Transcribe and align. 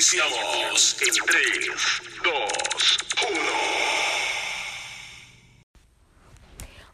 Iniciamos 0.00 0.96
en 1.02 1.12
3, 1.26 1.42
2, 2.24 2.32
1. 3.32 3.40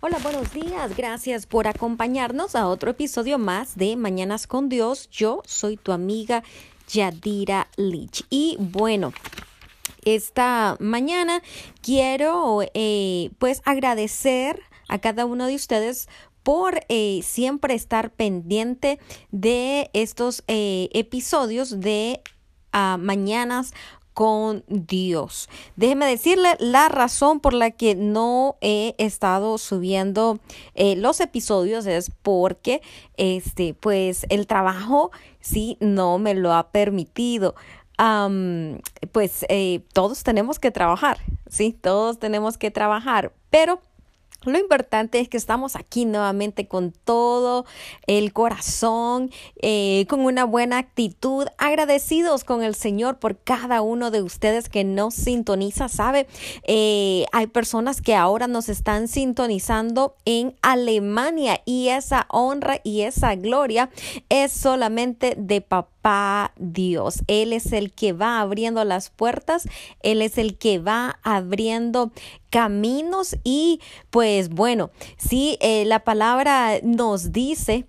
Hola, 0.01 0.19
buenos 0.25 0.53
días. 0.53 0.97
Gracias 0.97 1.47
por 1.47 1.69
acompañarnos 1.69 2.57
a 2.57 2.67
otro 2.67 2.91
episodio 2.91 3.39
más 3.39 3.77
de 3.77 3.95
Mañanas 3.95 4.49
con 4.49 4.69
Dios. 4.69 5.09
Yo 5.09 5.41
soy 5.47 5.77
tu 5.77 5.93
amiga 5.93 6.43
Yadira 6.89 7.69
Lich. 7.77 8.25
Y 8.29 8.57
bueno, 8.59 9.13
esta 10.05 10.77
mañana 10.81 11.45
quiero 11.83 12.63
eh, 12.75 13.31
pues 13.39 13.63
agradecer 13.65 14.61
a 14.89 14.99
cada 14.99 15.27
uno 15.27 15.47
de 15.47 15.55
ustedes 15.55 16.09
por 16.43 16.81
eh, 16.89 17.21
siempre 17.23 17.75
estar 17.75 18.11
pendiente 18.11 18.99
de 19.31 19.91
estos 19.93 20.43
eh, 20.49 20.89
episodios 20.93 21.79
de 21.79 22.21
ah, 22.73 22.97
Mañanas 23.01 23.73
con 24.15 24.65
Dios. 24.67 25.51
Déjeme 25.77 26.07
decirle 26.07 26.57
la 26.59 26.89
razón 26.89 27.39
por 27.39 27.53
la 27.53 27.71
que 27.71 27.95
no 27.95 28.57
he 28.63 28.95
estado 28.97 29.59
subiendo 29.59 30.39
eh, 30.75 30.97
los 30.97 31.21
episodios 31.21 31.85
es 31.85 32.11
porque 32.23 32.81
este 33.19 33.75
pues 33.75 34.25
el 34.31 34.47
trabajo 34.47 35.11
sí 35.41 35.77
no 35.81 36.19
me 36.19 36.33
lo 36.33 36.55
ha 36.55 36.71
permitido. 36.71 37.55
pues 39.13 39.45
todos 39.93 40.23
tenemos 40.23 40.59
que 40.59 40.71
trabajar, 40.71 41.19
sí, 41.51 41.77
todos 41.79 42.19
tenemos 42.19 42.57
que 42.57 42.71
trabajar, 42.71 43.35
pero 43.51 43.81
lo 44.47 44.59
importante 44.59 45.21
es 45.21 45.29
que 45.29 45.37
estamos 45.37 45.77
aquí 45.77 46.05
nuevamente 46.05 46.69
con 46.69 46.93
todo 46.93 47.67
el 48.07 48.33
corazón, 48.33 49.31
eh, 49.61 50.07
con 50.09 50.21
una 50.21 50.45
buena 50.45 50.79
actitud, 50.79 51.47
agradecidos 51.59 52.45
con 52.45 52.63
el 52.63 52.75
Señor 52.75 53.19
por 53.19 53.39
cada 53.39 53.83
uno 53.83 54.11
de 54.11 54.23
ustedes 54.23 54.69
que 54.69 54.85
nos 54.85 55.15
sintoniza. 55.15 55.89
Sabe, 55.89 56.27
eh, 56.65 57.27
hay 57.33 57.47
personas 57.47 58.01
que 58.01 58.15
ahora 58.15 58.47
nos 58.47 58.69
están 58.69 59.09
sintonizando 59.09 60.17
en 60.25 60.55
Alemania 60.63 61.61
y 61.65 61.89
esa 61.89 62.27
honra 62.31 62.81
y 62.85 63.03
esa 63.03 63.35
gloria 63.35 63.91
es 64.29 64.53
solamente 64.53 65.35
de 65.37 65.61
papá 65.61 65.96
Dios. 66.57 67.23
Él 67.27 67.53
es 67.53 67.73
el 67.73 67.93
que 67.93 68.13
va 68.13 68.41
abriendo 68.41 68.85
las 68.85 69.11
puertas, 69.11 69.69
Él 70.03 70.23
es 70.23 70.39
el 70.39 70.57
que 70.57 70.79
va 70.79 71.19
abriendo 71.23 72.13
caminos 72.51 73.37
y 73.43 73.81
pues 74.11 74.49
bueno, 74.49 74.91
si 75.17 75.59
eh, 75.61 75.85
la 75.85 76.05
palabra 76.05 76.79
nos 76.83 77.33
dice, 77.33 77.87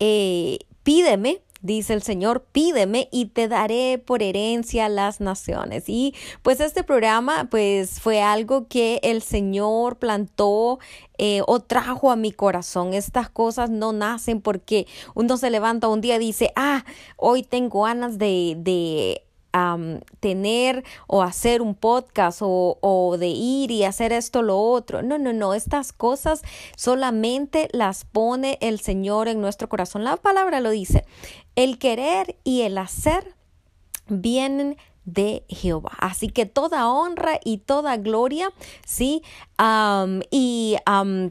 eh, 0.00 0.58
pídeme, 0.82 1.42
dice 1.62 1.94
el 1.94 2.02
Señor, 2.02 2.44
pídeme 2.52 3.08
y 3.10 3.26
te 3.26 3.48
daré 3.48 3.98
por 3.98 4.22
herencia 4.22 4.88
las 4.88 5.20
naciones. 5.20 5.84
Y 5.88 6.14
pues 6.42 6.60
este 6.60 6.84
programa 6.84 7.48
pues 7.50 8.00
fue 8.00 8.22
algo 8.22 8.68
que 8.68 9.00
el 9.02 9.22
Señor 9.22 9.96
plantó 9.96 10.78
eh, 11.18 11.42
o 11.46 11.60
trajo 11.60 12.10
a 12.10 12.16
mi 12.16 12.32
corazón. 12.32 12.94
Estas 12.94 13.30
cosas 13.30 13.70
no 13.70 13.92
nacen 13.92 14.40
porque 14.40 14.86
uno 15.14 15.36
se 15.36 15.50
levanta 15.50 15.88
un 15.88 16.00
día 16.00 16.16
y 16.16 16.20
dice, 16.20 16.52
ah, 16.56 16.84
hoy 17.16 17.42
tengo 17.42 17.82
ganas 17.82 18.18
de, 18.18 18.54
de 18.58 19.25
tener 20.20 20.84
o 21.06 21.22
hacer 21.22 21.62
un 21.62 21.74
podcast 21.74 22.40
o, 22.42 23.16
de 23.18 23.28
ir 23.28 23.70
y 23.70 23.84
hacer 23.84 24.12
esto 24.12 24.42
lo 24.42 24.58
otro. 24.58 25.02
No, 25.02 25.18
no, 25.18 25.32
no, 25.32 25.54
estas 25.54 25.92
cosas 25.92 26.42
solamente 26.76 27.68
las 27.72 28.04
pone 28.04 28.58
el 28.60 28.80
Señor 28.80 29.28
en 29.28 29.40
nuestro 29.40 29.68
corazón. 29.68 30.04
La 30.04 30.16
palabra 30.16 30.60
lo 30.60 30.70
dice, 30.70 31.04
el 31.54 31.78
querer 31.78 32.36
y 32.44 32.62
el 32.62 32.78
hacer 32.78 33.34
vienen 34.08 34.76
de 35.06 35.44
Jehová. 35.48 35.92
Así 35.98 36.28
que 36.28 36.46
toda 36.46 36.90
honra 36.90 37.38
y 37.42 37.58
toda 37.58 37.96
gloria, 37.96 38.52
sí, 38.84 39.22
y 40.30 40.76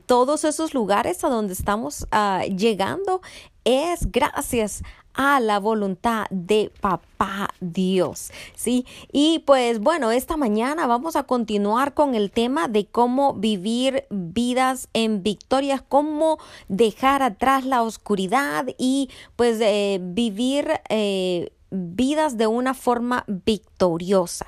todos 0.08 0.44
esos 0.46 0.74
lugares 0.74 1.24
a 1.24 1.30
donde 1.30 1.54
estamos 1.54 2.08
ah, 2.12 2.44
llegando 2.46 3.22
es 3.66 4.12
gracias 4.12 4.84
a 5.14 5.40
la 5.40 5.60
voluntad 5.60 6.26
de 6.30 6.72
papá 6.82 7.50
Dios, 7.60 8.32
¿sí? 8.56 8.86
Y 9.12 9.40
pues 9.40 9.80
bueno, 9.80 10.12
esta 10.12 10.38
mañana 10.38 10.88
vamos 10.88 11.16
a 11.16 11.24
continuar 11.24 11.94
con 11.94 12.16
el 12.16 12.32
tema 12.32 12.68
de 12.68 12.86
cómo 12.86 13.34
vivir 13.34 14.06
vidas 14.10 14.90
en 14.94 15.24
victoria, 15.24 15.84
cómo 15.88 16.38
dejar 16.68 17.24
atrás 17.24 17.66
la 17.66 17.82
oscuridad 17.82 18.66
y 18.78 19.10
pues 19.36 19.60
eh, 19.62 20.00
vivir 20.02 20.68
eh, 20.90 21.52
vidas 21.72 22.38
de 22.38 22.48
una 22.48 22.74
forma 22.74 23.24
victoriosa. 23.28 24.48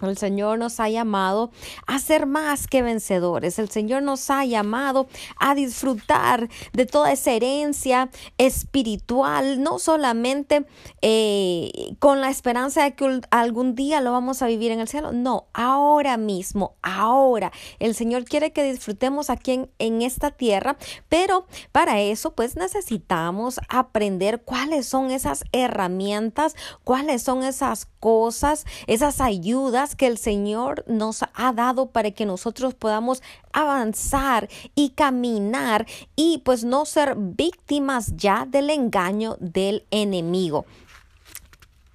El 0.00 0.18
Señor 0.18 0.58
nos 0.58 0.78
ha 0.78 0.90
llamado 0.90 1.50
a 1.86 1.98
ser 1.98 2.26
más 2.26 2.66
que 2.66 2.82
vencedores. 2.82 3.58
El 3.58 3.70
Señor 3.70 4.02
nos 4.02 4.28
ha 4.30 4.44
llamado 4.44 5.08
a 5.38 5.54
disfrutar 5.54 6.48
de 6.74 6.84
toda 6.84 7.12
esa 7.12 7.32
herencia 7.32 8.10
espiritual, 8.36 9.62
no 9.62 9.78
solamente 9.78 10.66
eh, 11.00 11.94
con 11.98 12.20
la 12.20 12.28
esperanza 12.28 12.84
de 12.84 12.94
que 12.94 13.20
algún 13.30 13.74
día 13.74 14.02
lo 14.02 14.12
vamos 14.12 14.42
a 14.42 14.46
vivir 14.46 14.70
en 14.70 14.80
el 14.80 14.88
cielo. 14.88 15.12
No, 15.12 15.46
ahora 15.54 16.18
mismo, 16.18 16.74
ahora. 16.82 17.52
El 17.78 17.94
Señor 17.94 18.24
quiere 18.24 18.52
que 18.52 18.70
disfrutemos 18.70 19.30
aquí 19.30 19.52
en, 19.52 19.70
en 19.78 20.02
esta 20.02 20.30
tierra, 20.30 20.76
pero 21.08 21.46
para 21.72 22.00
eso 22.00 22.34
pues 22.34 22.56
necesitamos 22.56 23.60
aprender 23.68 24.42
cuáles 24.42 24.86
son 24.86 25.10
esas 25.10 25.44
herramientas, 25.52 26.54
cuáles 26.84 27.22
son 27.22 27.42
esas 27.44 27.86
cosas, 28.00 28.66
esas 28.86 29.20
ayudas 29.20 29.85
que 29.94 30.06
el 30.06 30.18
Señor 30.18 30.84
nos 30.88 31.22
ha 31.22 31.52
dado 31.52 31.86
para 31.86 32.10
que 32.10 32.26
nosotros 32.26 32.74
podamos 32.74 33.22
avanzar 33.52 34.48
y 34.74 34.90
caminar 34.90 35.86
y 36.16 36.38
pues 36.38 36.64
no 36.64 36.84
ser 36.84 37.14
víctimas 37.16 38.16
ya 38.16 38.46
del 38.46 38.70
engaño 38.70 39.36
del 39.38 39.84
enemigo. 39.90 40.66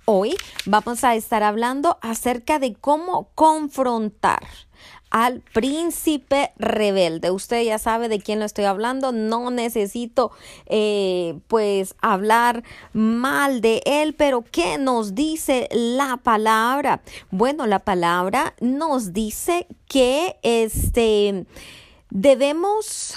Hoy 0.05 0.35
vamos 0.65 1.03
a 1.03 1.15
estar 1.15 1.43
hablando 1.43 1.97
acerca 2.01 2.59
de 2.59 2.73
cómo 2.73 3.29
confrontar 3.35 4.43
al 5.11 5.41
príncipe 5.53 6.51
rebelde. 6.57 7.29
Usted 7.31 7.63
ya 7.63 7.77
sabe 7.77 8.09
de 8.09 8.19
quién 8.19 8.39
lo 8.39 8.45
estoy 8.45 8.65
hablando. 8.65 9.11
No 9.11 9.51
necesito 9.51 10.31
eh, 10.65 11.37
pues 11.47 11.95
hablar 12.01 12.63
mal 12.93 13.61
de 13.61 13.81
él, 13.85 14.15
pero 14.15 14.43
¿qué 14.49 14.77
nos 14.77 15.13
dice 15.13 15.67
la 15.71 16.17
palabra? 16.17 17.01
Bueno, 17.29 17.67
la 17.67 17.79
palabra 17.79 18.55
nos 18.61 19.13
dice 19.13 19.67
que 19.87 20.37
este 20.41 21.45
debemos 22.09 23.13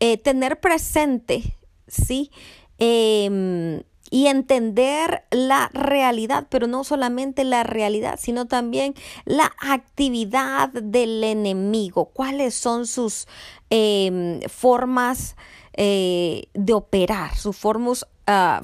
eh, 0.00 0.16
tener 0.16 0.60
presente, 0.60 1.56
¿sí? 1.86 2.30
Eh, 2.78 3.84
y 4.12 4.26
entender 4.26 5.24
la 5.30 5.70
realidad, 5.72 6.46
pero 6.50 6.66
no 6.66 6.84
solamente 6.84 7.44
la 7.44 7.62
realidad, 7.62 8.18
sino 8.20 8.46
también 8.46 8.94
la 9.24 9.50
actividad 9.58 10.68
del 10.68 11.24
enemigo, 11.24 12.10
cuáles 12.12 12.54
son 12.54 12.86
sus 12.86 13.26
em, 13.70 14.42
formas 14.42 15.34
eh, 15.72 16.44
de 16.52 16.74
operar, 16.74 17.34
sus 17.34 17.56
formas, 17.56 18.06
ah, 18.26 18.62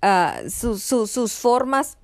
ah, 0.00 0.40
sus 0.48 1.32
formas, 1.34 1.98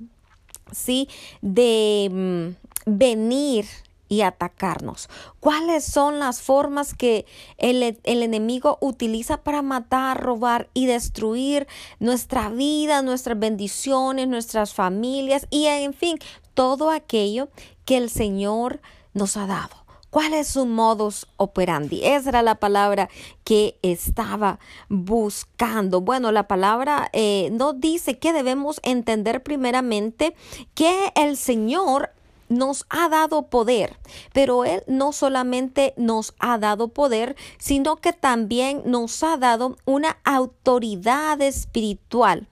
sí, 0.70 1.08
de 1.40 2.10
mm, 2.12 2.90
venir 2.90 3.64
y 4.12 4.20
atacarnos. 4.20 5.08
¿Cuáles 5.40 5.86
son 5.86 6.18
las 6.18 6.42
formas 6.42 6.92
que 6.92 7.24
el, 7.56 7.82
el, 7.82 8.22
enemigo 8.22 8.76
utiliza 8.82 9.38
para 9.38 9.62
matar, 9.62 10.22
robar 10.22 10.68
y 10.74 10.84
destruir 10.84 11.66
nuestra 11.98 12.50
vida, 12.50 13.00
nuestras 13.00 13.38
bendiciones, 13.38 14.28
nuestras 14.28 14.74
familias 14.74 15.46
y 15.48 15.64
en 15.64 15.94
fin, 15.94 16.18
todo 16.52 16.90
aquello 16.90 17.48
que 17.86 17.96
el 17.96 18.10
Señor 18.10 18.82
nos 19.14 19.38
ha 19.38 19.46
dado? 19.46 19.76
¿Cuál 20.10 20.34
es 20.34 20.48
su 20.48 20.66
modus 20.66 21.26
operandi? 21.38 22.04
Esa 22.04 22.28
era 22.28 22.42
la 22.42 22.56
palabra 22.56 23.08
que 23.44 23.78
estaba 23.80 24.58
buscando. 24.90 26.02
Bueno, 26.02 26.32
la 26.32 26.46
palabra 26.46 27.08
eh, 27.14 27.48
no 27.52 27.72
dice 27.72 28.18
que 28.18 28.34
debemos 28.34 28.78
entender 28.82 29.42
primeramente 29.42 30.34
que 30.74 31.12
el 31.14 31.38
Señor 31.38 32.10
nos 32.52 32.86
ha 32.88 33.08
dado 33.08 33.42
poder, 33.48 33.96
pero 34.32 34.64
Él 34.64 34.82
no 34.86 35.12
solamente 35.12 35.94
nos 35.96 36.34
ha 36.38 36.58
dado 36.58 36.88
poder, 36.88 37.36
sino 37.58 37.96
que 37.96 38.12
también 38.12 38.82
nos 38.84 39.22
ha 39.22 39.36
dado 39.36 39.76
una 39.84 40.18
autoridad 40.24 41.40
espiritual. 41.40 42.48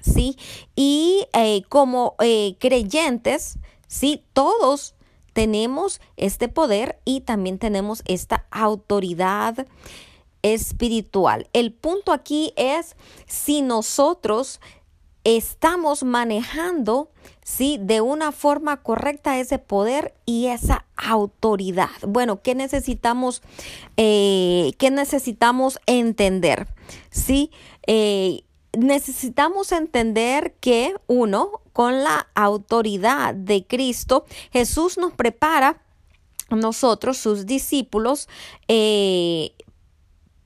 ¿Sí? 0.00 0.36
Y 0.74 1.28
eh, 1.32 1.62
como 1.68 2.16
eh, 2.18 2.56
creyentes, 2.58 3.58
sí, 3.86 4.24
todos 4.32 4.96
tenemos 5.32 6.00
este 6.16 6.48
poder 6.48 6.98
y 7.04 7.20
también 7.20 7.58
tenemos 7.58 8.02
esta 8.06 8.46
autoridad 8.50 9.66
espiritual. 10.42 11.48
El 11.52 11.72
punto 11.72 12.12
aquí 12.12 12.52
es 12.56 12.96
si 13.26 13.62
nosotros 13.62 14.60
estamos 15.24 16.02
manejando, 16.02 17.10
¿sí? 17.42 17.78
De 17.80 18.00
una 18.00 18.32
forma 18.32 18.82
correcta 18.82 19.38
ese 19.38 19.58
poder 19.58 20.14
y 20.26 20.46
esa 20.46 20.84
autoridad. 20.96 21.90
Bueno, 22.06 22.42
¿qué 22.42 22.54
necesitamos, 22.54 23.42
eh, 23.96 24.72
qué 24.78 24.90
necesitamos 24.90 25.78
entender? 25.86 26.68
¿Sí? 27.10 27.50
Eh, 27.86 28.44
necesitamos 28.76 29.72
entender 29.72 30.54
que 30.60 30.94
uno, 31.06 31.60
con 31.72 32.02
la 32.02 32.28
autoridad 32.34 33.34
de 33.34 33.66
Cristo, 33.66 34.24
Jesús 34.52 34.98
nos 34.98 35.12
prepara 35.12 35.82
nosotros, 36.50 37.16
sus 37.16 37.46
discípulos, 37.46 38.28
eh, 38.68 39.52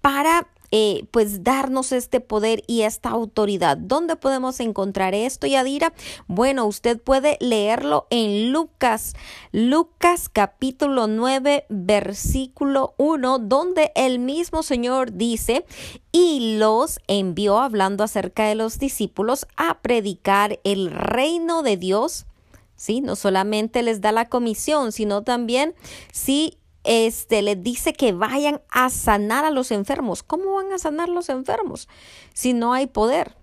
para 0.01 0.49
eh, 0.79 1.07
pues 1.11 1.43
darnos 1.43 1.91
este 1.91 2.21
poder 2.21 2.63
y 2.67 2.83
esta 2.83 3.09
autoridad. 3.09 3.79
¿Dónde 3.79 4.15
podemos 4.15 4.61
encontrar 4.61 5.15
esto, 5.15 5.47
Yadira? 5.47 5.95
Bueno, 6.27 6.67
usted 6.67 7.01
puede 7.01 7.39
leerlo 7.41 8.07
en 8.11 8.53
Lucas, 8.53 9.15
Lucas 9.53 10.29
capítulo 10.29 11.07
9, 11.07 11.65
versículo 11.71 12.93
1, 12.99 13.39
donde 13.39 13.91
el 13.95 14.19
mismo 14.19 14.63
Señor 14.63 15.15
dice, 15.15 15.65
y 16.13 16.59
los 16.59 17.01
envió 17.07 17.59
hablando 17.59 18.05
acerca 18.05 18.45
de 18.45 18.55
los 18.55 18.79
discípulos 18.79 19.47
a 19.57 19.79
predicar 19.81 20.61
el 20.63 20.91
reino 20.91 21.63
de 21.63 21.79
Dios. 21.79 22.27
Sí, 22.75 23.01
no 23.01 23.17
solamente 23.17 23.83
les 23.83 24.03
da 24.03 24.13
la 24.13 24.29
comisión, 24.29 24.93
sino 24.93 25.23
también 25.23 25.75
sí 26.13 26.59
este, 26.87 27.43
le 27.43 27.57
dice 27.57 27.93
que 27.93 28.13
vayan 28.13 28.63
a 28.71 28.89
sanar 28.91 29.45
a 29.45 29.51
los 29.51 29.71
enfermos. 29.71 30.23
¿Cómo 30.23 30.55
van 30.55 30.73
a 30.73 30.79
sanar 30.79 31.09
los 31.09 31.29
enfermos 31.29 31.89
si 32.33 32.53
no 32.53 32.73
hay 32.73 32.87
poder? 32.87 33.37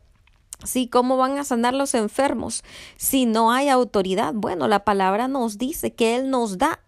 Sí, 0.64 0.88
¿cómo 0.88 1.18
van 1.18 1.38
a 1.38 1.44
sanar 1.44 1.74
los 1.74 1.94
enfermos 1.94 2.64
si 2.96 3.26
no 3.26 3.52
hay 3.52 3.68
autoridad? 3.70 4.34
Bueno, 4.34 4.70
la 4.70 4.86
palabra 4.86 5.28
nos 5.28 5.58
dice 5.58 5.94
que 5.94 6.16
Él 6.16 6.30
nos 6.30 6.58
da 6.58 6.80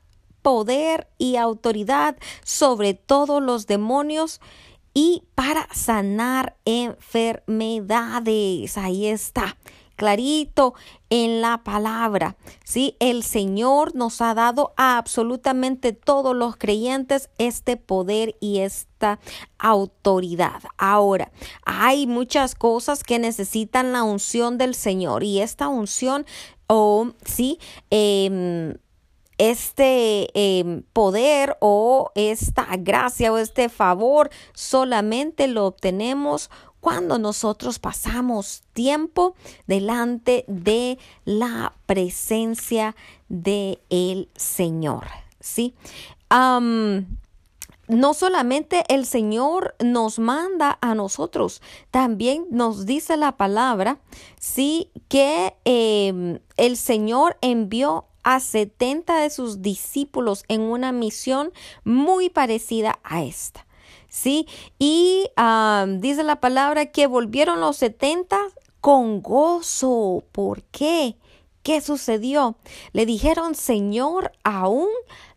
poder 0.41 1.09
y 1.17 1.35
autoridad 1.35 2.15
sobre 2.43 2.93
todos 2.93 3.43
los 3.43 3.67
demonios 3.67 4.39
y 4.93 5.23
para 5.35 5.67
sanar 5.73 6.55
enfermedades. 6.63 8.77
Ahí 8.77 9.07
está 9.07 9.57
clarito 9.95 10.73
en 11.09 11.41
la 11.41 11.63
palabra. 11.63 12.35
Sí, 12.63 12.95
el 12.99 13.23
Señor 13.23 13.95
nos 13.95 14.21
ha 14.21 14.33
dado 14.33 14.73
a 14.77 14.97
absolutamente 14.97 15.93
todos 15.93 16.35
los 16.35 16.57
creyentes 16.57 17.29
este 17.37 17.77
poder 17.77 18.35
y 18.39 18.59
esta 18.59 19.19
autoridad. 19.57 20.61
Ahora, 20.77 21.31
hay 21.65 22.07
muchas 22.07 22.55
cosas 22.55 23.03
que 23.03 23.19
necesitan 23.19 23.93
la 23.93 24.03
unción 24.03 24.57
del 24.57 24.75
Señor 24.75 25.23
y 25.23 25.41
esta 25.41 25.67
unción 25.67 26.25
o 26.67 27.11
sí, 27.25 27.59
eh, 27.91 28.75
este 29.37 30.29
em, 30.33 30.83
poder 30.93 31.57
o 31.59 32.11
esta 32.15 32.67
gracia 32.77 33.33
o 33.33 33.37
este 33.37 33.69
favor 33.69 34.29
solamente 34.53 35.47
lo 35.47 35.65
obtenemos 35.65 36.49
cuando 36.85 37.17
nosotros 37.17 37.79
pasamos 37.79 38.61
tiempo 38.73 39.35
delante 39.65 40.45
de 40.47 40.99
la 41.23 41.73
presencia 41.87 42.95
de 43.27 43.79
el 43.89 44.29
Señor, 44.35 45.07
¿sí? 45.39 45.73
no 46.29 48.13
solamente 48.13 48.83
el 48.87 49.07
Señor 49.07 49.73
nos 49.83 50.19
manda 50.19 50.77
a 50.79 50.93
nosotros, 50.93 51.63
también 51.89 52.45
nos 52.51 52.85
dice 52.85 53.17
la 53.17 53.35
palabra, 53.35 53.97
sí, 54.39 54.91
que 55.07 55.55
em, 55.65 56.37
el 56.55 56.77
Señor 56.77 57.39
envió 57.41 58.05
a 58.21 58.39
70 58.39 59.21
de 59.21 59.31
sus 59.31 59.63
discípulos 59.63 60.43
en 60.49 60.61
una 60.61 60.91
misión 60.91 61.51
muy 61.83 62.29
parecida 62.29 62.99
a 63.03 63.23
esta. 63.23 63.65
¿Sí? 64.15 64.47
Y 64.79 65.29
dice 65.99 66.23
la 66.23 66.39
palabra 66.39 66.85
que 66.85 67.05
volvieron 67.05 67.59
los 67.59 67.75
70 67.75 68.39
con 68.79 69.21
gozo. 69.21 70.23
¿Por 70.31 70.63
qué? 70.63 71.17
¿Qué 71.63 71.81
sucedió? 71.81 72.55
Le 72.93 73.05
dijeron, 73.05 73.55
Señor, 73.55 74.31
aún 74.45 74.87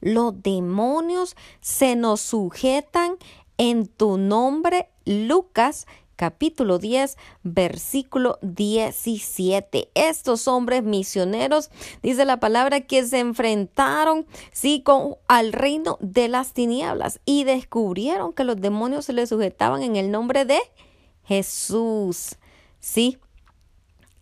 los 0.00 0.40
demonios 0.44 1.34
se 1.60 1.96
nos 1.96 2.20
sujetan 2.20 3.16
en 3.56 3.88
tu 3.88 4.16
nombre. 4.16 4.90
Lucas 5.04 5.88
capítulo 6.18 6.78
10, 6.78 7.16
versículo 7.44 8.40
17. 8.42 9.88
Estos 9.94 10.48
hombres 10.48 10.82
misioneros, 10.82 11.70
dice 12.02 12.24
la 12.24 12.40
palabra, 12.40 12.80
que 12.80 13.06
se 13.06 13.20
enfrentaron, 13.20 14.26
sí, 14.50 14.82
con 14.82 15.14
al 15.28 15.52
reino 15.52 15.96
de 16.00 16.26
las 16.26 16.52
tinieblas 16.52 17.20
y 17.24 17.44
descubrieron 17.44 18.32
que 18.32 18.42
los 18.42 18.60
demonios 18.60 19.04
se 19.04 19.12
les 19.12 19.28
sujetaban 19.28 19.82
en 19.82 19.94
el 19.94 20.10
nombre 20.10 20.44
de 20.44 20.58
Jesús. 21.22 22.34
Sí, 22.80 23.18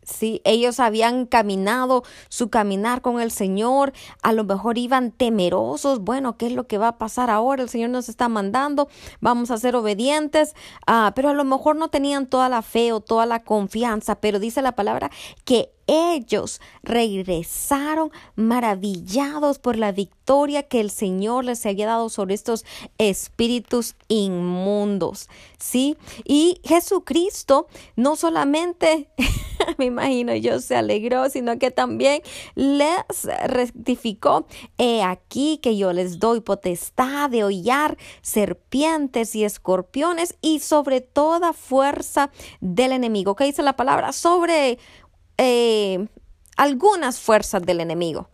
Sí, 0.07 0.41
ellos 0.45 0.79
habían 0.79 1.27
caminado 1.27 2.05
su 2.29 2.49
caminar 2.49 3.03
con 3.03 3.21
el 3.21 3.33
Señor, 3.33 3.93
a 4.23 4.33
lo 4.33 4.45
mejor 4.45 4.79
iban 4.79 5.11
temerosos, 5.11 5.99
bueno, 5.99 6.39
¿qué 6.39 6.47
es 6.47 6.53
lo 6.53 6.69
que 6.69 6.79
va 6.79 6.89
a 6.89 6.99
pasar 6.99 7.29
ahora? 7.29 7.65
El 7.65 7.69
Señor 7.69 7.91
nos 7.91 8.09
está 8.09 8.29
mandando, 8.29 8.89
vamos 9.21 9.51
a 9.51 9.59
ser 9.59 9.75
obedientes, 9.75 10.55
ah, 10.87 11.13
pero 11.17 11.31
a 11.31 11.35
lo 11.35 11.43
mejor 11.43 11.75
no 11.75 11.89
tenían 11.89 12.29
toda 12.29 12.49
la 12.49 12.63
fe 12.63 12.93
o 12.93 13.01
toda 13.01 13.27
la 13.27 13.43
confianza, 13.43 14.21
pero 14.21 14.39
dice 14.39 14.63
la 14.63 14.77
palabra 14.77 15.11
que 15.45 15.76
ellos 15.87 16.61
regresaron 16.83 18.11
maravillados 18.35 19.59
por 19.59 19.77
la 19.77 19.93
victoria 19.93 20.63
que 20.65 20.81
el 20.81 20.91
Señor 20.91 21.45
les 21.45 21.65
había 21.67 21.87
dado 21.87 22.09
sobre 22.09 22.35
estos 22.35 22.65
espíritus 22.99 23.95
inmundos. 24.09 25.29
¿Sí? 25.59 25.97
Y 26.25 26.61
Jesucristo 26.65 27.69
no 27.95 28.17
solamente, 28.17 29.09
me 29.79 29.87
imagino 29.87 30.35
yo, 30.35 30.61
se 30.61 30.77
alegró, 30.77 31.29
sino 31.31 31.59
que 31.59 31.71
también 31.71 32.23
les 32.55 33.25
rectificó, 33.47 34.47
he 34.79 35.03
aquí 35.03 35.59
que 35.63 35.77
yo 35.77 35.93
les 35.93 36.19
doy 36.19 36.41
potestad 36.41 37.31
de 37.31 37.45
hollar 37.45 37.97
serpientes 38.23 39.35
y 39.35 39.45
escorpiones 39.45 40.37
y 40.41 40.59
sobre 40.61 41.01
toda 41.01 41.53
fuerza 41.53 42.31
del 42.61 42.93
enemigo. 42.93 43.37
¿Qué 43.37 43.45
dice 43.45 43.63
la 43.63 43.77
palabra? 43.77 44.13
Sobre 44.13 44.79
eh, 45.39 46.09
algunas 46.57 47.21
fuerzas 47.21 47.63
del 47.63 47.81
enemigo. 47.81 48.29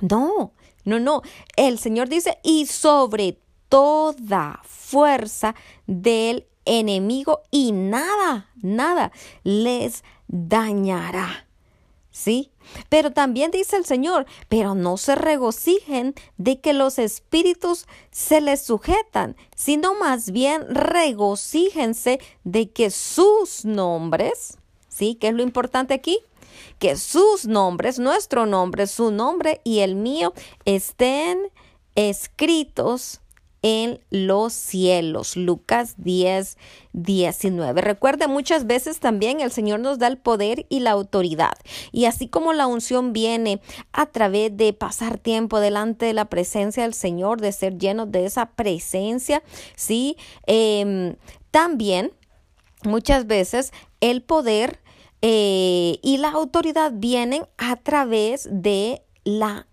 No, 0.00 0.52
no, 0.84 1.00
no. 1.00 1.22
El 1.56 1.78
Señor 1.78 2.08
dice, 2.08 2.38
y 2.42 2.66
sobre 2.66 3.38
toda 3.68 4.60
fuerza 4.64 5.54
del 5.86 6.46
enemigo 6.64 7.42
y 7.50 7.72
nada, 7.72 8.50
nada 8.62 9.12
les 9.42 10.04
dañará. 10.28 11.46
¿Sí? 12.10 12.52
Pero 12.88 13.12
también 13.12 13.50
dice 13.50 13.76
el 13.76 13.84
Señor, 13.84 14.26
pero 14.48 14.76
no 14.76 14.96
se 14.98 15.16
regocijen 15.16 16.14
de 16.38 16.60
que 16.60 16.72
los 16.72 17.00
espíritus 17.00 17.88
se 18.12 18.40
les 18.40 18.64
sujetan, 18.64 19.34
sino 19.56 19.94
más 19.94 20.30
bien 20.30 20.62
regocíjense 20.72 22.20
de 22.44 22.70
que 22.70 22.90
sus 22.90 23.64
nombres, 23.64 24.58
¿sí? 24.88 25.16
¿Qué 25.16 25.28
es 25.28 25.34
lo 25.34 25.42
importante 25.42 25.92
aquí? 25.92 26.20
Que 26.78 26.96
sus 26.96 27.46
nombres, 27.46 27.98
nuestro 27.98 28.46
nombre, 28.46 28.86
su 28.86 29.10
nombre 29.10 29.60
y 29.64 29.80
el 29.80 29.94
mío 29.94 30.32
estén 30.64 31.48
escritos 31.94 33.20
en 33.64 33.98
los 34.10 34.52
cielos. 34.52 35.38
Lucas 35.38 35.94
10, 35.96 36.58
19. 36.92 37.80
Recuerde, 37.80 38.28
muchas 38.28 38.66
veces 38.66 39.00
también 39.00 39.40
el 39.40 39.50
Señor 39.50 39.80
nos 39.80 39.98
da 39.98 40.06
el 40.06 40.18
poder 40.18 40.66
y 40.68 40.80
la 40.80 40.90
autoridad. 40.90 41.54
Y 41.90 42.04
así 42.04 42.28
como 42.28 42.52
la 42.52 42.66
unción 42.66 43.14
viene 43.14 43.62
a 43.92 44.04
través 44.04 44.54
de 44.54 44.74
pasar 44.74 45.16
tiempo 45.16 45.60
delante 45.60 46.04
de 46.04 46.12
la 46.12 46.26
presencia 46.26 46.82
del 46.82 46.92
Señor, 46.92 47.40
de 47.40 47.52
ser 47.52 47.78
llenos 47.78 48.12
de 48.12 48.26
esa 48.26 48.50
presencia, 48.50 49.42
¿sí? 49.76 50.18
Em, 50.46 51.16
también 51.50 52.12
muchas 52.82 53.26
veces 53.26 53.72
el 54.02 54.22
poder 54.22 54.83
eh, 55.22 55.98
y 56.02 56.18
la 56.18 56.30
autoridad 56.30 56.92
vienen 56.94 57.46
a 57.56 57.76
través 57.76 58.48
de 58.50 59.02
la 59.24 59.66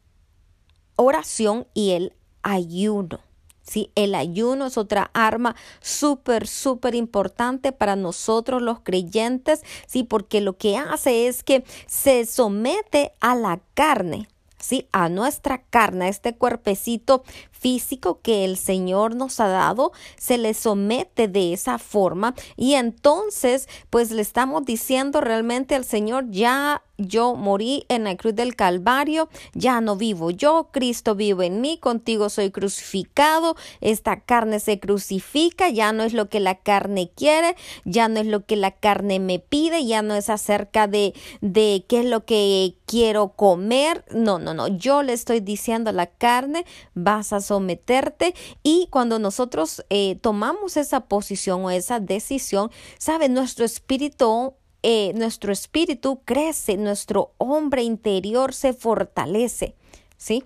oración 0.95 1.67
y 1.73 1.91
el 1.91 2.13
ayuno. 2.41 3.19
¿sí? 3.63 3.91
El 3.95 4.15
ayuno 4.15 4.67
es 4.67 4.77
otra 4.77 5.11
arma 5.13 5.55
súper, 5.79 6.47
súper 6.47 6.95
importante 6.95 7.71
para 7.71 7.95
nosotros 7.95 8.61
los 8.61 8.81
creyentes, 8.81 9.61
¿sí? 9.87 10.03
porque 10.03 10.41
lo 10.41 10.57
que 10.57 10.77
hace 10.77 11.27
es 11.27 11.43
que 11.43 11.63
se 11.87 12.25
somete 12.25 13.13
a 13.19 13.35
la 13.35 13.61
carne, 13.73 14.27
¿sí? 14.57 14.87
A 14.91 15.09
nuestra 15.09 15.63
carne, 15.63 16.05
a 16.05 16.09
este 16.09 16.35
cuerpecito 16.35 17.23
físico 17.61 18.21
que 18.21 18.43
el 18.43 18.57
Señor 18.57 19.15
nos 19.15 19.39
ha 19.39 19.47
dado, 19.47 19.91
se 20.17 20.39
le 20.39 20.55
somete 20.55 21.27
de 21.27 21.53
esa 21.53 21.77
forma. 21.77 22.33
Y 22.57 22.73
entonces 22.73 23.69
pues 23.91 24.11
le 24.11 24.23
estamos 24.23 24.65
diciendo 24.65 25.21
realmente 25.21 25.75
al 25.75 25.85
Señor 25.85 26.25
ya 26.31 26.81
yo 27.07 27.35
morí 27.35 27.85
en 27.89 28.03
la 28.03 28.15
cruz 28.15 28.35
del 28.35 28.55
Calvario, 28.55 29.29
ya 29.53 29.81
no 29.81 29.95
vivo 29.95 30.31
yo, 30.31 30.69
Cristo 30.71 31.15
vive 31.15 31.47
en 31.47 31.61
mí, 31.61 31.77
contigo 31.77 32.29
soy 32.29 32.51
crucificado, 32.51 33.55
esta 33.81 34.21
carne 34.21 34.59
se 34.59 34.79
crucifica, 34.79 35.69
ya 35.69 35.93
no 35.93 36.03
es 36.03 36.13
lo 36.13 36.29
que 36.29 36.39
la 36.39 36.55
carne 36.55 37.11
quiere, 37.15 37.55
ya 37.85 38.07
no 38.07 38.19
es 38.19 38.27
lo 38.27 38.45
que 38.45 38.55
la 38.55 38.71
carne 38.71 39.19
me 39.19 39.39
pide, 39.39 39.85
ya 39.85 40.01
no 40.01 40.15
es 40.15 40.29
acerca 40.29 40.87
de, 40.87 41.13
de 41.41 41.85
qué 41.87 42.01
es 42.01 42.05
lo 42.05 42.25
que 42.25 42.75
quiero 42.85 43.29
comer, 43.29 44.05
no, 44.11 44.39
no, 44.39 44.53
no, 44.53 44.67
yo 44.67 45.03
le 45.03 45.13
estoy 45.13 45.39
diciendo 45.39 45.89
a 45.89 45.93
la 45.93 46.07
carne, 46.07 46.65
vas 46.93 47.33
a 47.33 47.41
someterte 47.51 48.33
y 48.63 48.87
cuando 48.91 49.19
nosotros 49.19 49.83
eh, 49.89 50.15
tomamos 50.21 50.77
esa 50.77 51.01
posición 51.01 51.65
o 51.65 51.69
esa 51.69 51.99
decisión, 51.99 52.71
sabe, 52.97 53.27
nuestro 53.27 53.65
espíritu 53.65 54.53
eh, 54.83 55.11
nuestro 55.15 55.51
espíritu 55.51 56.21
crece, 56.25 56.77
nuestro 56.77 57.33
hombre 57.37 57.83
interior 57.83 58.53
se 58.53 58.73
fortalece, 58.73 59.75
¿sí? 60.17 60.43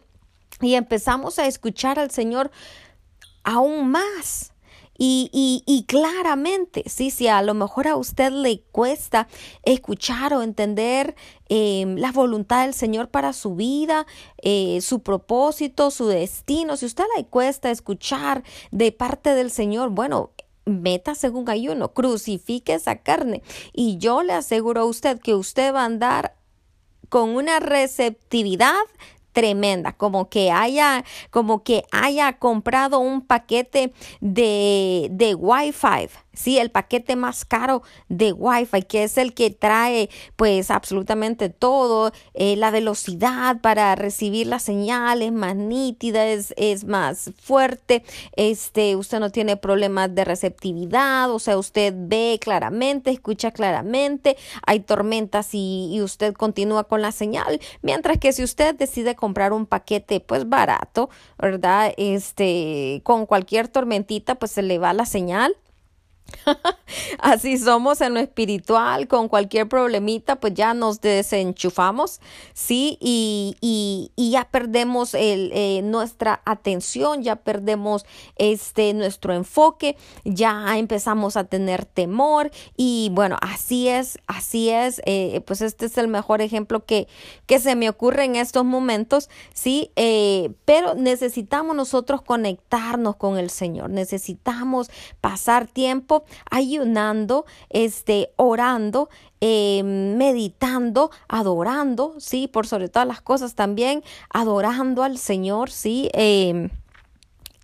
Y 0.60 0.74
empezamos 0.74 1.40
a 1.40 1.46
escuchar 1.46 2.00
al 2.00 2.10
Señor 2.12 2.52
aún 3.44 3.92
más. 3.92 4.52
Y, 4.98 5.30
y, 5.34 5.64
y, 5.66 5.84
claramente, 5.84 6.84
sí, 6.88 7.10
si 7.12 7.28
a 7.28 7.42
lo 7.42 7.54
mejor 7.54 7.88
a 7.88 7.98
usted 7.98 8.32
le 8.32 8.62
cuesta 8.72 9.28
escuchar 9.64 10.34
o 10.34 10.42
entender 10.42 11.16
em, 11.50 11.98
la 11.98 12.12
voluntad 12.12 12.64
del 12.64 12.74
Señor 12.74 13.10
para 13.10 13.34
su 13.34 13.56
vida, 13.56 14.06
eh, 14.42 14.80
su 14.82 15.02
propósito, 15.02 15.92
su 15.92 16.08
destino, 16.08 16.78
si 16.78 16.86
usted 16.86 17.04
le 17.18 17.26
cuesta 17.26 17.72
escuchar 17.72 18.44
de 18.72 18.92
parte 18.92 19.36
del 19.36 19.52
Señor, 19.52 19.90
bueno, 19.90 20.32
meta 20.66 21.16
según 21.16 21.50
ayuno, 21.50 21.94
crucifique 21.94 22.74
esa 22.74 22.98
carne. 22.98 23.44
Y 23.74 23.98
yo 23.98 24.24
le 24.24 24.34
aseguro 24.34 24.82
a 24.82 24.86
usted 24.86 25.20
que 25.20 25.36
usted 25.36 25.74
va 25.74 25.82
a 25.82 25.86
andar 25.86 26.36
con 27.10 27.30
una 27.30 27.60
receptividad 27.60 28.74
tremenda, 29.36 29.92
como 29.92 30.30
que 30.30 30.50
haya, 30.50 31.04
como 31.30 31.62
que 31.62 31.84
haya 31.92 32.34
comprado 32.40 33.00
un 33.00 33.22
paquete 33.22 33.94
de, 34.22 35.10
de 35.12 35.36
Wi-Fi 35.36 36.10
Sí, 36.36 36.58
el 36.58 36.72
paquete 36.72 37.16
más 37.16 37.46
caro 37.46 37.84
de 38.10 38.32
Wi-Fi, 38.34 38.84
que 38.84 39.04
es 39.04 39.18
el 39.18 39.34
que 39.34 39.50
trae 39.50 40.10
pues 40.36 40.72
absolutamente 40.72 41.50
todo, 41.50 42.12
eh, 42.34 42.56
la 42.56 42.72
velocidad 42.72 43.62
para 43.62 43.96
recibir 43.96 44.48
las 44.48 44.64
señales 44.64 45.32
más 45.32 45.56
nítida, 45.56 46.26
es, 46.26 46.54
más 46.86 47.32
fuerte, 47.42 48.04
este, 48.36 48.96
usted 48.96 49.20
no 49.20 49.32
tiene 49.32 49.58
problemas 49.58 50.14
de 50.14 50.26
receptividad, 50.26 51.32
o 51.32 51.40
sea, 51.40 51.58
usted 51.58 51.94
ve 51.96 52.38
claramente, 52.42 53.12
escucha 53.12 53.52
claramente, 53.52 54.38
hay 54.66 54.82
tormentas 54.82 55.54
y, 55.54 55.90
y 55.92 56.02
usted 56.02 56.34
continúa 56.34 56.84
con 56.84 57.02
la 57.02 57.12
señal, 57.12 57.60
mientras 57.82 58.18
que 58.18 58.34
si 58.34 58.44
usted 58.44 58.76
decide 58.76 59.16
comprar 59.16 59.54
un 59.54 59.66
paquete 59.66 60.20
pues 60.20 60.48
barato, 60.50 61.10
¿verdad? 61.38 61.94
Este, 61.98 63.02
con 63.04 63.26
cualquier 63.26 63.68
tormentita 63.68 64.36
pues 64.36 64.52
se 64.52 64.62
le 64.62 64.78
va 64.78 64.94
la 64.94 65.06
señal 65.06 65.56
Así 67.20 67.58
somos 67.58 68.02
en 68.02 68.14
lo 68.14 68.20
espiritual, 68.20 69.08
con 69.08 69.28
cualquier 69.28 69.68
problemita, 69.68 70.38
pues 70.38 70.54
ya 70.54 70.74
nos 70.74 71.02
desenchufamos, 71.02 72.20
¿sí? 72.54 72.98
Y, 73.00 73.56
y, 73.62 74.12
y 74.16 74.32
ya 74.32 74.46
perdemos 74.46 75.14
el, 75.14 75.52
eh, 75.54 75.82
nuestra 75.84 76.42
atención, 76.46 77.24
ya 77.24 77.38
perdemos 77.38 78.06
este, 78.38 78.94
nuestro 78.94 79.34
enfoque, 79.34 79.98
ya 80.24 80.78
empezamos 80.78 81.38
a 81.38 81.46
tener 81.46 81.86
temor 81.86 82.52
y 82.76 83.10
bueno, 83.14 83.38
así 83.42 83.88
es, 83.88 84.20
así 84.28 84.70
es, 84.70 85.02
eh, 85.06 85.42
pues 85.46 85.62
este 85.62 85.86
es 85.88 85.98
el 85.98 86.08
mejor 86.08 86.42
ejemplo 86.42 86.86
que, 86.86 87.08
que 87.46 87.60
se 87.60 87.76
me 87.76 87.90
ocurre 87.90 88.26
en 88.26 88.36
estos 88.36 88.66
momentos, 88.66 89.30
¿sí? 89.54 89.92
Eh, 89.96 90.52
pero 90.66 90.96
necesitamos 90.96 91.76
nosotros 91.76 92.22
conectarnos 92.22 93.16
con 93.16 93.38
el 93.38 93.50
Señor, 93.50 93.90
necesitamos 93.90 94.90
pasar 95.22 95.68
tiempo 95.68 96.15
ayunando, 96.50 97.46
este, 97.70 98.32
orando, 98.38 99.10
eh, 99.42 99.84
meditando, 99.84 101.12
adorando, 101.28 102.16
sí, 102.20 102.48
por 102.48 102.68
sobre 102.68 102.90
todas 102.90 103.08
las 103.08 103.22
cosas 103.22 103.56
también, 103.56 104.04
adorando 104.30 105.04
al 105.04 105.18
Señor, 105.18 105.72
sí. 105.72 106.10
Eh, 106.14 106.70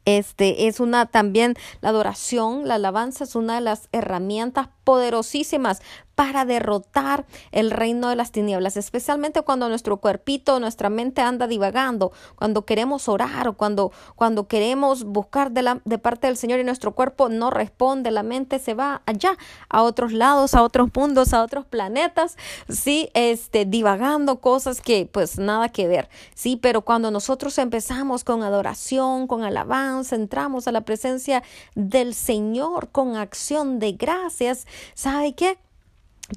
este 0.05 0.67
es 0.67 0.79
una 0.79 1.05
también 1.05 1.53
la 1.81 1.89
adoración, 1.89 2.67
la 2.67 2.75
alabanza 2.75 3.23
es 3.23 3.35
una 3.35 3.55
de 3.55 3.61
las 3.61 3.87
herramientas 3.91 4.69
poderosísimas 4.83 5.81
para 6.21 6.45
derrotar 6.45 7.25
el 7.51 7.71
reino 7.71 8.09
de 8.09 8.15
las 8.15 8.31
tinieblas, 8.31 8.77
especialmente 8.77 9.41
cuando 9.41 9.67
nuestro 9.69 9.97
cuerpito, 9.97 10.59
nuestra 10.59 10.91
mente 10.91 11.19
anda 11.21 11.47
divagando, 11.47 12.11
cuando 12.35 12.63
queremos 12.63 13.09
orar 13.09 13.47
o 13.47 13.53
cuando, 13.53 13.91
cuando 14.15 14.47
queremos 14.47 15.03
buscar 15.03 15.49
de, 15.49 15.63
la, 15.63 15.81
de 15.83 15.97
parte 15.97 16.27
del 16.27 16.37
Señor 16.37 16.59
y 16.59 16.63
nuestro 16.63 16.91
cuerpo 16.91 17.27
no 17.27 17.49
responde, 17.49 18.11
la 18.11 18.21
mente 18.21 18.59
se 18.59 18.75
va 18.75 19.01
allá, 19.07 19.35
a 19.67 19.81
otros 19.81 20.13
lados, 20.13 20.53
a 20.53 20.61
otros 20.61 20.89
mundos, 20.95 21.33
a 21.33 21.41
otros 21.41 21.65
planetas, 21.65 22.37
sí, 22.69 23.09
este, 23.15 23.65
divagando 23.65 24.41
cosas 24.41 24.79
que 24.79 25.09
pues 25.11 25.39
nada 25.39 25.69
que 25.69 25.87
ver, 25.87 26.07
sí, 26.35 26.55
pero 26.55 26.83
cuando 26.83 27.09
nosotros 27.09 27.57
empezamos 27.57 28.23
con 28.23 28.43
adoración, 28.43 29.25
con 29.25 29.43
alabanza, 29.43 30.15
entramos 30.15 30.67
a 30.67 30.71
la 30.71 30.81
presencia 30.81 31.41
del 31.73 32.13
Señor 32.13 32.89
con 32.91 33.15
acción 33.15 33.79
de 33.79 33.93
gracias, 33.93 34.67
¿sabe 34.93 35.33
qué? 35.33 35.57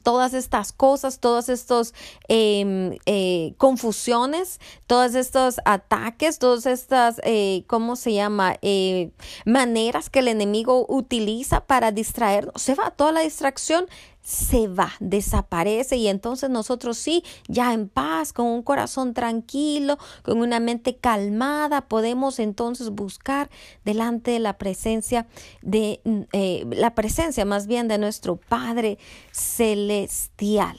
Todas 0.03 0.35
estas 0.35 0.73
cosas, 0.73 1.21
todas 1.21 1.49
estas 1.49 1.95
em, 2.29 2.97
eh, 3.07 3.55
confusiones, 3.59 4.61
todos 4.87 5.15
estos 5.15 5.61
ataques, 5.65 6.39
todas 6.39 6.67
estas, 6.67 7.21
eh, 7.25 7.65
¿cómo 7.67 7.97
se 7.97 8.13
llama? 8.13 8.57
Eh, 8.63 9.11
maneras 9.45 10.11
que 10.11 10.21
el 10.21 10.29
enemigo 10.29 10.87
utiliza 10.89 11.61
para 11.67 11.93
distraernos. 11.93 12.61
Se 12.61 12.75
va 12.75 12.91
toda 12.91 13.13
la 13.13 13.21
distracción 13.21 13.87
se 14.25 14.69
va, 14.69 14.93
desaparece 15.01 15.97
y 15.97 16.09
entonces 16.09 16.49
nosotros 16.49 16.97
sí, 16.97 17.23
ya 17.47 17.75
en 17.75 17.89
paz, 17.89 18.33
con 18.33 18.47
un 18.47 18.63
corazón 18.63 19.13
tranquilo, 19.13 19.99
con 20.23 20.39
una 20.39 20.61
mente 20.61 20.97
calmada, 20.97 21.83
podemos 21.83 22.39
entonces 22.39 22.89
buscar 22.89 23.51
delante 23.85 24.31
de 24.31 24.39
la 24.41 24.57
presencia 24.57 25.27
de 25.61 26.01
eh, 26.33 26.65
la 26.71 26.95
presencia 26.95 27.45
más 27.45 27.67
bien 27.67 27.87
de 27.87 27.99
nuestro 27.99 28.37
Padre 28.37 28.99
celestial. 29.31 30.79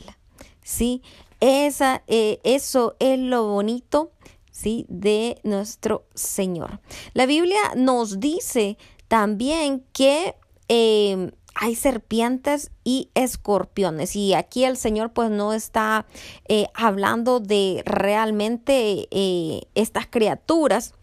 ¿Sí? 0.63 1.03
Esa, 1.39 2.01
eh, 2.07 2.39
eso 2.43 2.95
es 2.99 3.19
lo 3.19 3.47
bonito, 3.47 4.11
¿sí? 4.49 4.87
De 4.89 5.39
nuestro 5.43 6.07
Señor. 6.15 6.79
La 7.13 7.27
Biblia 7.27 7.59
nos 7.75 8.19
dice 8.19 8.79
también 9.07 9.85
que 9.93 10.33
eh, 10.67 11.31
hay 11.55 11.75
serpientes 11.75 12.69
y 12.83 13.09
escorpiones. 13.15 14.15
Y 14.15 14.33
aquí 14.33 14.65
el 14.65 14.77
Señor 14.77 15.12
pues 15.13 15.31
no 15.31 15.53
está 15.53 16.05
eh, 16.47 16.67
hablando 16.74 17.39
de 17.39 17.81
realmente 17.85 19.07
eh, 19.09 19.62
estas 19.74 20.05
criaturas, 20.05 20.93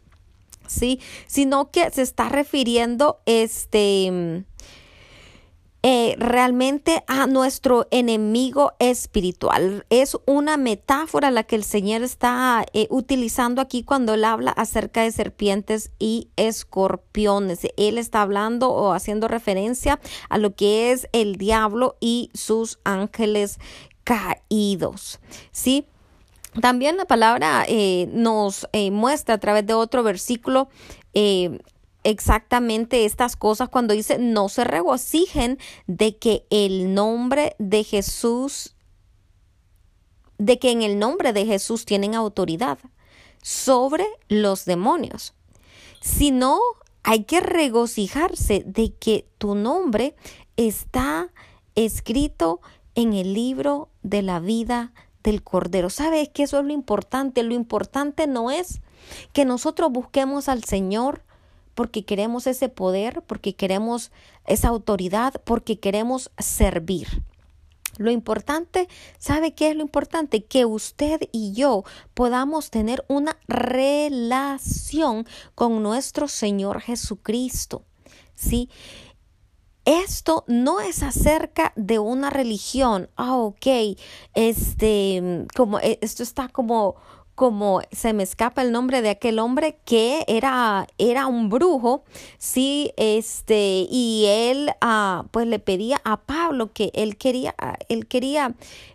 ¿sí? 0.67 1.01
Sino 1.27 1.71
que 1.71 1.91
se 1.91 2.03
está 2.03 2.29
refiriendo 2.29 3.21
este 3.27 4.45
eh, 5.85 6.15
realmente 6.17 7.03
a 7.09 7.27
nuestro 7.27 7.89
enemigo 7.91 8.73
espiritual. 8.79 9.85
Es 9.91 10.17
una 10.27 10.57
metáfora 10.57 11.33
la 11.33 11.43
que 11.43 11.57
el 11.57 11.65
Señor 11.65 12.03
está 12.03 12.65
eh, 12.73 12.87
utilizando 12.89 13.61
aquí 13.61 13.83
cuando 13.83 14.15
él 14.15 14.25
habla 14.25 14.53
acerca 14.53 15.03
de 15.03 15.11
serpientes 15.11 15.91
y 15.99 16.29
escorpiones. 16.37 17.67
Él 17.77 17.99
está 17.99 18.23
hablando 18.23 18.71
o 18.71 18.93
haciendo 18.93 19.27
referencia 19.27 19.99
a 20.29 20.39
lo 20.39 20.55
que 20.55 20.93
es 20.93 21.09
el 21.11 21.35
diablo 21.35 21.97
y 21.99 22.31
sus 22.33 22.79
ángeles 22.85 23.59
caídos. 24.05 25.19
¿Sí? 25.51 25.87
También 26.61 26.97
la 26.97 27.07
palabra 27.07 27.65
eh, 27.67 28.09
nos 28.13 28.69
muestra 28.93 29.35
a 29.35 29.39
través 29.39 29.67
de 29.67 29.75
otro 29.75 30.05
versículo 30.05 30.69
exactamente 32.05 33.05
estas 33.05 33.37
cosas 33.37 33.69
cuando 33.69 33.95
dice 33.95 34.19
no 34.19 34.49
se 34.49 34.65
regocijen 34.65 35.59
de 35.87 36.17
que 36.17 36.47
el 36.51 36.95
nombre 36.95 37.55
de 37.59 37.85
Jesús, 37.85 38.75
de 40.39 40.59
que 40.59 40.71
en 40.71 40.83
el 40.83 40.99
nombre 40.99 41.33
de 41.33 41.47
Jesús 41.47 41.85
tienen 41.85 42.15
autoridad 42.15 42.79
sobre 43.43 44.07
los 44.29 44.65
demonios, 44.65 45.35
sino 46.01 46.59
hay 47.03 47.25
que 47.25 47.41
regocijarse 47.41 48.63
de 48.67 48.95
que 48.95 49.27
tu 49.39 49.55
nombre 49.55 50.15
está 50.57 51.31
escrito 51.75 52.61
en 52.95 53.15
el 53.15 53.35
libro 53.35 53.89
de 54.03 54.23
la 54.23 54.41
vida 54.41 54.93
del 55.23 55.43
Cordero. 55.43 55.91
¿Sabes 55.91 56.29
que 56.29 56.45
eso 56.45 56.59
es 56.59 56.65
lo 56.65 56.73
importante? 56.73 57.43
Lo 57.43 57.55
importante 57.55 58.27
no 58.27 58.51
es 58.51 58.81
que 59.33 59.45
nosotros 59.45 59.91
busquemos 59.91 60.49
al 60.49 60.65
Señor 60.65 61.23
porque 61.75 62.05
queremos 62.05 62.47
ese 62.47 62.69
poder, 62.69 63.23
porque 63.27 63.55
queremos 63.55 64.11
esa 64.47 64.69
autoridad, 64.69 65.41
porque 65.45 65.79
queremos 65.79 66.31
servir. 66.39 67.09
Lo 67.99 68.11
importante, 68.11 68.89
¿sabe 69.19 69.55
qué 69.55 69.71
es 69.71 69.77
lo 69.77 69.83
importante? 69.83 70.45
Que 70.45 70.65
usted 70.65 71.21
y 71.31 71.53
yo 71.53 71.85
podamos 72.15 72.71
tener 72.71 73.05
una 73.09 73.37
relación 73.49 75.27
con 75.55 75.83
nuestro 75.83 76.27
Señor 76.27 76.81
Jesucristo. 76.81 77.85
¿Sí? 78.35 78.71
Esto 79.85 80.45
no 80.47 80.81
es 80.81 81.03
acerca 81.03 81.73
de 81.77 81.99
una 81.99 82.31
religión. 82.31 83.11
Ah, 83.17 83.37
ok. 83.37 83.67
Este, 84.35 85.47
como, 85.55 85.79
eh, 85.81 85.99
esto 86.01 86.23
está 86.23 86.49
como, 86.49 86.97
como 87.35 87.81
se 87.91 88.13
me 88.13 88.23
escapa 88.23 88.63
el 88.63 88.73
nombre 88.73 89.03
de 89.03 89.11
aquel 89.11 89.39
hombre 89.39 89.79
que 89.85 90.25
era, 90.29 90.87
era 90.99 91.27
un 91.27 91.49
brujo, 91.49 92.05
sí, 92.39 92.93
este, 92.97 93.87
y 93.91 94.25
él, 94.29 94.71
ah, 94.81 95.25
pues 95.31 95.47
le 95.47 95.59
pedía 95.59 96.01
a 96.05 96.21
Pablo 96.21 96.73
que 96.73 96.91
él 96.95 97.17
quería, 97.17 97.55
él 97.89 98.07
quería 98.07 98.55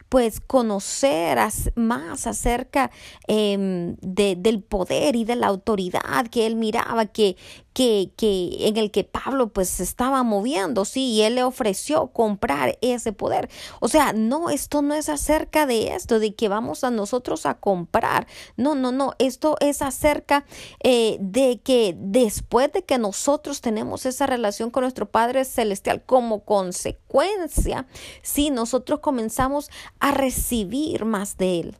pues 0.09 0.39
conocer 0.39 1.37
más 1.75 2.27
acerca 2.27 2.91
em, 3.27 3.95
de, 4.01 4.35
del 4.37 4.61
poder 4.61 5.15
y 5.15 5.25
de 5.25 5.35
la 5.35 5.47
autoridad 5.47 6.27
que 6.31 6.45
él 6.45 6.55
miraba 6.55 7.07
que, 7.07 7.35
que, 7.77 8.57
en 8.67 8.77
el 8.77 8.89
que 8.89 9.03
Pablo 9.03 9.49
pues 9.49 9.69
se 9.69 9.83
estaba 9.83 10.23
moviendo, 10.23 10.83
sí, 10.83 11.11
y 11.11 11.21
él 11.21 11.35
le 11.35 11.43
ofreció 11.43 12.07
comprar 12.07 12.79
ese 12.81 13.13
poder. 13.13 13.49
O 13.81 13.87
sea, 13.87 14.13
no, 14.13 14.49
esto 14.49 14.81
no 14.81 14.95
es 14.95 15.09
acerca 15.09 15.67
de 15.67 15.93
esto, 15.93 16.17
de 16.17 16.33
que 16.33 16.49
vamos 16.49 16.83
a 16.83 16.89
nosotros 16.89 17.45
a 17.45 17.59
comprar. 17.59 18.25
No, 18.55 18.73
no, 18.73 18.91
no, 18.91 19.13
esto 19.19 19.57
es 19.59 19.83
acerca 19.83 20.43
eh, 20.81 21.17
de 21.19 21.61
que 21.63 21.95
después 21.95 22.71
de 22.73 22.83
que 22.83 22.97
nosotros 22.97 23.61
tenemos 23.61 24.07
esa 24.07 24.25
relación 24.25 24.71
con 24.71 24.81
nuestro 24.81 25.11
Padre 25.11 25.45
Celestial 25.45 26.03
como 26.03 26.45
consecuencia, 26.45 27.85
sí, 28.23 28.49
nosotros 28.49 29.01
comenzamos 29.01 29.69
a 29.99 30.11
recibir 30.11 31.05
más 31.05 31.37
de 31.37 31.59
Él 31.59 31.77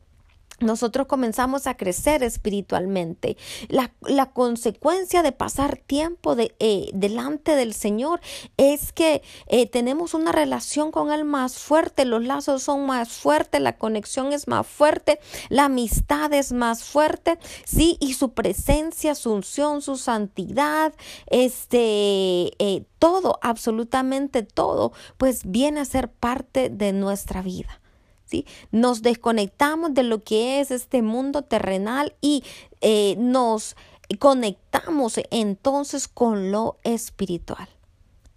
nosotros 0.59 1.07
comenzamos 1.07 1.67
a 1.67 1.77
crecer 1.77 2.23
espiritualmente. 2.23 3.37
La, 3.69 3.91
consecuencia 4.33 5.23
de 5.23 5.31
pasar 5.31 5.77
tiempo 5.77 6.35
de, 6.35 6.55
eh, 6.59 6.89
delante 6.93 7.55
del 7.55 7.73
Señor 7.73 8.19
es 8.57 8.91
que 8.91 9.21
eh, 9.47 9.67
tenemos 9.67 10.13
una 10.13 10.31
relación 10.31 10.91
con 10.91 11.11
Él 11.11 11.23
más 11.25 11.57
fuerte, 11.57 12.05
los 12.05 12.23
lazos 12.23 12.63
son 12.63 12.85
más 12.85 13.09
fuertes, 13.09 13.61
la 13.61 13.77
conexión 13.77 14.33
es 14.33 14.47
más 14.47 14.67
fuerte, 14.67 15.19
la 15.49 15.65
amistad 15.65 16.33
es 16.33 16.51
más 16.51 16.83
fuerte, 16.83 17.39
sí, 17.65 17.97
y 17.99 18.13
su 18.13 18.33
presencia, 18.33 19.15
su 19.15 19.31
unción, 19.31 19.81
su 19.81 19.97
santidad, 19.97 20.93
este, 21.27 22.51
eh, 22.59 22.85
todo, 22.99 23.39
absolutamente 23.41 24.43
todo, 24.43 24.91
pues 25.17 25.41
viene 25.45 25.79
a 25.79 25.85
ser 25.85 26.09
parte 26.09 26.69
de 26.69 26.93
nuestra 26.93 27.41
vida. 27.41 27.79
Nos 28.71 29.01
desconectamos 29.01 29.93
de 29.93 30.03
lo 30.03 30.23
que 30.23 30.59
es 30.59 30.71
este 30.71 31.01
mundo 31.01 31.43
terrenal 31.43 32.15
y 32.21 32.43
eh, 32.81 33.15
nos 33.17 33.75
conectamos 34.19 35.19
entonces 35.31 36.07
con 36.07 36.51
lo 36.51 36.77
espiritual. 36.83 37.67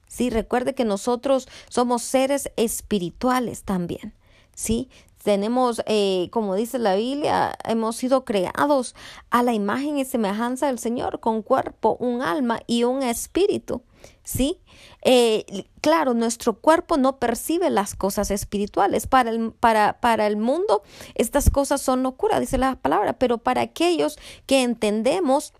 Sí, 0.08 0.28
recuerde 0.28 0.74
que 0.74 0.84
nosotros 0.84 1.48
somos 1.68 2.02
seres 2.02 2.50
espirituales 2.56 3.62
también. 3.62 4.12
Sí, 4.54 4.88
tenemos, 5.22 5.82
eh, 5.86 6.28
como 6.32 6.54
dice 6.54 6.78
la 6.78 6.96
Biblia, 6.96 7.56
hemos 7.64 7.96
sido 7.96 8.24
creados 8.24 8.94
a 9.30 9.42
la 9.42 9.52
imagen 9.52 9.98
y 9.98 10.04
semejanza 10.04 10.66
del 10.66 10.78
Señor, 10.78 11.20
con 11.20 11.42
cuerpo, 11.42 11.96
un 12.00 12.22
alma 12.22 12.60
y 12.66 12.84
un 12.84 13.02
espíritu. 13.02 13.82
¿Sí? 14.22 14.60
Eh, 15.02 15.66
claro, 15.80 16.14
nuestro 16.14 16.60
cuerpo 16.60 16.96
no 16.96 17.18
percibe 17.18 17.70
las 17.70 17.94
cosas 17.94 18.30
espirituales. 18.30 19.06
Para 19.06 19.30
el, 19.30 19.52
para, 19.52 20.00
para 20.00 20.26
el 20.26 20.36
mundo, 20.36 20.82
estas 21.14 21.50
cosas 21.50 21.80
son 21.80 22.02
locura, 22.02 22.40
dice 22.40 22.58
la 22.58 22.76
palabra, 22.76 23.14
pero 23.14 23.38
para 23.38 23.62
aquellos 23.62 24.18
que 24.46 24.62
entendemos, 24.62 25.52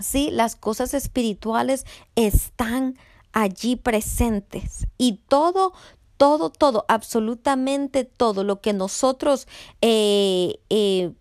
sí, 0.00 0.30
las 0.30 0.56
cosas 0.56 0.94
espirituales 0.94 1.84
están 2.16 2.96
allí 3.32 3.76
presentes 3.76 4.86
y 4.98 5.20
todo 5.28 5.72
todo, 6.20 6.50
todo, 6.50 6.84
absolutamente 6.88 8.04
todo 8.04 8.44
lo 8.44 8.60
que 8.60 8.74
nosotros 8.74 9.48
eh, 9.80 10.60
eh, 10.68 11.12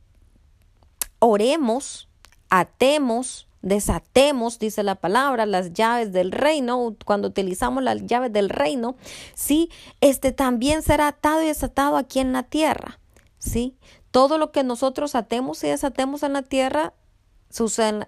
oremos, 1.19 2.10
atemos, 2.49 3.47
desatemos, 3.61 4.59
dice 4.59 4.83
la 4.83 4.95
palabra, 4.95 5.45
las 5.45 5.73
llaves 5.73 6.13
del 6.13 6.31
reino, 6.31 6.95
cuando 7.05 7.27
utilizamos 7.27 7.83
las 7.83 8.05
llaves 8.05 8.31
del 8.31 8.49
reino, 8.49 8.95
sí, 9.35 9.69
este 10.01 10.31
también 10.31 10.81
será 10.81 11.07
atado 11.07 11.41
y 11.41 11.47
desatado 11.47 11.97
aquí 11.97 12.19
en 12.19 12.33
la 12.33 12.43
tierra, 12.43 12.99
sí. 13.37 13.75
Todo 14.11 14.37
lo 14.37 14.51
que 14.51 14.63
nosotros 14.63 15.13
atemos 15.13 15.63
y 15.63 15.67
desatemos 15.67 16.23
en 16.23 16.33
la 16.33 16.41
tierra, 16.41 16.93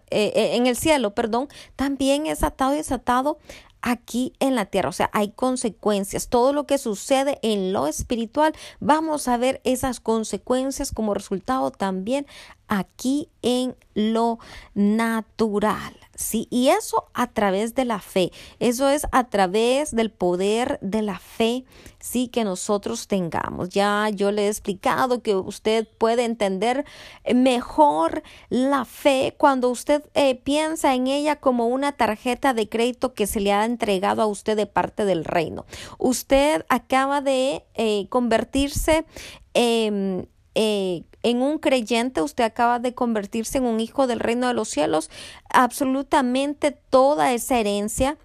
eh, 0.09 0.51
en 0.55 0.67
el 0.67 0.75
cielo, 0.75 1.13
perdón, 1.13 1.47
también 1.75 2.25
es 2.25 2.43
atado 2.43 2.73
y 2.73 2.77
desatado 2.77 3.37
aquí 3.81 4.33
en 4.39 4.55
la 4.55 4.65
tierra. 4.65 4.89
O 4.89 4.93
sea, 4.93 5.09
hay 5.13 5.31
consecuencias. 5.31 6.27
Todo 6.27 6.53
lo 6.53 6.65
que 6.65 6.77
sucede 6.77 7.39
en 7.41 7.73
lo 7.73 7.87
espiritual, 7.87 8.53
vamos 8.79 9.27
a 9.27 9.37
ver 9.37 9.61
esas 9.63 9.99
consecuencias 9.99 10.91
como 10.91 11.13
resultado 11.13 11.71
también 11.71 12.25
aquí 12.67 13.29
en 13.41 13.75
lo 13.93 14.39
natural. 14.73 16.00
¿Sí? 16.15 16.47
Y 16.49 16.69
eso 16.69 17.05
a 17.13 17.27
través 17.27 17.75
de 17.75 17.85
la 17.85 17.99
fe. 17.99 18.31
Eso 18.59 18.89
es 18.89 19.07
a 19.11 19.25
través 19.25 19.95
del 19.95 20.11
poder 20.11 20.79
de 20.81 21.01
la 21.01 21.19
fe, 21.19 21.65
sí, 21.99 22.27
que 22.27 22.43
nosotros 22.43 23.07
tengamos. 23.07 23.69
Ya 23.69 24.09
yo 24.09 24.31
le 24.31 24.45
he 24.45 24.47
explicado 24.47 25.21
que 25.21 25.35
usted 25.35 25.87
puede 25.97 26.25
entender 26.25 26.85
mejor 27.33 28.23
la 28.49 28.85
fe 28.85 29.35
cuando 29.37 29.69
usted 29.69 30.03
eh, 30.13 30.35
piensa 30.35 30.93
en 30.93 31.07
ella 31.07 31.37
como 31.37 31.67
una 31.67 31.91
tarjeta 31.91 32.53
de 32.53 32.69
crédito 32.69 33.13
que 33.13 33.27
se 33.27 33.39
le 33.39 33.51
ha 33.51 33.65
entregado 33.65 34.21
a 34.21 34.27
usted 34.27 34.55
de 34.55 34.67
parte 34.67 35.05
del 35.05 35.25
reino. 35.25 35.65
Usted 35.97 36.65
acaba 36.69 37.21
de 37.21 37.65
eh, 37.75 38.07
convertirse 38.09 39.05
en 39.53 40.29
eh, 40.55 41.03
en 41.23 41.41
un 41.41 41.59
creyente, 41.59 42.21
usted 42.21 42.43
acaba 42.43 42.79
de 42.79 42.93
convertirse 42.93 43.59
en 43.59 43.65
un 43.65 43.79
hijo 43.79 44.07
del 44.07 44.19
reino 44.19 44.47
de 44.47 44.53
los 44.53 44.69
cielos. 44.69 45.09
Absolutamente 45.49 46.71
toda 46.71 47.33
esa 47.33 47.59
herencia 47.59 48.17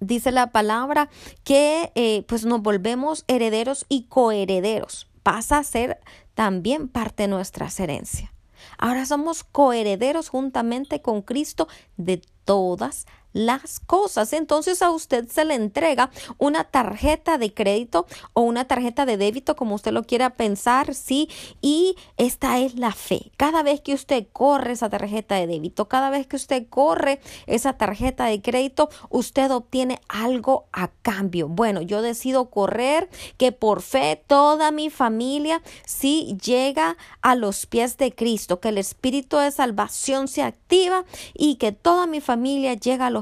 dice 0.00 0.32
la 0.32 0.50
palabra 0.50 1.08
que 1.44 1.92
eh, 1.94 2.24
pues 2.26 2.44
nos 2.44 2.62
volvemos 2.62 3.24
herederos 3.28 3.86
y 3.88 4.04
coherederos. 4.04 5.08
Pasa 5.22 5.58
a 5.58 5.64
ser 5.64 5.98
también 6.34 6.88
parte 6.88 7.24
de 7.24 7.28
nuestra 7.28 7.68
herencia. 7.78 8.32
Ahora 8.78 9.06
somos 9.06 9.44
coherederos 9.44 10.28
juntamente 10.28 11.02
con 11.02 11.22
Cristo 11.22 11.68
de 11.96 12.22
todas 12.44 13.06
las 13.32 13.80
cosas. 13.80 14.32
Entonces 14.32 14.82
a 14.82 14.90
usted 14.90 15.28
se 15.28 15.44
le 15.44 15.54
entrega 15.54 16.10
una 16.38 16.64
tarjeta 16.64 17.38
de 17.38 17.52
crédito 17.52 18.06
o 18.32 18.42
una 18.42 18.66
tarjeta 18.66 19.06
de 19.06 19.16
débito, 19.16 19.56
como 19.56 19.74
usted 19.74 19.92
lo 19.92 20.04
quiera 20.04 20.30
pensar, 20.30 20.94
sí, 20.94 21.28
y 21.60 21.96
esta 22.16 22.58
es 22.58 22.74
la 22.76 22.92
fe. 22.92 23.32
Cada 23.36 23.62
vez 23.62 23.80
que 23.80 23.94
usted 23.94 24.26
corre 24.32 24.72
esa 24.72 24.88
tarjeta 24.88 25.36
de 25.36 25.46
débito, 25.46 25.88
cada 25.88 26.10
vez 26.10 26.26
que 26.26 26.36
usted 26.36 26.66
corre 26.68 27.20
esa 27.46 27.74
tarjeta 27.74 28.26
de 28.26 28.42
crédito, 28.42 28.88
usted 29.08 29.50
obtiene 29.50 30.00
algo 30.08 30.66
a 30.72 30.88
cambio. 31.02 31.48
Bueno, 31.48 31.82
yo 31.82 32.02
decido 32.02 32.50
correr 32.50 33.08
que 33.36 33.52
por 33.52 33.82
fe 33.82 34.22
toda 34.26 34.70
mi 34.70 34.90
familia 34.90 35.62
sí 35.84 36.36
llega 36.42 36.96
a 37.22 37.34
los 37.34 37.66
pies 37.66 37.96
de 37.96 38.14
Cristo, 38.14 38.60
que 38.60 38.68
el 38.68 38.78
espíritu 38.78 39.36
de 39.36 39.50
salvación 39.50 40.28
se 40.28 40.42
activa 40.42 41.04
y 41.34 41.56
que 41.56 41.72
toda 41.72 42.06
mi 42.06 42.20
familia 42.20 42.74
llega 42.74 43.06
a 43.06 43.10
los 43.10 43.19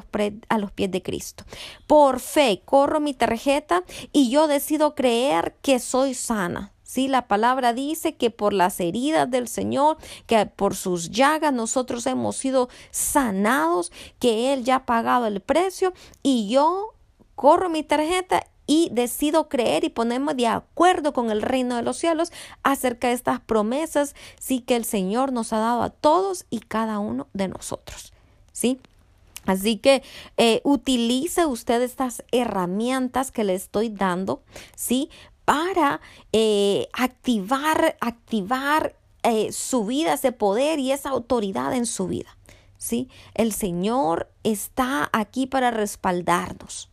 a 0.48 0.58
los 0.58 0.72
pies 0.72 0.90
de 0.90 1.02
Cristo. 1.02 1.44
Por 1.86 2.20
fe, 2.20 2.62
corro 2.64 3.00
mi 3.00 3.14
tarjeta 3.14 3.84
y 4.12 4.30
yo 4.30 4.48
decido 4.48 4.94
creer 4.94 5.56
que 5.62 5.78
soy 5.78 6.14
sana. 6.14 6.72
Sí, 6.82 7.06
la 7.06 7.28
palabra 7.28 7.74
dice 7.74 8.16
que 8.16 8.30
por 8.30 8.54
las 8.54 8.80
heridas 8.80 9.30
del 9.30 9.46
Señor, 9.46 9.98
que 10.26 10.46
por 10.46 10.74
sus 10.74 11.10
llagas 11.10 11.52
nosotros 11.52 12.06
hemos 12.06 12.36
sido 12.36 12.70
sanados, 12.90 13.92
que 14.18 14.54
Él 14.54 14.64
ya 14.64 14.76
ha 14.76 14.86
pagado 14.86 15.26
el 15.26 15.42
precio 15.42 15.92
y 16.22 16.48
yo 16.48 16.94
corro 17.34 17.68
mi 17.68 17.82
tarjeta 17.82 18.42
y 18.66 18.90
decido 18.92 19.48
creer 19.48 19.84
y 19.84 19.90
ponerme 19.90 20.34
de 20.34 20.46
acuerdo 20.46 21.12
con 21.12 21.30
el 21.30 21.42
reino 21.42 21.76
de 21.76 21.82
los 21.82 21.96
cielos 21.96 22.32
acerca 22.62 23.08
de 23.08 23.14
estas 23.14 23.40
promesas, 23.40 24.14
sí 24.38 24.60
que 24.60 24.76
el 24.76 24.84
Señor 24.84 25.32
nos 25.32 25.52
ha 25.52 25.58
dado 25.58 25.82
a 25.82 25.90
todos 25.90 26.46
y 26.48 26.60
cada 26.60 27.00
uno 27.00 27.26
de 27.32 27.48
nosotros. 27.48 28.12
¿Sí? 28.52 28.80
Así 29.48 29.78
que 29.78 30.02
eh, 30.36 30.60
utilice 30.62 31.46
usted 31.46 31.80
estas 31.80 32.22
herramientas 32.32 33.32
que 33.32 33.44
le 33.44 33.54
estoy 33.54 33.88
dando, 33.88 34.42
¿sí? 34.76 35.08
Para 35.46 36.02
eh, 36.32 36.86
activar, 36.92 37.96
activar 38.02 38.94
eh, 39.22 39.50
su 39.50 39.86
vida, 39.86 40.12
ese 40.12 40.32
poder 40.32 40.78
y 40.78 40.92
esa 40.92 41.08
autoridad 41.08 41.72
en 41.72 41.86
su 41.86 42.08
vida. 42.08 42.36
¿sí? 42.76 43.08
El 43.32 43.54
Señor 43.54 44.30
está 44.44 45.08
aquí 45.14 45.46
para 45.46 45.70
respaldarnos. 45.70 46.90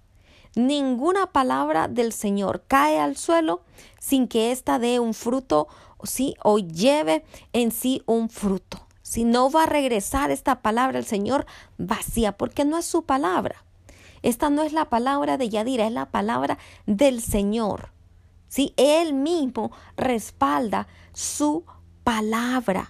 Ninguna 0.56 1.34
palabra 1.34 1.90
del 1.90 2.14
Señor 2.14 2.64
cae 2.70 3.00
al 3.00 3.18
suelo 3.18 3.64
sin 4.00 4.30
que 4.30 4.54
ésta 4.54 4.80
dé 4.80 5.02
un 5.02 5.14
fruto, 5.14 5.68
¿sí? 6.04 6.36
O 6.42 6.60
lleve 6.60 7.26
en 7.52 7.74
sí 7.74 8.02
un 8.06 8.30
fruto. 8.30 8.85
Si 9.06 9.24
no 9.24 9.52
va 9.52 9.66
a 9.66 9.68
regresar 9.68 10.32
esta 10.32 10.64
palabra 10.64 10.94
del 10.98 11.06
Señor 11.06 11.46
vacía, 11.78 12.32
porque 12.32 12.66
no 12.66 12.80
es 12.80 12.86
su 12.86 13.04
palabra. 13.06 13.64
Esta 14.24 14.50
no 14.50 14.64
es 14.64 14.74
la 14.74 14.90
palabra 14.90 15.38
de 15.38 15.48
Yadira, 15.48 15.86
es 15.86 15.94
la 15.94 16.08
palabra 16.08 16.58
del 16.88 17.22
Señor. 17.22 17.92
¿Sí? 18.48 18.74
Él 18.78 19.14
mismo 19.14 19.72
respalda 19.96 20.88
su 21.14 21.66
palabra. 22.04 22.90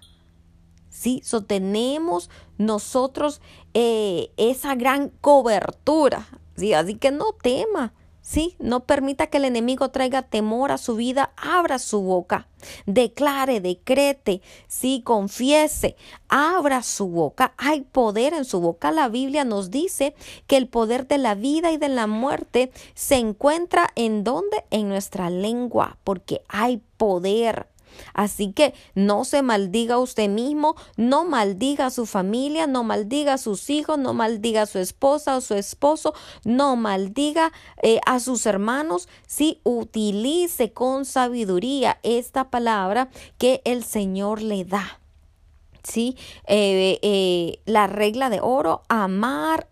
¿sí? 0.90 1.22
Sostenemos 1.26 2.30
nosotros 2.58 3.42
eh, 3.74 4.32
esa 4.38 4.76
gran 4.76 5.10
cobertura, 5.10 6.30
¿sí? 6.56 6.74
Así 6.74 6.96
que 6.96 7.12
no 7.12 7.34
tema, 7.34 7.92
¿sí? 8.26 8.56
No 8.58 8.86
permita 8.86 9.28
que 9.28 9.38
el 9.38 9.46
enemigo 9.46 9.90
traiga 9.90 10.24
temor 10.24 10.72
a 10.72 10.80
su 10.80 10.96
vida, 10.96 11.32
abra 11.38 11.78
su 11.78 12.02
boca, 12.02 12.48
declare, 12.88 13.62
decrete, 13.62 14.42
sí, 14.68 15.02
confiese, 15.06 15.96
abra 16.28 16.82
su 16.82 17.08
boca, 17.08 17.54
hay 17.58 17.82
poder 17.82 18.34
en 18.34 18.44
su 18.44 18.60
boca. 18.60 18.92
La 18.92 19.10
Biblia 19.10 19.46
nos 19.46 19.70
dice 19.70 20.16
que 20.48 20.58
el 20.58 20.68
poder 20.68 21.08
de 21.08 21.20
la 21.20 21.36
vida 21.36 21.72
y 21.72 21.78
de 21.78 21.90
la 21.90 22.08
muerte 22.08 22.72
se 22.96 23.18
encuentra 23.18 23.92
en 23.96 24.24
donde? 24.24 24.66
En 24.72 24.90
nuestra 24.90 25.30
lengua, 25.30 25.98
porque 26.04 26.42
hay 26.48 26.82
poder. 26.98 27.68
Así 28.14 28.52
que 28.52 28.74
no 28.94 29.26
se 29.26 29.42
maldiga 29.42 29.98
usted 29.98 30.30
mismo, 30.30 30.76
no 30.98 31.26
maldiga 31.26 31.88
a 31.88 31.92
su 31.92 32.06
familia, 32.06 32.68
no 32.68 32.84
maldiga 32.84 33.34
a 33.34 33.38
sus 33.38 33.70
hijos, 33.70 33.98
no 33.98 34.14
maldiga 34.14 34.64
a 34.64 34.66
su 34.66 34.80
esposa 34.80 35.38
o 35.38 35.42
su 35.42 35.56
esposo, 35.56 36.14
no 36.44 36.76
maldiga 36.76 37.52
eh, 37.82 38.00
a 38.06 38.20
sus 38.20 38.46
hermanos, 38.46 39.08
si 39.28 39.60
utilice 39.64 40.72
con 40.72 41.06
sabiduría 41.06 42.00
esta 42.04 42.50
palabra 42.50 43.10
que 43.38 43.62
el 43.66 43.84
Señor 43.84 44.42
le 44.42 44.66
da. 44.66 45.00
¿Sí? 45.84 46.18
Eh, 46.48 46.98
eh, 47.04 47.60
la 47.66 47.86
regla 47.86 48.32
de 48.32 48.40
oro, 48.42 48.82
amar 48.90 49.68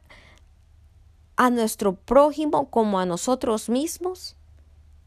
a 1.35 1.49
nuestro 1.49 1.95
prójimo 1.95 2.69
como 2.69 2.99
a 2.99 3.05
nosotros 3.05 3.69
mismos. 3.69 4.35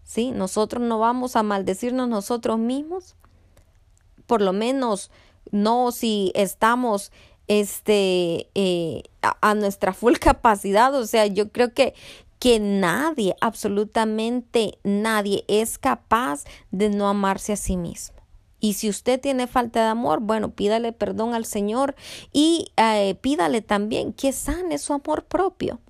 ¿Sí? 0.07 0.31
Nosotros 0.31 0.83
no 0.83 0.99
vamos 0.99 1.37
a 1.37 1.42
maldecirnos 1.42 2.09
nosotros 2.09 2.59
mismos, 2.59 3.16
por 4.27 4.40
lo 4.40 4.55
menos 4.55 5.11
no 5.51 5.92
si 5.92 6.33
estamos 6.35 7.12
este 7.49 8.49
eh, 8.55 9.03
a, 9.21 9.55
nuestra 9.55 9.92
full 9.92 10.14
capacidad, 10.21 10.95
o 10.95 11.07
sea, 11.07 11.27
yo 11.27 11.51
creo 11.51 11.75
que 11.75 11.95
que 12.38 12.61
nadie, 12.61 13.35
absolutamente 13.40 14.79
nadie 14.85 15.45
es 15.49 15.79
capaz 15.79 16.45
de 16.71 16.90
no 16.90 17.09
amarse 17.09 17.55
a 17.55 17.57
sí 17.57 17.79
mismo. 17.79 18.14
Y 18.61 18.75
si 18.75 18.90
usted 18.90 19.19
tiene 19.19 19.47
falta 19.47 19.83
de 19.83 19.88
amor, 19.88 20.21
bueno, 20.21 20.51
pídale 20.51 20.92
perdón 20.92 21.33
al 21.33 21.47
Señor 21.47 21.97
y 22.33 22.73
eh, 22.77 23.14
pídale 23.23 23.62
también 23.62 24.12
que 24.12 24.33
sane 24.33 24.77
su 24.77 24.92
amor 24.92 25.25
propio. 25.25 25.81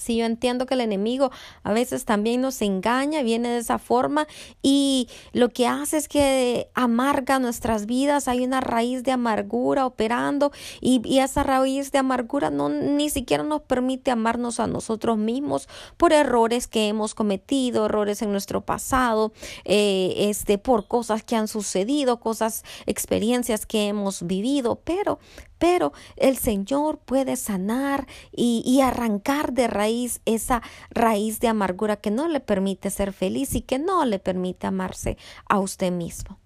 Si 0.00 0.16
yo 0.16 0.24
entiendo 0.24 0.66
que 0.66 0.74
el 0.74 0.80
enemigo 0.80 1.30
a 1.62 1.72
veces 1.72 2.04
también 2.04 2.40
nos 2.40 2.62
engaña, 2.62 3.22
viene 3.22 3.50
de 3.50 3.58
esa 3.58 3.78
forma 3.78 4.26
y 4.62 5.08
lo 5.32 5.50
que 5.50 5.66
hace 5.66 5.98
es 5.98 6.08
que 6.08 6.70
amarga 6.74 7.38
nuestras 7.38 7.86
vidas, 7.86 8.26
hay 8.28 8.44
una 8.44 8.60
raíz 8.60 9.02
de 9.02 9.12
amargura 9.12 9.86
operando 9.86 10.52
y, 10.80 11.00
esa 11.20 11.42
raíz 11.42 11.92
de 11.92 11.98
amargura 11.98 12.48
no 12.48 12.70
ni 12.70 13.10
siquiera 13.10 13.42
nos 13.42 13.60
permite 13.60 14.10
amarnos 14.10 14.58
a 14.58 14.66
nosotros 14.66 15.18
mismos 15.18 15.68
por 15.98 16.14
errores 16.14 16.66
que 16.66 16.88
hemos 16.88 17.14
cometido, 17.14 17.84
errores 17.84 18.22
en 18.22 18.32
nuestro 18.32 18.62
pasado, 18.62 19.32
eh, 19.64 20.14
este, 20.16 20.56
por 20.56 20.88
cosas 20.88 21.22
que 21.22 21.36
han 21.36 21.46
sucedido, 21.46 22.20
cosas, 22.20 22.64
experiencias 22.86 23.66
que 23.66 23.88
hemos 23.88 24.26
vivido, 24.26 24.80
pero 24.82 25.18
pero 25.60 25.92
el 26.16 26.38
Señor 26.38 26.98
puede 26.98 27.36
sanar 27.36 28.08
y, 28.32 28.80
arrancar 28.80 29.52
de 29.52 29.66
raíz 29.68 30.22
esa 30.24 30.62
raíz 30.88 31.38
de 31.38 31.48
amargura 31.48 31.96
que 31.96 32.10
no 32.10 32.28
le 32.28 32.40
permite 32.40 32.90
ser 32.90 33.12
feliz 33.12 33.54
y 33.54 33.60
que 33.60 33.78
no 33.78 34.06
le 34.06 34.18
permite 34.18 34.66
amarse 34.66 35.18
a 35.48 35.60
usted 35.60 35.92
mismo. 35.92 36.38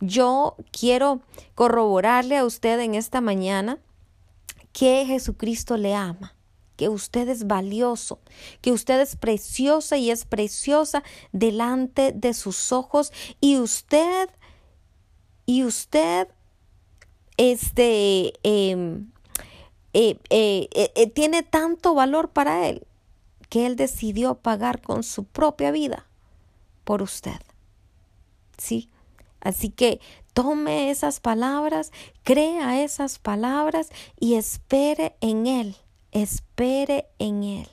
Yo 0.00 0.56
quiero 0.70 1.22
corroborarle 1.54 2.36
a 2.36 2.44
usted 2.44 2.78
en 2.80 2.94
esta 2.94 3.22
mañana 3.22 3.78
que 4.72 5.06
Jesucristo 5.06 5.78
le 5.78 5.94
ama 5.94 6.34
que 6.76 6.88
usted 6.88 7.28
es 7.28 7.48
valioso, 7.48 8.20
que 8.60 8.70
usted 8.70 9.00
es 9.00 9.16
preciosa 9.16 9.96
y 9.96 10.12
es 10.12 10.24
preciosa 10.24 11.02
delante 11.32 12.12
de 12.12 12.34
sus 12.34 12.70
ojos 12.70 13.12
y 13.40 13.58
usted 13.58 14.28
y 15.44 15.64
usted 15.64 16.28
este, 17.38 18.34
em, 18.42 19.10
eh, 19.94 20.18
eh, 20.28 20.68
eh, 20.74 21.06
tiene 21.06 21.42
tanto 21.42 21.94
valor 21.94 22.30
para 22.30 22.68
él 22.68 22.86
que 23.48 23.64
él 23.64 23.76
decidió 23.76 24.34
pagar 24.34 24.82
con 24.82 25.02
su 25.02 25.24
propia 25.24 25.70
vida 25.70 26.06
por 26.84 27.00
usted. 27.00 27.40
¿Sí? 28.58 28.90
Así 29.40 29.70
que 29.70 30.00
tome 30.34 30.90
esas 30.90 31.20
palabras, 31.20 31.92
crea 32.22 32.82
esas 32.82 33.18
palabras 33.18 33.88
y 34.18 34.34
espere 34.34 35.16
en 35.20 35.46
él, 35.46 35.76
espere 36.12 37.06
en 37.18 37.44
él. 37.44 37.68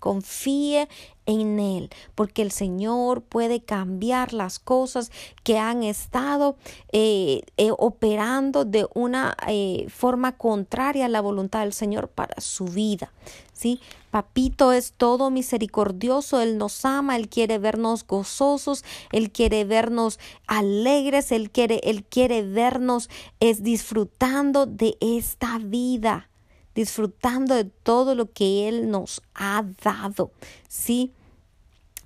Confíe 0.00 0.88
en 1.26 1.58
Él, 1.58 1.90
porque 2.14 2.42
el 2.42 2.50
Señor 2.50 3.22
puede 3.22 3.60
cambiar 3.60 4.32
las 4.32 4.58
cosas 4.58 5.10
que 5.42 5.58
han 5.58 5.82
estado 5.82 6.56
eh, 6.92 7.42
eh, 7.56 7.70
operando 7.76 8.64
de 8.64 8.86
una 8.94 9.36
eh, 9.48 9.86
forma 9.88 10.36
contraria 10.36 11.06
a 11.06 11.08
la 11.08 11.20
voluntad 11.20 11.60
del 11.60 11.72
Señor 11.72 12.08
para 12.08 12.40
su 12.40 12.66
vida. 12.66 13.12
¿sí? 13.52 13.80
Papito 14.10 14.72
es 14.72 14.92
todo 14.92 15.30
misericordioso, 15.30 16.40
Él 16.40 16.58
nos 16.58 16.84
ama, 16.84 17.16
Él 17.16 17.28
quiere 17.28 17.58
vernos 17.58 18.06
gozosos, 18.06 18.84
Él 19.10 19.30
quiere 19.30 19.64
vernos 19.64 20.18
alegres, 20.46 21.32
Él 21.32 21.50
quiere, 21.50 21.80
Él 21.84 22.04
quiere 22.04 22.42
vernos 22.42 23.08
es 23.40 23.62
disfrutando 23.62 24.66
de 24.66 24.96
esta 25.00 25.58
vida 25.58 26.28
disfrutando 26.74 27.54
de 27.54 27.64
todo 27.64 28.14
lo 28.14 28.32
que 28.32 28.68
Él 28.68 28.90
nos 28.90 29.22
ha 29.34 29.64
dado. 29.82 30.32
Sí, 30.68 31.12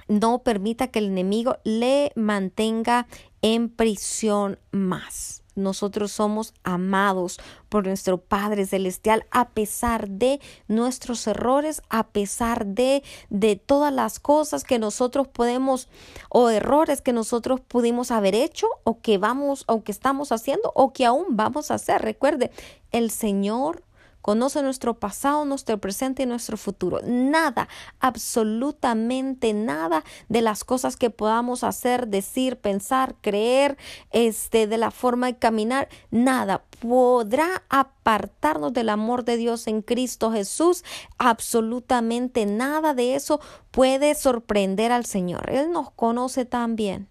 no 0.09 0.43
permita 0.43 0.89
que 0.89 0.99
el 0.99 1.07
enemigo 1.07 1.59
le 1.65 2.13
mantenga 2.17 3.07
en 3.43 3.69
prisión 3.69 4.59
más. 4.73 5.43
Nosotros 5.59 6.13
somos 6.13 6.55
amados 6.63 7.41
por 7.69 7.85
nuestro 7.85 8.19
Padre 8.19 8.65
Celestial 8.65 9.27
a 9.33 9.49
pesar 9.49 10.09
de 10.09 10.41
nuestros 10.69 11.27
errores, 11.27 11.83
a 11.91 12.07
pesar 12.07 12.65
de, 12.65 13.03
de 13.29 13.57
todas 13.57 13.93
las 13.93 14.21
cosas 14.21 14.63
que 14.63 14.79
nosotros 14.79 15.27
podemos 15.27 15.89
o 16.29 16.49
errores 16.49 17.03
que 17.03 17.13
nosotros 17.13 17.61
pudimos 17.61 18.13
haber 18.13 18.37
hecho 18.37 18.69
o 18.85 19.01
que 19.01 19.19
vamos 19.19 19.65
o 19.67 19.83
que 19.83 19.93
estamos 19.93 20.31
haciendo 20.31 20.73
o 20.77 20.93
que 20.93 21.05
aún 21.05 21.27
vamos 21.31 21.73
a 21.73 21.75
hacer. 21.75 22.03
Recuerde, 22.03 22.53
el 22.93 23.11
Señor 23.11 23.83
conoce 24.29 24.63
nuestro 24.63 24.93
pasado, 24.93 25.47
nuestro 25.47 25.79
presente 25.79 26.25
y 26.25 26.27
nuestro 26.27 26.59
futuro. 26.59 27.01
Nada, 27.03 27.67
absolutamente 27.99 29.55
nada 29.55 30.05
de 30.29 30.43
las 30.43 30.65
cosas 30.65 30.99
que 30.99 31.09
podamos 31.09 31.65
hacer, 31.65 32.09
decir, 32.09 32.59
pensar, 32.59 33.15
creer, 33.23 33.79
este, 34.11 34.67
de 34.67 34.77
la 34.77 34.91
forma 34.91 35.29
de 35.29 35.39
caminar, 35.39 35.89
nada 36.11 36.63
podrá 36.79 37.63
apartarnos 37.71 38.75
del 38.75 38.91
amor 38.91 39.25
de 39.25 39.39
Dios 39.39 39.67
en 39.67 39.81
Cristo 39.81 40.31
Jesús. 40.31 40.85
Absolutamente 41.17 42.45
nada 42.45 42.93
de 42.93 43.15
eso 43.15 43.41
puede 43.71 44.15
sorprender 44.15 44.93
al 44.93 45.07
Señor. 45.07 45.49
Él 45.49 45.73
nos 45.73 45.91
conoce 45.93 46.45
tan 46.45 46.77
bien. 46.77 47.09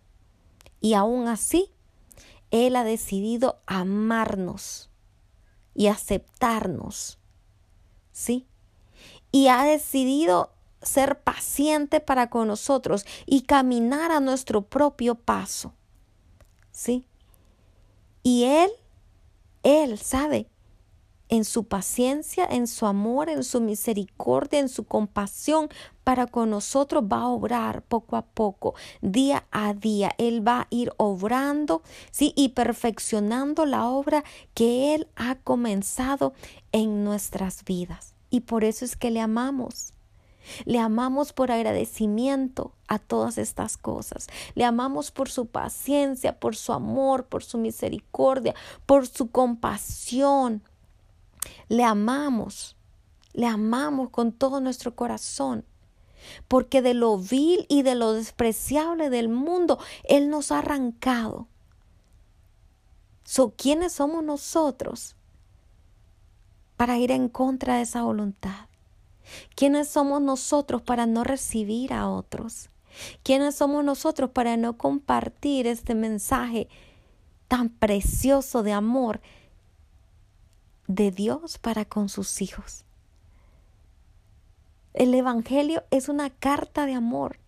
Y 0.82 0.94
aún 0.94 1.28
así, 1.28 1.72
Él 2.52 2.76
ha 2.76 2.84
decidido 2.84 3.58
amarnos 3.66 4.87
y 5.78 5.88
aceptarnos. 5.88 7.20
¿Sí? 8.12 8.48
Y 9.32 9.48
ha 9.48 9.64
decidido 9.64 10.52
ser 10.82 11.22
paciente 11.22 12.00
para 12.00 12.30
con 12.32 12.48
nosotros 12.48 13.06
y 13.28 13.42
caminar 13.44 14.12
a 14.12 14.20
nuestro 14.20 14.64
propio 14.64 15.14
paso. 15.16 15.74
¿Sí? 16.72 17.06
Y 18.24 18.46
Él, 18.46 18.72
Él 19.62 20.00
sabe, 20.00 20.50
en 21.30 21.46
su 21.46 21.66
paciencia, 21.66 22.46
en 22.50 22.66
su 22.66 22.88
amor, 22.88 23.30
en 23.30 23.44
su 23.44 23.62
misericordia, 23.62 24.60
en 24.60 24.70
su 24.70 24.86
compasión, 24.86 25.70
para 26.08 26.26
con 26.26 26.52
nosotros 26.52 27.04
va 27.04 27.24
a 27.24 27.28
obrar 27.28 27.82
poco 27.82 28.16
a 28.16 28.22
poco, 28.22 28.76
día 29.02 29.44
a 29.52 29.74
día. 29.74 30.16
Él 30.18 30.48
va 30.48 30.62
a 30.62 30.68
ir 30.70 30.94
obrando, 30.96 31.82
sí, 32.12 32.32
y 32.38 32.48
perfeccionando 32.48 33.66
la 33.66 33.90
obra 33.90 34.24
que 34.54 34.96
Él 34.96 35.10
ha 35.18 35.36
comenzado 35.36 36.32
en 36.72 37.04
nuestras 37.04 37.66
vidas. 37.66 38.16
Y 38.30 38.40
por 38.40 38.64
eso 38.64 38.86
es 38.86 38.96
que 38.96 39.12
le 39.12 39.20
amamos. 39.20 39.92
Le 40.64 40.80
amamos 40.80 41.34
por 41.34 41.52
agradecimiento 41.52 42.72
a 42.88 43.00
todas 43.00 43.38
estas 43.38 43.76
cosas. 43.76 44.28
Le 44.56 44.64
amamos 44.64 45.12
por 45.12 45.30
su 45.30 45.48
paciencia, 45.48 46.40
por 46.40 46.56
su 46.56 46.72
amor, 46.72 47.26
por 47.26 47.44
su 47.44 47.58
misericordia, 47.58 48.56
por 48.86 49.08
su 49.08 49.30
compasión. 49.30 50.64
Le 51.68 51.84
amamos. 51.84 52.78
Le 53.34 53.46
amamos 53.46 54.10
con 54.10 54.32
todo 54.32 54.62
nuestro 54.62 54.96
corazón. 54.96 55.66
Porque 56.48 56.82
de 56.82 56.94
lo 56.94 57.18
vil 57.18 57.66
y 57.70 57.84
de 57.84 57.96
lo 57.96 58.14
despreciable 58.14 59.10
del 59.10 59.30
mundo, 59.30 59.80
Él 60.04 60.30
nos 60.30 60.52
ha 60.52 60.60
arrancado. 60.60 61.48
So, 63.24 63.54
¿Quiénes 63.58 63.94
somos 63.94 64.24
nosotros 64.24 65.16
para 66.78 66.98
ir 66.98 67.12
en 67.12 67.28
contra 67.28 67.76
de 67.76 67.82
esa 67.82 68.04
voluntad? 68.04 68.68
¿Quiénes 69.56 69.90
somos 69.90 70.22
nosotros 70.22 70.82
para 70.82 71.06
no 71.06 71.24
recibir 71.24 71.94
a 71.94 72.10
otros? 72.10 72.70
¿Quiénes 73.24 73.56
somos 73.56 73.84
nosotros 73.84 74.32
para 74.32 74.58
no 74.58 74.78
compartir 74.78 75.68
este 75.68 75.96
mensaje 75.96 76.68
tan 77.48 77.70
precioso 77.70 78.64
de 78.64 78.74
amor 78.74 79.22
de 80.88 81.12
Dios 81.12 81.58
para 81.58 81.86
con 81.86 82.10
sus 82.10 82.42
hijos? 82.42 82.87
El 84.98 85.14
Evangelio 85.14 85.84
es 85.92 86.10
una 86.10 86.30
carta 86.30 86.86
de 86.86 86.94
amor. 86.94 87.40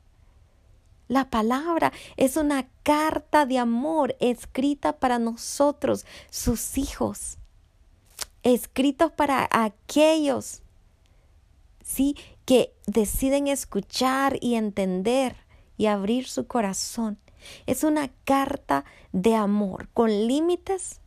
La 1.07 1.29
palabra 1.29 1.91
es 2.15 2.37
una 2.37 2.67
carta 2.83 3.45
de 3.45 3.57
amor 3.57 4.15
escrita 4.19 4.99
para 4.99 5.19
nosotros, 5.19 6.05
sus 6.29 6.77
hijos, 6.77 7.39
escritos 8.43 9.11
para 9.11 9.49
aquellos 9.51 10.61
¿sí? 11.89 12.15
Que 12.45 12.73
deciden 12.85 13.47
escuchar 13.47 14.37
y 14.41 14.55
entender 14.55 15.35
y 15.77 15.87
abrir 15.87 16.27
su 16.27 16.45
corazón. 16.45 17.17
Es 17.65 17.83
una 17.83 18.09
carta 18.25 18.85
de 19.11 19.35
amor 19.35 19.89
con 19.93 20.09
límites 20.27 20.99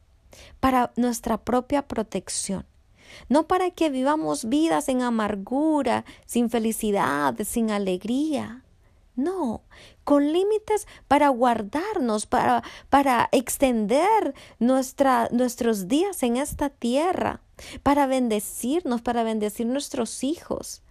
para 0.60 0.92
nuestra 0.96 1.38
propia 1.38 1.86
protección. 1.86 2.66
No 3.28 3.46
para 3.46 3.70
que 3.70 3.90
vivamos 3.90 4.48
vidas 4.48 4.88
en 4.88 5.02
amargura, 5.02 6.04
sin 6.26 6.50
felicidad, 6.50 7.34
sin 7.44 7.70
alegría. 7.70 8.64
No, 9.14 9.62
con 10.04 10.32
límites 10.32 10.86
para 11.06 11.28
guardarnos, 11.28 12.26
para, 12.26 12.62
para 12.88 13.28
extender 13.32 14.34
nuestra, 14.58 15.28
nuestros 15.30 15.86
días 15.86 16.22
en 16.22 16.38
esta 16.38 16.70
tierra 16.70 17.42
para 17.82 18.06
bendecirnos, 18.06 19.02
para 19.02 19.22
bendecir 19.22 19.66
nuestros 19.66 20.24
hijos, 20.24 20.82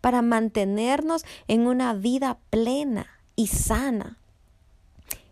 para 0.00 0.22
mantenernos 0.22 1.24
en 1.48 1.66
una 1.66 1.94
vida 1.94 2.38
plena 2.50 3.06
y 3.34 3.48
sana. 3.48 4.18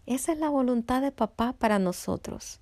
Esa 0.07 0.33
es 0.33 0.39
la 0.39 0.49
voluntad 0.49 1.01
de 1.03 1.13
papá 1.13 1.55
para 1.59 1.79
nosotros. 1.79 2.61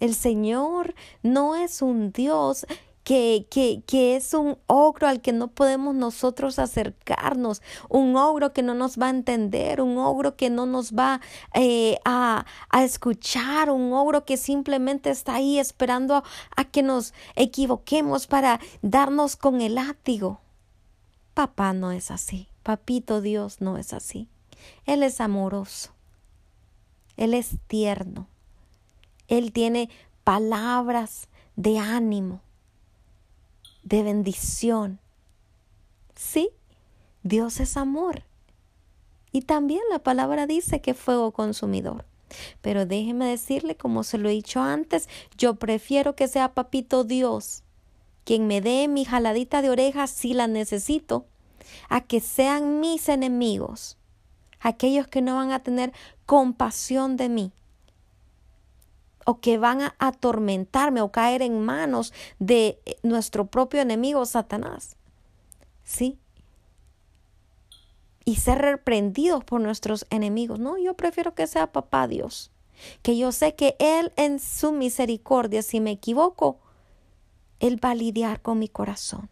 El 0.00 0.14
Señor 0.14 0.94
no 1.22 1.54
es 1.54 1.82
un 1.82 2.12
Dios 2.12 2.66
que, 3.04 3.46
que, 3.50 3.82
que, 3.86 4.16
es 4.16 4.32
un 4.32 4.56
ogro 4.66 5.06
al 5.06 5.20
que 5.20 5.32
no 5.32 5.48
podemos 5.48 5.94
nosotros 5.94 6.58
acercarnos, 6.58 7.60
un 7.90 8.16
ogro 8.16 8.54
que 8.54 8.62
no 8.62 8.74
nos 8.74 8.98
va 8.98 9.06
a 9.06 9.10
entender, 9.10 9.82
un 9.82 9.98
ogro 9.98 10.36
que 10.36 10.48
no 10.48 10.64
nos 10.64 10.94
va 10.94 11.20
eh, 11.52 11.98
a, 12.06 12.46
a, 12.70 12.82
escuchar, 12.82 13.70
un 13.70 13.92
ogro 13.92 14.24
que 14.24 14.38
simplemente 14.38 15.10
está 15.10 15.34
ahí 15.34 15.58
esperando 15.58 16.24
a, 16.56 16.64
que 16.64 16.82
nos 16.82 17.12
equivoquemos 17.36 18.26
para 18.26 18.58
darnos 18.80 19.36
con 19.36 19.60
el 19.60 19.74
látigo. 19.74 20.40
Papá 21.34 21.74
no 21.74 21.92
es 21.92 22.10
así, 22.10 22.48
papito 22.62 23.20
Dios 23.20 23.60
no 23.60 23.76
es 23.76 23.92
así. 23.92 24.28
Él 24.86 25.02
es 25.02 25.20
amoroso, 25.20 25.90
Él 27.18 27.34
es 27.34 27.58
tierno, 27.66 28.28
Él 29.38 29.52
tiene 29.52 29.88
palabras 30.24 31.28
de 31.56 31.78
ánimo 31.78 32.40
de 33.82 34.02
bendición. 34.02 34.98
Sí, 36.14 36.50
Dios 37.22 37.60
es 37.60 37.76
amor. 37.76 38.22
Y 39.30 39.42
también 39.42 39.82
la 39.90 39.98
palabra 39.98 40.46
dice 40.46 40.80
que 40.80 40.94
fuego 40.94 41.32
consumidor. 41.32 42.04
Pero 42.62 42.86
déjeme 42.86 43.26
decirle, 43.26 43.76
como 43.76 44.02
se 44.02 44.18
lo 44.18 44.28
he 44.28 44.32
dicho 44.32 44.60
antes, 44.60 45.08
yo 45.36 45.54
prefiero 45.56 46.16
que 46.16 46.28
sea 46.28 46.54
papito 46.54 47.04
Dios 47.04 47.62
quien 48.24 48.46
me 48.46 48.60
dé 48.60 48.88
mi 48.88 49.04
jaladita 49.04 49.60
de 49.60 49.70
orejas 49.70 50.10
si 50.10 50.32
la 50.32 50.46
necesito, 50.46 51.26
a 51.90 52.00
que 52.00 52.20
sean 52.20 52.80
mis 52.80 53.08
enemigos, 53.08 53.98
aquellos 54.60 55.06
que 55.06 55.20
no 55.20 55.36
van 55.36 55.52
a 55.52 55.62
tener 55.62 55.92
compasión 56.24 57.18
de 57.18 57.28
mí, 57.28 57.52
o 59.24 59.40
que 59.40 59.58
van 59.58 59.80
a 59.82 59.94
atormentarme 59.98 61.00
o 61.00 61.12
caer 61.12 61.42
en 61.42 61.60
manos 61.60 62.12
de 62.38 62.80
eh, 62.84 62.96
nuestro 63.02 63.46
propio 63.46 63.80
enemigo 63.80 64.24
Satanás. 64.26 64.96
¿Sí? 65.82 66.18
Y 68.24 68.36
ser 68.36 68.58
reprendidos 68.58 69.44
por 69.44 69.60
nuestros 69.60 70.06
enemigos. 70.10 70.58
No, 70.58 70.78
yo 70.78 70.94
prefiero 70.94 71.34
que 71.34 71.46
sea 71.46 71.72
papá 71.72 72.08
Dios. 72.08 72.50
Que 73.02 73.16
yo 73.16 73.32
sé 73.32 73.54
que 73.54 73.76
Él 73.78 74.12
en 74.16 74.40
su 74.40 74.72
misericordia, 74.72 75.62
si 75.62 75.80
me 75.80 75.90
equivoco, 75.90 76.58
Él 77.60 77.82
va 77.84 77.90
a 77.90 77.94
lidiar 77.94 78.40
con 78.40 78.58
mi 78.58 78.68
corazón. 78.68 79.28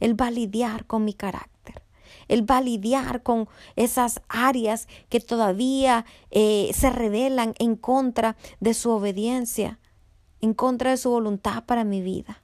Él 0.00 0.20
va 0.20 0.28
a 0.28 0.30
lidiar 0.30 0.86
con 0.86 1.04
mi 1.04 1.14
carácter. 1.14 1.82
Él 2.28 2.48
va 2.48 2.58
a 2.58 2.62
lidiar 2.62 3.22
con 3.22 3.48
esas 3.76 4.20
áreas 4.28 4.88
que 5.08 5.20
todavía 5.20 6.04
eh, 6.30 6.70
se 6.74 6.90
revelan 6.90 7.54
en 7.58 7.76
contra 7.76 8.36
de 8.60 8.74
su 8.74 8.90
obediencia, 8.90 9.78
en 10.40 10.54
contra 10.54 10.90
de 10.90 10.96
su 10.96 11.10
voluntad 11.10 11.64
para 11.64 11.84
mi 11.84 12.00
vida. 12.00 12.42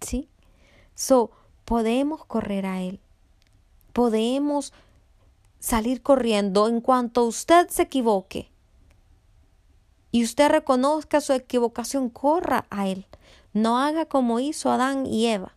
¿Sí? 0.00 0.28
So, 0.94 1.30
podemos 1.64 2.24
correr 2.24 2.66
a 2.66 2.82
Él. 2.82 3.00
Podemos 3.92 4.72
salir 5.58 6.02
corriendo 6.02 6.68
en 6.68 6.80
cuanto 6.80 7.24
usted 7.24 7.68
se 7.68 7.82
equivoque 7.82 8.50
y 10.10 10.22
usted 10.22 10.48
reconozca 10.48 11.20
su 11.20 11.32
equivocación, 11.32 12.08
corra 12.10 12.66
a 12.70 12.86
Él. 12.86 13.06
No 13.52 13.78
haga 13.78 14.06
como 14.06 14.40
hizo 14.40 14.70
Adán 14.70 15.06
y 15.06 15.26
Eva 15.26 15.53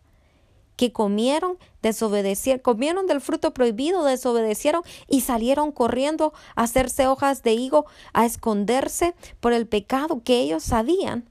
que 0.78 0.94
comieron, 0.94 1.58
desobedecieron, 1.82 2.62
comieron 2.62 3.08
del 3.08 3.20
fruto 3.20 3.54
prohibido, 3.54 4.06
desobedecieron 4.06 4.84
y 5.10 5.22
salieron 5.22 5.74
corriendo 5.74 6.34
a 6.56 6.64
hacerse 6.64 7.08
hojas 7.08 7.44
de 7.44 7.54
higo, 7.54 7.86
a 8.14 8.26
esconderse 8.26 9.16
por 9.42 9.52
el 9.52 9.68
pecado 9.68 10.22
que 10.24 10.40
ellos 10.40 10.64
sabían, 10.64 11.28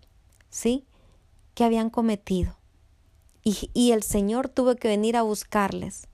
¿sí? 0.50 0.84
Que 1.54 1.64
habían 1.64 1.88
cometido. 1.88 2.58
Y, 3.42 3.70
y 3.72 3.92
el 3.92 4.02
Señor 4.02 4.48
tuvo 4.48 4.74
que 4.74 4.88
venir 4.88 5.16
a 5.16 5.22
buscarles. 5.22 6.08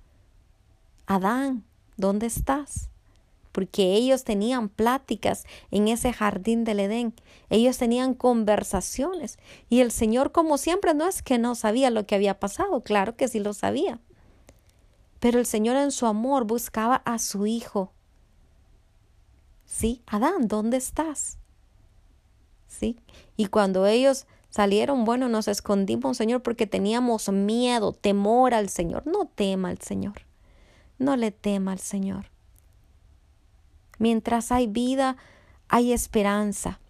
Adán, 1.07 1.65
¿dónde 1.97 2.27
estás? 2.27 2.92
Porque 3.53 3.95
ellos 3.95 4.25
tenían 4.25 4.69
pláticas 4.69 5.45
en 5.71 5.89
ese 5.89 6.13
jardín 6.13 6.65
del 6.65 6.81
Edén, 6.81 7.15
ellos 7.51 7.79
tenían 7.79 8.15
conversaciones 8.15 9.39
y 9.69 9.81
el 9.81 9.93
Señor 9.93 10.33
como 10.33 10.59
siempre 10.59 10.95
no 10.95 11.07
es 11.07 11.23
que 11.23 11.39
no 11.39 11.55
sabía 11.55 11.91
lo 11.91 12.07
que 12.07 12.15
había 12.15 12.41
pasado, 12.41 12.81
claro 12.81 13.17
que 13.17 13.29
sí 13.29 13.39
lo 13.39 13.53
sabía, 13.53 14.01
pero 15.21 15.39
el 15.39 15.47
Señor 15.47 15.77
en 15.77 15.93
su 15.93 16.07
amor 16.07 16.45
buscaba 16.45 16.97
a 17.05 17.19
su 17.19 17.47
hijo. 17.47 17.93
Sí, 19.65 20.03
Adán, 20.07 20.49
¿dónde 20.49 20.77
estás? 20.79 21.39
Sí, 22.67 22.99
y 23.37 23.47
cuando 23.47 23.87
ellos 23.87 24.27
salieron, 24.49 25.05
bueno, 25.05 25.29
nos 25.29 25.49
escondimos, 25.49 26.17
Señor, 26.17 26.43
porque 26.43 26.67
teníamos 26.67 27.31
miedo, 27.31 27.93
temor 27.93 28.55
al 28.55 28.69
Señor. 28.69 29.07
No 29.07 29.27
tema 29.27 29.71
al 29.71 29.81
Señor, 29.81 30.23
no 30.99 31.17
le 31.17 31.31
tema 31.31 31.73
al 31.73 31.79
Señor. 31.79 32.32
Mientras 34.03 34.51
hay 34.51 34.67
vida, 34.67 35.17
hay 35.69 35.93
esperanza. 35.93 36.81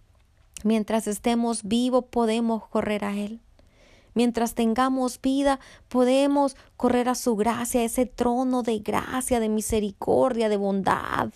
Mientras 0.65 1.07
estemos 1.07 1.63
vivos, 1.63 2.07
podemos 2.07 2.67
correr 2.69 3.05
a 3.05 3.15
Él. 3.15 3.43
Mientras 4.15 4.55
tengamos 4.55 5.21
vida, 5.21 5.61
podemos 5.91 6.57
correr 6.79 7.11
a 7.11 7.15
su 7.15 7.37
gracia, 7.37 7.83
a 7.83 7.85
ese 7.85 8.07
trono 8.07 8.63
de 8.63 8.79
gracia, 8.79 9.41
de 9.41 9.51
misericordia, 9.51 10.49
de 10.49 10.57
bondad. 10.57 11.35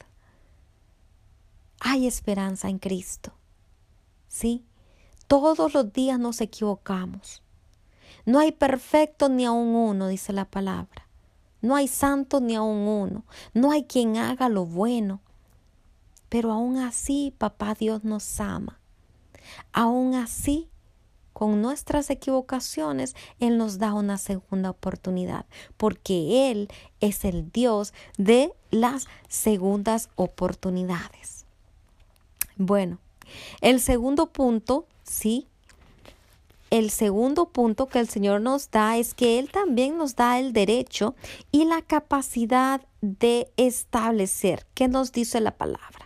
Hay 1.80 2.06
esperanza 2.06 2.70
en 2.70 2.78
Cristo. 2.78 3.34
¿Sí? 4.28 4.64
Todos 5.26 5.74
los 5.74 5.92
días 5.92 6.18
nos 6.18 6.40
equivocamos. 6.40 7.42
No 8.24 8.38
hay 8.38 8.52
perfecto 8.52 9.28
ni 9.28 9.44
aun 9.44 9.74
uno, 9.74 10.08
dice 10.08 10.32
la 10.32 10.46
palabra. 10.46 11.06
No 11.60 11.76
hay 11.76 11.86
santo 11.86 12.40
ni 12.40 12.54
aun 12.54 12.88
uno. 12.88 13.26
No 13.52 13.72
hay 13.72 13.84
quien 13.84 14.16
haga 14.16 14.48
lo 14.48 14.64
bueno. 14.64 15.20
Pero 16.28 16.52
aún 16.52 16.78
así, 16.78 17.34
papá 17.36 17.74
Dios 17.74 18.04
nos 18.04 18.40
ama. 18.40 18.80
Aún 19.72 20.14
así, 20.14 20.68
con 21.32 21.60
nuestras 21.60 22.08
equivocaciones, 22.10 23.14
Él 23.40 23.58
nos 23.58 23.78
da 23.78 23.92
una 23.92 24.16
segunda 24.16 24.70
oportunidad, 24.70 25.44
porque 25.76 26.50
Él 26.50 26.68
es 27.00 27.24
el 27.24 27.52
Dios 27.52 27.92
de 28.16 28.52
las 28.70 29.06
segundas 29.28 30.08
oportunidades. 30.16 31.44
Bueno, 32.56 32.98
el 33.60 33.80
segundo 33.80 34.28
punto, 34.32 34.86
sí, 35.02 35.46
el 36.70 36.90
segundo 36.90 37.50
punto 37.50 37.86
que 37.86 38.00
el 38.00 38.08
Señor 38.08 38.40
nos 38.40 38.70
da 38.70 38.96
es 38.96 39.14
que 39.14 39.38
Él 39.38 39.50
también 39.50 39.98
nos 39.98 40.16
da 40.16 40.38
el 40.38 40.52
derecho 40.52 41.14
y 41.52 41.64
la 41.64 41.82
capacidad 41.82 42.80
de 43.02 43.52
establecer. 43.56 44.66
¿Qué 44.74 44.88
nos 44.88 45.12
dice 45.12 45.40
la 45.40 45.52
palabra? 45.52 46.05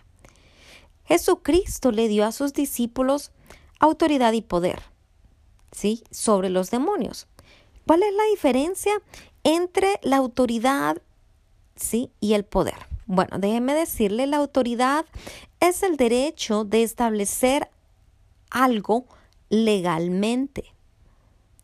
Jesucristo 1.11 1.91
le 1.91 2.07
dio 2.07 2.25
a 2.25 2.31
sus 2.31 2.53
discípulos 2.53 3.31
autoridad 3.79 4.31
y 4.33 4.41
poder. 4.41 4.91
¿sí? 5.71 6.03
sobre 6.11 6.49
los 6.49 6.71
demonios. 6.71 7.27
¿Cuál 7.85 8.03
es 8.03 8.13
la 8.13 8.23
diferencia 8.31 8.93
entre 9.43 9.99
la 10.03 10.17
autoridad 10.17 11.01
¿sí? 11.75 12.11
y 12.19 12.33
el 12.33 12.45
poder? 12.45 12.75
Bueno, 13.05 13.39
déjeme 13.39 13.73
decirle, 13.73 14.27
la 14.27 14.37
autoridad 14.37 15.05
es 15.59 15.83
el 15.83 15.97
derecho 15.97 16.63
de 16.63 16.83
establecer 16.83 17.69
algo 18.49 19.05
legalmente. 19.49 20.65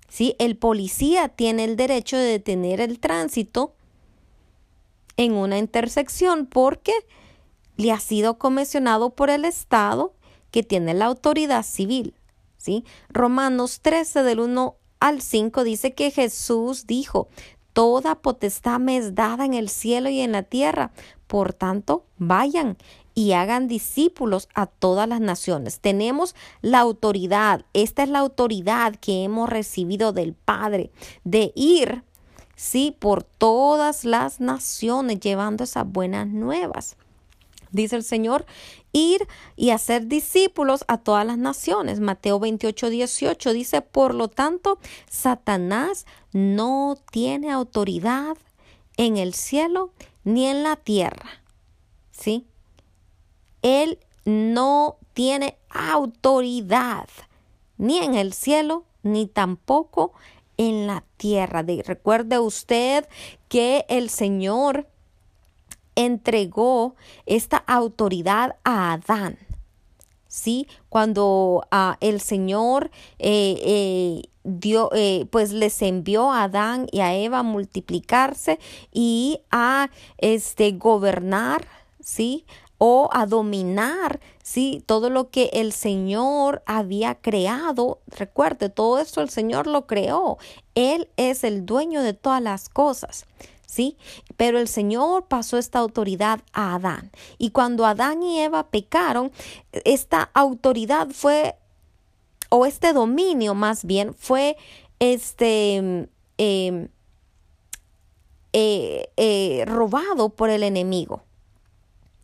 ¿sí? 0.09 0.35
El 0.39 0.57
policía 0.57 1.29
tiene 1.29 1.63
el 1.63 1.77
derecho 1.77 2.17
de 2.17 2.25
detener 2.25 2.81
el 2.81 2.99
tránsito 2.99 3.73
en 5.15 5.33
una 5.33 5.57
intersección 5.57 6.45
porque 6.45 6.93
le 7.77 7.91
ha 7.91 7.99
sido 7.99 8.37
comisionado 8.37 9.11
por 9.11 9.29
el 9.29 9.45
Estado 9.45 10.13
que 10.51 10.63
tiene 10.63 10.93
la 10.93 11.05
autoridad 11.05 11.63
civil. 11.63 12.13
Romanos 13.09 13.79
13 13.81 14.23
del 14.23 14.39
1 14.39 14.75
al 14.99 15.21
5 15.21 15.63
dice 15.63 15.93
que 15.93 16.11
Jesús 16.11 16.87
dijo, 16.87 17.27
Toda 17.73 18.15
potestad 18.15 18.79
me 18.79 18.97
es 18.97 19.13
dada 19.13 19.45
en 19.45 19.53
el 19.53 19.69
cielo 19.69 20.09
y 20.09 20.21
en 20.21 20.31
la 20.31 20.43
tierra. 20.43 20.91
Por 21.27 21.53
tanto, 21.53 22.05
vayan 22.17 22.77
y 23.13 23.33
hagan 23.33 23.67
discípulos 23.67 24.49
a 24.55 24.65
todas 24.65 25.07
las 25.07 25.21
naciones. 25.21 25.79
Tenemos 25.79 26.35
la 26.61 26.79
autoridad, 26.79 27.65
esta 27.73 28.03
es 28.03 28.09
la 28.09 28.19
autoridad 28.19 28.95
que 28.95 29.23
hemos 29.23 29.49
recibido 29.49 30.11
del 30.11 30.33
Padre, 30.33 30.91
de 31.23 31.51
ir, 31.55 32.03
sí, 32.55 32.95
por 32.97 33.23
todas 33.23 34.05
las 34.05 34.39
naciones 34.39 35.19
llevando 35.19 35.63
esas 35.63 35.87
buenas 35.87 36.27
nuevas. 36.27 36.97
Dice 37.77 37.95
el 37.95 38.03
Señor, 38.03 38.45
ir 38.91 39.27
y 39.55 39.69
hacer 39.69 40.07
discípulos 40.07 40.83
a 40.87 40.97
todas 40.97 41.25
las 41.25 41.37
naciones. 41.37 41.99
Mateo 41.99 42.39
28, 42.39 42.89
18 42.89 43.53
dice, 43.53 43.81
por 43.81 44.15
lo 44.15 44.27
tanto, 44.27 44.79
Satanás 45.07 46.07
no 46.33 46.97
tiene 47.11 47.51
autoridad 47.51 48.35
en 48.97 49.17
el 49.17 49.35
cielo 49.35 49.91
ni 50.23 50.47
en 50.47 50.63
la 50.63 50.75
tierra. 50.75 51.43
¿Sí? 52.11 52.47
Él 53.61 53.99
no 54.25 54.97
tiene 55.13 55.57
autoridad 55.69 57.07
ni 57.77 57.99
en 57.99 58.15
el 58.15 58.33
cielo 58.33 58.85
ni 59.03 59.27
tampoco 59.27 60.13
en 60.57 60.87
la 60.87 61.03
tierra. 61.17 61.61
recuerde 61.61 62.39
usted 62.39 63.07
que 63.49 63.85
el 63.87 64.09
Señor 64.09 64.87
entregó 65.97 66.95
esta 67.25 67.57
autoridad 67.57 68.55
a 68.63 68.93
Adán. 68.93 69.37
¿Sí? 70.29 70.67
Cuando 70.89 71.65
ah, 71.71 71.97
el 71.99 72.21
Señor 72.21 72.91
eh, 73.17 73.57
eh, 73.61 74.21
dio, 74.43 74.91
eh, 74.93 75.25
pues 75.31 75.51
les 75.51 75.81
envió 75.81 76.31
a 76.31 76.43
Adán 76.43 76.87
y 76.91 76.99
a 76.99 77.15
Eva 77.15 77.39
a 77.39 77.43
multiplicarse 77.43 78.59
y 78.91 79.41
a 79.49 79.89
este, 80.19 80.73
gobernar, 80.73 81.67
¿sí? 81.99 82.45
o 82.77 83.09
a 83.11 83.25
dominar, 83.25 84.19
sí, 84.43 84.83
todo 84.85 85.09
lo 85.09 85.29
que 85.31 85.49
el 85.53 85.71
Señor 85.71 86.61
había 86.65 87.15
creado. 87.15 87.99
Recuerde, 88.07 88.69
todo 88.69 88.99
esto 88.99 89.21
el 89.21 89.29
Señor 89.29 89.65
lo 89.67 89.87
creó. 89.87 90.37
Él 90.75 91.09
es 91.17 91.43
el 91.43 91.65
dueño 91.65 92.03
de 92.03 92.13
todas 92.13 92.41
las 92.41 92.69
cosas. 92.69 93.25
¿Sí? 93.67 93.97
Pero 94.37 94.57
el 94.57 94.67
Señor 94.67 95.27
pasó 95.27 95.59
esta 95.59 95.77
autoridad 95.77 96.39
a 96.53 96.73
Adán. 96.73 97.11
Y 97.37 97.51
cuando 97.51 97.85
Adán 97.85 98.23
y 98.23 98.39
Eva 98.39 98.69
pecaron, 98.69 99.31
esta 99.71 100.31
autoridad 100.33 101.09
fue, 101.11 101.55
o 102.49 102.65
este 102.65 102.93
dominio 102.93 103.53
más 103.53 103.85
bien, 103.85 104.15
fue 104.15 104.57
este... 104.97 106.07
Em, 106.39 106.87
eh, 108.53 109.11
eh, 109.17 109.65
robado 109.67 110.29
por 110.29 110.49
el 110.49 110.63
enemigo. 110.63 111.21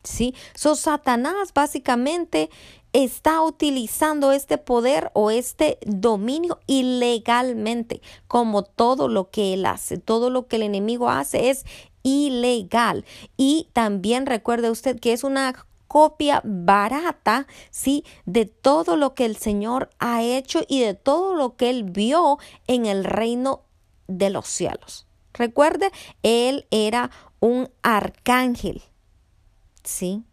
¿Sí? 0.03 0.33
So, 0.55 0.75
Satanás 0.75 1.53
básicamente 1.53 2.49
está 2.93 3.41
utilizando 3.41 4.31
este 4.31 4.57
poder 4.57 5.11
o 5.13 5.31
este 5.31 5.79
dominio 5.85 6.59
ilegalmente, 6.67 8.01
como 8.27 8.63
todo 8.63 9.07
lo 9.07 9.29
que 9.31 9.55
él 9.55 9.65
hace, 9.65 9.97
todo 9.97 10.29
lo 10.29 10.47
que 10.47 10.57
el 10.57 10.63
enemigo 10.63 11.09
hace 11.09 11.49
es 11.49 11.65
ilegal. 12.03 13.03
Y 13.35 13.67
también 13.73 14.25
recuerde 14.25 14.69
usted 14.69 14.99
que 14.99 15.13
es 15.13 15.23
una 15.23 15.65
copia 15.87 16.41
barata, 16.43 17.45
sí, 17.69 18.03
de 18.25 18.45
todo 18.45 18.95
lo 18.97 19.13
que 19.13 19.25
el 19.25 19.37
Señor 19.37 19.89
ha 19.99 20.23
hecho 20.23 20.61
y 20.67 20.79
de 20.79 20.93
todo 20.93 21.35
lo 21.35 21.55
que 21.55 21.69
él 21.69 21.83
vio 21.83 22.39
en 22.67 22.85
el 22.85 23.03
reino 23.03 23.61
de 24.07 24.29
los 24.29 24.47
cielos. 24.47 25.07
Recuerde, 25.33 25.91
él 26.21 26.67
era 26.71 27.09
un 27.39 27.69
arcángel, 27.81 28.81
sí. 29.83 30.23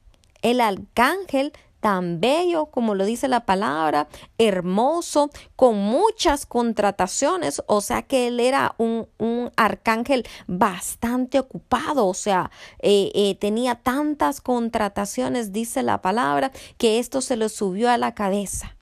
El 0.43 0.61
arcángel 0.61 1.53
tan 1.81 2.21
bello 2.21 2.67
como 2.67 2.95
lo 2.95 3.05
dice 3.05 3.27
la 3.27 3.47
palabra, 3.47 4.09
hermoso, 4.39 5.31
con 5.57 5.79
muchas 5.79 6.47
contrataciones, 6.47 7.63
o 7.67 7.81
sea 7.81 8.03
que 8.03 8.29
él 8.29 8.39
era 8.39 8.75
un, 8.79 9.09
arcángel 9.57 10.27
bastante 10.47 11.39
ocupado, 11.39 12.07
o 12.07 12.15
sea, 12.15 12.51
eh, 12.79 13.11
eh, 13.15 13.35
tenía 13.37 13.77
tantas 13.77 14.41
contrataciones, 14.41 15.53
dice 15.53 15.83
la 15.83 16.03
palabra, 16.03 16.53
que 16.77 16.99
esto 16.99 17.21
se 17.21 17.37
le 17.37 17.49
subió 17.49 17.91
a 17.91 17.99
la 17.99 18.15
cabeza, 18.15 18.77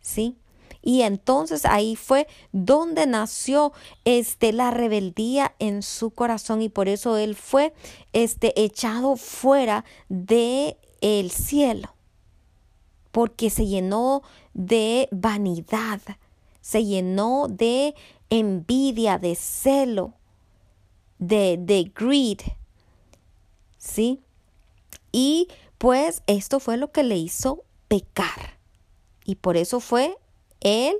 ¿sí? 0.00 0.38
Y 0.82 1.02
entonces 1.02 1.64
ahí 1.64 1.96
fue 1.96 2.28
donde 2.52 3.08
nació 3.08 3.72
este 4.04 4.52
la 4.52 4.70
rebeldía 4.70 5.56
en 5.58 5.82
su 5.82 6.10
corazón. 6.10 6.62
Y 6.62 6.68
por 6.68 6.88
eso 6.88 7.16
él 7.16 7.34
fue 7.34 7.74
este 8.12 8.62
echado 8.62 9.16
fuera 9.16 9.84
de 10.08 10.76
el 11.00 11.32
cielo 11.32 11.95
porque 13.16 13.48
se 13.48 13.66
llenó 13.66 14.22
de 14.52 15.08
vanidad, 15.10 16.02
se 16.60 16.84
llenó 16.84 17.46
de 17.48 17.94
envidia, 18.28 19.16
de 19.16 19.34
celo, 19.36 20.12
de, 21.18 21.56
de 21.58 21.90
greed. 21.94 22.40
¿Sí? 23.78 24.20
Y 25.12 25.48
pues 25.78 26.22
esto 26.26 26.60
fue 26.60 26.76
lo 26.76 26.92
que 26.92 27.04
le 27.04 27.16
hizo 27.16 27.64
pecar. 27.88 28.58
Y 29.24 29.36
por 29.36 29.56
eso 29.56 29.80
fue 29.80 30.18
él 30.60 30.96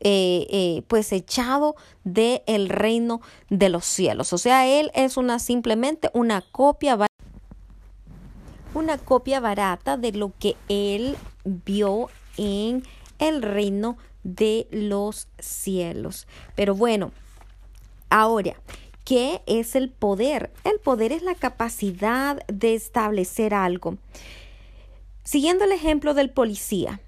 eh, 0.00 0.46
eh, 0.50 0.82
pues 0.86 1.12
echado 1.12 1.76
del 2.04 2.42
el 2.44 2.68
reino 2.68 3.22
de 3.48 3.70
los 3.70 3.86
cielos. 3.86 4.34
O 4.34 4.38
sea, 4.38 4.66
él 4.66 4.90
es 4.94 5.16
una 5.16 5.38
simplemente 5.38 6.10
una 6.12 6.42
copia 6.42 7.06
una 8.74 8.98
copia 8.98 9.40
barata 9.40 9.96
de 9.96 10.12
lo 10.12 10.30
que 10.38 10.56
él 10.68 11.16
vio 11.44 12.08
en 12.36 12.82
el 13.18 13.42
reino 13.42 13.96
de 14.22 14.66
los 14.70 15.28
cielos. 15.38 16.26
Pero 16.56 16.74
bueno, 16.74 17.12
ahora, 18.10 18.54
¿qué 19.04 19.42
es 19.46 19.76
el 19.76 19.90
poder? 19.90 20.50
El 20.64 20.80
poder 20.80 21.12
es 21.12 21.22
la 21.22 21.34
capacidad 21.34 22.44
de 22.46 22.74
establecer 22.74 23.54
algo. 23.54 23.98
Siguiendo 25.22 25.64
el 25.64 25.72
ejemplo 25.72 26.14
del 26.14 26.30
policía, 26.30 27.00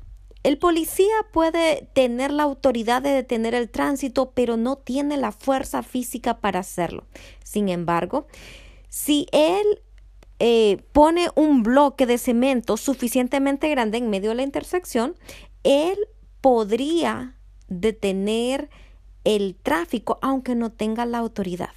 el 0.42 0.58
policía 0.58 1.14
puede 1.32 1.88
tener 1.92 2.30
la 2.30 2.44
autoridad 2.44 3.02
de 3.02 3.10
detener 3.10 3.54
el 3.54 3.68
tránsito, 3.68 4.30
pero 4.30 4.56
no 4.56 4.76
tiene 4.76 5.16
la 5.16 5.32
fuerza 5.32 5.82
física 5.82 6.38
para 6.38 6.60
hacerlo. 6.60 7.04
Sin 7.42 7.68
embargo, 7.68 8.28
si 8.88 9.26
él 9.32 9.82
eh, 10.38 10.82
pone 10.92 11.28
un 11.34 11.62
bloque 11.62 12.06
de 12.06 12.18
cemento 12.18 12.76
suficientemente 12.76 13.68
grande 13.68 13.98
en 13.98 14.10
medio 14.10 14.30
de 14.30 14.36
la 14.36 14.42
intersección, 14.42 15.14
él 15.62 15.96
podría 16.40 17.36
detener 17.68 18.68
el 19.24 19.56
tráfico 19.56 20.18
aunque 20.22 20.54
no 20.54 20.70
tenga 20.70 21.06
la 21.06 21.18
autoridad. 21.18 21.70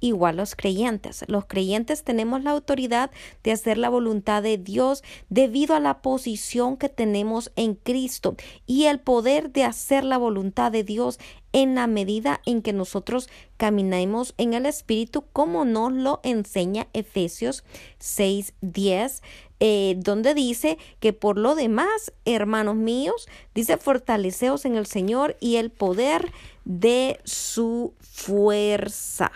Igual 0.00 0.36
los 0.36 0.54
creyentes. 0.54 1.24
Los 1.28 1.46
creyentes 1.46 2.04
tenemos 2.04 2.42
la 2.42 2.50
autoridad 2.50 3.10
de 3.42 3.52
hacer 3.52 3.78
la 3.78 3.88
voluntad 3.88 4.42
de 4.42 4.58
Dios 4.58 5.02
debido 5.28 5.74
a 5.74 5.80
la 5.80 6.02
posición 6.02 6.76
que 6.76 6.88
tenemos 6.88 7.52
en 7.56 7.74
Cristo 7.74 8.36
y 8.66 8.84
el 8.84 9.00
poder 9.00 9.52
de 9.52 9.64
hacer 9.64 10.04
la 10.04 10.18
voluntad 10.18 10.72
de 10.72 10.84
Dios 10.84 11.18
en 11.54 11.76
la 11.76 11.86
medida 11.86 12.40
en 12.46 12.62
que 12.62 12.72
nosotros 12.72 13.28
caminemos 13.56 14.34
en 14.38 14.54
el 14.54 14.66
Espíritu, 14.66 15.24
como 15.32 15.64
nos 15.64 15.92
lo 15.92 16.20
enseña 16.24 16.88
Efesios 16.92 17.62
6:10, 18.00 19.22
eh, 19.60 19.94
donde 19.98 20.34
dice 20.34 20.78
que 20.98 21.12
por 21.12 21.38
lo 21.38 21.54
demás, 21.54 22.12
hermanos 22.24 22.74
míos, 22.74 23.28
dice 23.54 23.76
fortaleceos 23.76 24.64
en 24.64 24.74
el 24.74 24.86
Señor 24.86 25.36
y 25.38 25.56
el 25.56 25.70
poder 25.70 26.32
de 26.64 27.20
su 27.22 27.94
fuerza. 28.00 29.30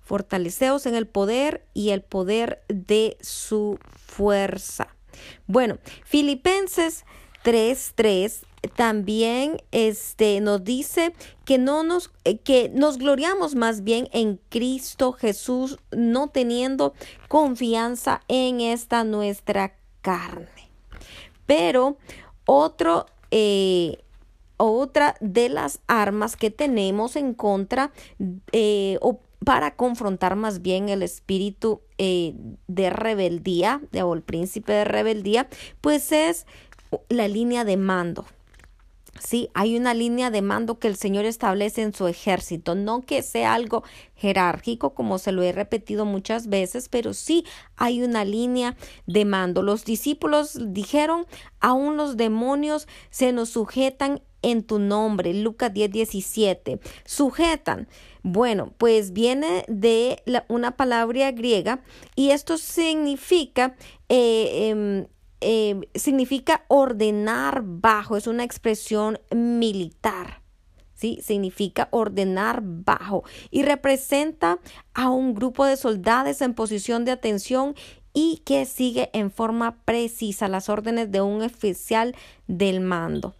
Fortaleceos 0.00 0.86
en 0.86 0.94
el 0.94 1.06
poder 1.06 1.64
y 1.72 1.90
el 1.90 2.02
poder 2.02 2.62
de 2.68 3.16
su 3.20 3.78
fuerza. 3.94 4.88
Bueno, 5.46 5.78
Filipenses 6.04 7.04
3:3 7.44 8.42
también 8.76 9.62
este 9.70 10.40
nos 10.40 10.64
dice 10.64 11.14
que 11.44 11.56
no 11.56 11.82
nos 11.82 12.10
eh, 12.24 12.38
que 12.38 12.68
nos 12.68 12.98
gloriamos 12.98 13.54
más 13.54 13.84
bien 13.84 14.08
en 14.12 14.38
Cristo 14.50 15.12
Jesús 15.12 15.78
no 15.92 16.28
teniendo 16.28 16.92
confianza 17.28 18.20
en 18.28 18.60
esta 18.60 19.02
nuestra 19.04 19.76
carne 20.02 20.68
pero 21.46 21.96
otro 22.44 23.06
eh, 23.30 23.98
otra 24.58 25.16
de 25.20 25.48
las 25.48 25.80
armas 25.86 26.36
que 26.36 26.50
tenemos 26.50 27.16
en 27.16 27.32
contra 27.32 27.92
eh, 28.52 28.98
o 29.00 29.20
para 29.44 29.74
confrontar 29.76 30.36
más 30.36 30.62
bien 30.62 30.88
el 30.88 31.02
espíritu 31.02 31.80
de 31.98 32.90
rebeldía 32.90 33.80
o 34.02 34.14
el 34.14 34.22
príncipe 34.22 34.72
de 34.72 34.84
rebeldía 34.84 35.48
pues 35.80 36.12
es 36.12 36.46
la 37.08 37.28
línea 37.28 37.64
de 37.64 37.76
mando 37.76 38.26
Sí, 39.20 39.50
hay 39.52 39.76
una 39.76 39.92
línea 39.92 40.30
de 40.30 40.40
mando 40.40 40.78
que 40.78 40.88
el 40.88 40.96
Señor 40.96 41.26
establece 41.26 41.82
en 41.82 41.92
su 41.92 42.06
ejército, 42.06 42.74
no 42.74 43.02
que 43.02 43.22
sea 43.22 43.54
algo 43.54 43.82
jerárquico 44.14 44.94
como 44.94 45.18
se 45.18 45.32
lo 45.32 45.42
he 45.42 45.52
repetido 45.52 46.06
muchas 46.06 46.48
veces, 46.48 46.88
pero 46.88 47.12
sí 47.12 47.44
hay 47.76 48.02
una 48.02 48.24
línea 48.24 48.76
de 49.06 49.26
mando. 49.26 49.62
Los 49.62 49.84
discípulos 49.84 50.58
dijeron, 50.72 51.26
aún 51.60 51.98
los 51.98 52.16
demonios 52.16 52.88
se 53.10 53.32
nos 53.32 53.50
sujetan 53.50 54.22
en 54.42 54.62
tu 54.62 54.78
nombre. 54.78 55.34
Lucas 55.34 55.72
10, 55.72 55.90
17. 55.90 56.80
Sujetan. 57.04 57.88
Bueno, 58.22 58.72
pues 58.76 59.12
viene 59.12 59.64
de 59.68 60.22
una 60.48 60.76
palabra 60.76 61.30
griega 61.32 61.82
y 62.16 62.30
esto 62.30 62.58
significa 62.58 63.76
eh, 64.08 64.68
em, 64.68 65.06
eh, 65.40 65.88
significa 65.94 66.64
ordenar 66.68 67.62
bajo, 67.64 68.16
es 68.16 68.26
una 68.26 68.44
expresión 68.44 69.18
militar. 69.34 70.42
¿Sí? 70.92 71.18
Significa 71.22 71.88
ordenar 71.92 72.60
bajo 72.62 73.24
y 73.50 73.62
representa 73.62 74.58
a 74.92 75.08
un 75.08 75.32
grupo 75.32 75.64
de 75.64 75.78
soldados 75.78 76.42
en 76.42 76.52
posición 76.52 77.06
de 77.06 77.12
atención 77.12 77.74
y 78.12 78.42
que 78.44 78.66
sigue 78.66 79.08
en 79.14 79.30
forma 79.30 79.82
precisa 79.86 80.46
las 80.46 80.68
órdenes 80.68 81.10
de 81.10 81.22
un 81.22 81.40
oficial 81.40 82.14
del 82.48 82.80
mando. 82.80 83.34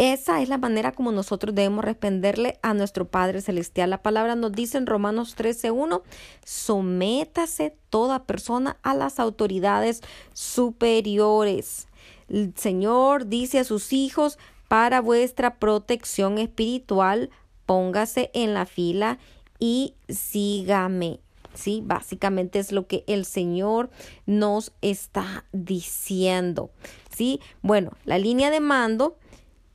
Esa 0.00 0.40
es 0.40 0.48
la 0.48 0.56
manera 0.56 0.92
como 0.92 1.12
nosotros 1.12 1.54
debemos 1.54 1.84
responderle 1.84 2.58
a 2.62 2.72
nuestro 2.72 3.06
Padre 3.08 3.42
Celestial. 3.42 3.90
La 3.90 4.02
palabra 4.02 4.34
nos 4.34 4.50
dice 4.50 4.78
en 4.78 4.86
Romanos 4.86 5.36
13.1, 5.36 6.00
sométase 6.42 7.76
toda 7.90 8.24
persona 8.24 8.78
a 8.82 8.94
las 8.94 9.20
autoridades 9.20 10.00
superiores. 10.32 11.86
El 12.30 12.54
Señor 12.56 13.26
dice 13.26 13.58
a 13.58 13.64
sus 13.64 13.92
hijos, 13.92 14.38
para 14.68 15.02
vuestra 15.02 15.56
protección 15.58 16.38
espiritual, 16.38 17.28
póngase 17.66 18.30
en 18.32 18.54
la 18.54 18.64
fila 18.64 19.18
y 19.58 19.96
sígame. 20.08 21.20
Sí, 21.52 21.82
básicamente 21.84 22.58
es 22.58 22.72
lo 22.72 22.86
que 22.86 23.04
el 23.06 23.26
Señor 23.26 23.90
nos 24.24 24.72
está 24.80 25.44
diciendo. 25.52 26.70
Sí, 27.14 27.42
bueno, 27.60 27.90
la 28.06 28.16
línea 28.16 28.50
de 28.50 28.60
mando 28.60 29.18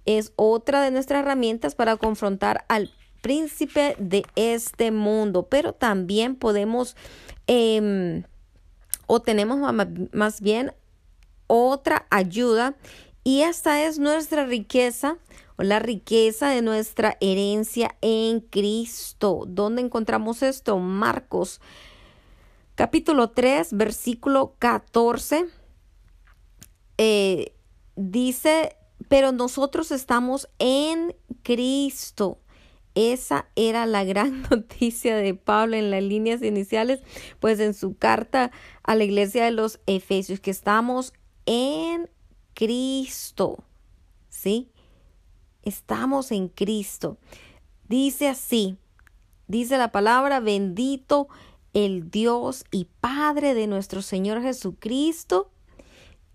es 0.06 0.34
otra 0.36 0.82
de 0.82 0.91
nuestras 0.91 1.22
herramientas 1.22 1.76
para 1.76 1.97
confrontar 1.97 2.66
al 2.68 2.91
príncipe 3.22 3.95
de 3.97 4.26
este 4.36 4.91
mundo, 4.91 5.47
pero 5.49 5.74
también 5.74 6.36
podemos 6.36 6.95
em, 7.47 8.24
o 9.08 9.22
tenemos 9.22 9.74
más 10.12 10.41
bien 10.41 10.74
otra 11.47 12.06
ayuda 12.10 12.76
y 13.24 13.41
esta 13.41 13.84
es 13.84 13.97
nuestra 13.97 14.45
riqueza 14.45 15.18
o 15.58 15.64
la 15.64 15.80
riqueza 15.80 16.49
de 16.49 16.62
nuestra 16.62 17.18
herencia 17.22 17.95
en 18.01 18.41
Cristo. 18.41 19.45
¿Dónde 19.47 19.82
encontramos 19.82 20.43
esto? 20.43 20.78
Marcos 20.78 21.62
capítulo 22.76 23.32
3, 23.32 23.74
versículo 23.74 24.56
14. 24.60 25.47
Eh, 26.97 27.53
dice 27.95 28.76
pero 29.08 29.32
nosotros 29.32 29.91
estamos 29.91 30.49
en 30.60 31.16
Cristo. 31.43 32.39
Esa 32.95 33.49
era 33.56 33.86
la 33.86 34.03
gran 34.03 34.41
noticia 34.49 35.18
de 35.18 35.34
Pablo 35.34 35.76
en 35.76 35.91
las 35.91 36.03
líneas 36.03 36.41
iniciales, 36.41 37.01
pues 37.39 37.60
en 37.60 37.74
su 37.74 37.95
carta 37.95 38.51
a 38.84 38.95
la 38.95 39.03
iglesia 39.03 39.45
de 39.45 39.51
los 39.51 39.80
Efesios, 39.86 40.39
que 40.39 40.51
estamos 40.51 41.14
en 41.45 42.10
Cristo. 42.53 43.64
¿Sí? 44.30 44.72
Estamos 45.64 46.32
en 46.32 46.47
Cristo. 46.47 47.18
Dice 47.88 48.28
así, 48.28 48.78
dice 49.47 49.78
la 49.78 49.91
palabra, 49.91 50.39
bendito 50.39 51.28
el 51.74 52.10
Dios 52.10 52.64
y 52.72 52.88
Padre 53.01 53.53
de 53.53 53.68
nuestro 53.68 54.01
Señor 54.01 54.41
Jesucristo, 54.41 55.51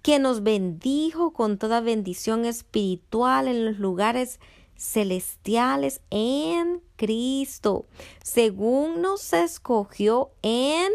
que 0.02 0.18
nos 0.18 0.42
bendijo 0.42 1.32
con 1.32 1.58
toda 1.58 1.80
bendición 1.80 2.44
espiritual 2.44 3.48
en 3.48 3.64
los 3.64 3.78
lugares 3.78 4.40
celestiales 4.76 6.00
en 6.10 6.80
Cristo, 6.96 7.86
según 8.22 9.02
nos 9.02 9.32
escogió 9.32 10.30
en 10.42 10.90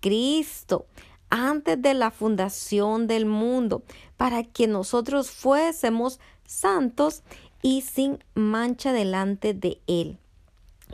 Cristo 0.00 0.86
antes 1.30 1.80
de 1.80 1.94
la 1.94 2.10
fundación 2.10 3.06
del 3.06 3.26
mundo, 3.26 3.82
para 4.16 4.44
que 4.44 4.66
nosotros 4.68 5.30
fuésemos 5.30 6.20
santos 6.44 7.22
y 7.62 7.82
sin 7.82 8.22
mancha 8.34 8.92
delante 8.92 9.54
de 9.54 9.80
Él. 9.86 10.18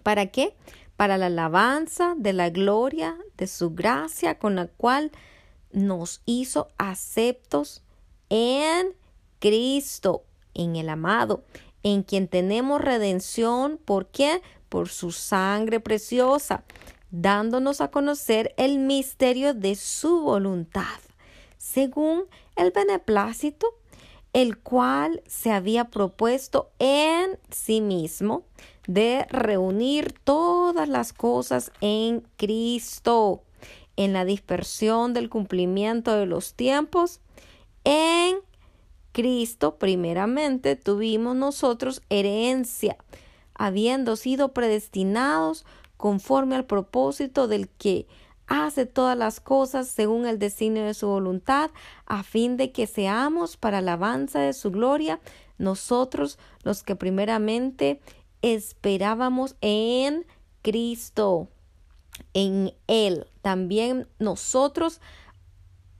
¿Para 0.02 0.26
qué? 0.26 0.54
Para 0.96 1.18
la 1.18 1.26
alabanza 1.26 2.14
de 2.16 2.32
la 2.32 2.50
gloria 2.50 3.16
de 3.36 3.46
su 3.46 3.74
gracia 3.74 4.38
con 4.38 4.54
la 4.54 4.66
cual 4.66 5.10
nos 5.72 6.22
hizo 6.24 6.68
aceptos 6.78 7.82
en 8.30 8.94
Cristo, 9.38 10.24
en 10.54 10.76
el 10.76 10.88
amado, 10.88 11.44
en 11.82 12.02
quien 12.02 12.28
tenemos 12.28 12.80
redención. 12.80 13.78
¿Por 13.84 14.06
qué? 14.06 14.42
Por 14.68 14.88
su 14.88 15.12
sangre 15.12 15.80
preciosa, 15.80 16.64
dándonos 17.10 17.80
a 17.80 17.90
conocer 17.90 18.54
el 18.56 18.78
misterio 18.78 19.54
de 19.54 19.76
su 19.76 20.20
voluntad, 20.20 21.00
según 21.56 22.24
el 22.56 22.70
beneplácito, 22.70 23.74
el 24.32 24.58
cual 24.58 25.22
se 25.26 25.50
había 25.52 25.84
propuesto 25.86 26.70
en 26.78 27.38
sí 27.50 27.80
mismo 27.80 28.44
de 28.86 29.26
reunir 29.30 30.12
todas 30.24 30.88
las 30.88 31.12
cosas 31.12 31.72
en 31.80 32.26
Cristo 32.36 33.42
en 33.98 34.12
la 34.12 34.24
dispersión 34.24 35.12
del 35.12 35.28
cumplimiento 35.28 36.16
de 36.16 36.24
los 36.24 36.54
tiempos, 36.54 37.20
en 37.82 38.36
Cristo 39.10 39.76
primeramente 39.76 40.76
tuvimos 40.76 41.34
nosotros 41.34 42.00
herencia, 42.08 42.96
habiendo 43.54 44.14
sido 44.14 44.52
predestinados 44.52 45.66
conforme 45.96 46.54
al 46.54 46.64
propósito 46.64 47.48
del 47.48 47.68
que 47.68 48.06
hace 48.46 48.86
todas 48.86 49.18
las 49.18 49.40
cosas 49.40 49.88
según 49.88 50.26
el 50.26 50.38
designio 50.38 50.84
de 50.84 50.94
su 50.94 51.08
voluntad, 51.08 51.72
a 52.06 52.22
fin 52.22 52.56
de 52.56 52.70
que 52.70 52.86
seamos 52.86 53.56
para 53.56 53.78
alabanza 53.78 54.38
de 54.38 54.52
su 54.52 54.70
gloria, 54.70 55.18
nosotros 55.58 56.38
los 56.62 56.84
que 56.84 56.94
primeramente 56.94 58.00
esperábamos 58.42 59.56
en 59.60 60.24
Cristo 60.62 61.48
en 62.34 62.74
Él. 62.86 63.26
También 63.42 64.08
nosotros 64.18 65.00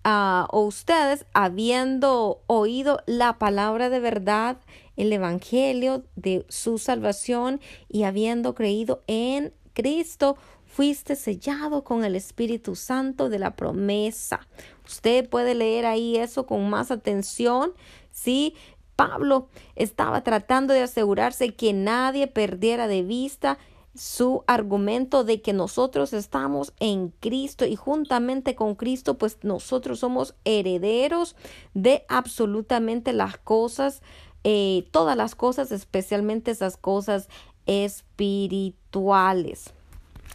uh, 0.04 0.46
o 0.50 0.62
ustedes, 0.62 1.26
habiendo 1.34 2.42
oído 2.46 3.00
la 3.06 3.38
palabra 3.38 3.90
de 3.90 4.00
verdad, 4.00 4.58
el 4.96 5.12
Evangelio 5.12 6.04
de 6.16 6.44
su 6.48 6.78
salvación 6.78 7.60
y 7.88 8.02
habiendo 8.02 8.54
creído 8.54 9.02
en 9.06 9.52
Cristo, 9.72 10.36
fuiste 10.66 11.16
sellado 11.16 11.82
con 11.82 12.04
el 12.04 12.14
Espíritu 12.14 12.76
Santo 12.76 13.28
de 13.28 13.38
la 13.38 13.56
promesa. 13.56 14.46
Usted 14.86 15.28
puede 15.28 15.54
leer 15.54 15.86
ahí 15.86 16.16
eso 16.16 16.46
con 16.46 16.68
más 16.68 16.90
atención, 16.90 17.72
¿sí? 18.10 18.54
Pablo 18.96 19.48
estaba 19.76 20.24
tratando 20.24 20.74
de 20.74 20.82
asegurarse 20.82 21.54
que 21.54 21.72
nadie 21.72 22.26
perdiera 22.26 22.88
de 22.88 23.02
vista 23.02 23.58
su 23.98 24.44
argumento 24.46 25.24
de 25.24 25.42
que 25.42 25.52
nosotros 25.52 26.12
estamos 26.12 26.72
en 26.78 27.12
Cristo 27.20 27.66
y 27.66 27.74
juntamente 27.76 28.54
con 28.54 28.76
Cristo 28.76 29.18
pues 29.18 29.38
nosotros 29.42 29.98
somos 29.98 30.36
herederos 30.44 31.34
de 31.74 32.04
absolutamente 32.08 33.12
las 33.12 33.36
cosas, 33.38 34.02
eh, 34.44 34.86
todas 34.92 35.16
las 35.16 35.34
cosas, 35.34 35.72
especialmente 35.72 36.52
esas 36.52 36.76
cosas 36.76 37.28
espirituales. 37.66 39.72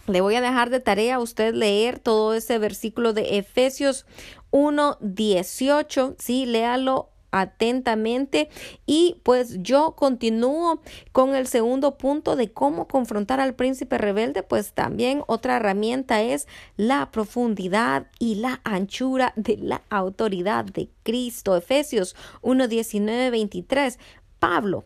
Le 0.07 0.20
voy 0.20 0.36
a 0.36 0.41
dejar 0.41 0.70
de 0.70 0.82
tarea 0.82 1.16
a 1.16 1.20
usted 1.20 1.55
leer 1.55 1.99
todo 1.99 2.34
ese 2.34 2.59
versículo 2.59 3.14
de 3.14 3.38
Efesios 3.38 4.05
1.18, 4.51 6.16
sí, 6.20 6.45
léalo 6.45 7.12
atentamente. 7.34 8.48
Y 8.86 9.18
pues 9.24 9.58
yo 9.62 9.96
continúo 9.98 10.82
con 11.12 11.36
el 11.36 11.48
segundo 11.48 11.98
punto 11.98 12.38
de 12.38 12.54
cómo 12.54 12.88
confrontar 12.88 13.42
al 13.42 13.56
príncipe 13.56 13.98
rebelde. 13.98 14.44
Pues 14.44 14.72
también 14.72 15.24
otra 15.28 15.58
herramienta 15.58 16.22
es 16.22 16.48
la 16.78 17.12
profundidad 17.12 18.08
y 18.20 18.36
la 18.36 18.62
anchura 18.64 19.34
de 19.36 19.58
la 19.58 19.82
autoridad 19.90 20.64
de 20.64 20.90
Cristo. 21.04 21.58
Efesios 21.58 22.16
1 22.42 22.68
19 22.68 23.32
23 23.32 24.00
Pablo 24.40 24.86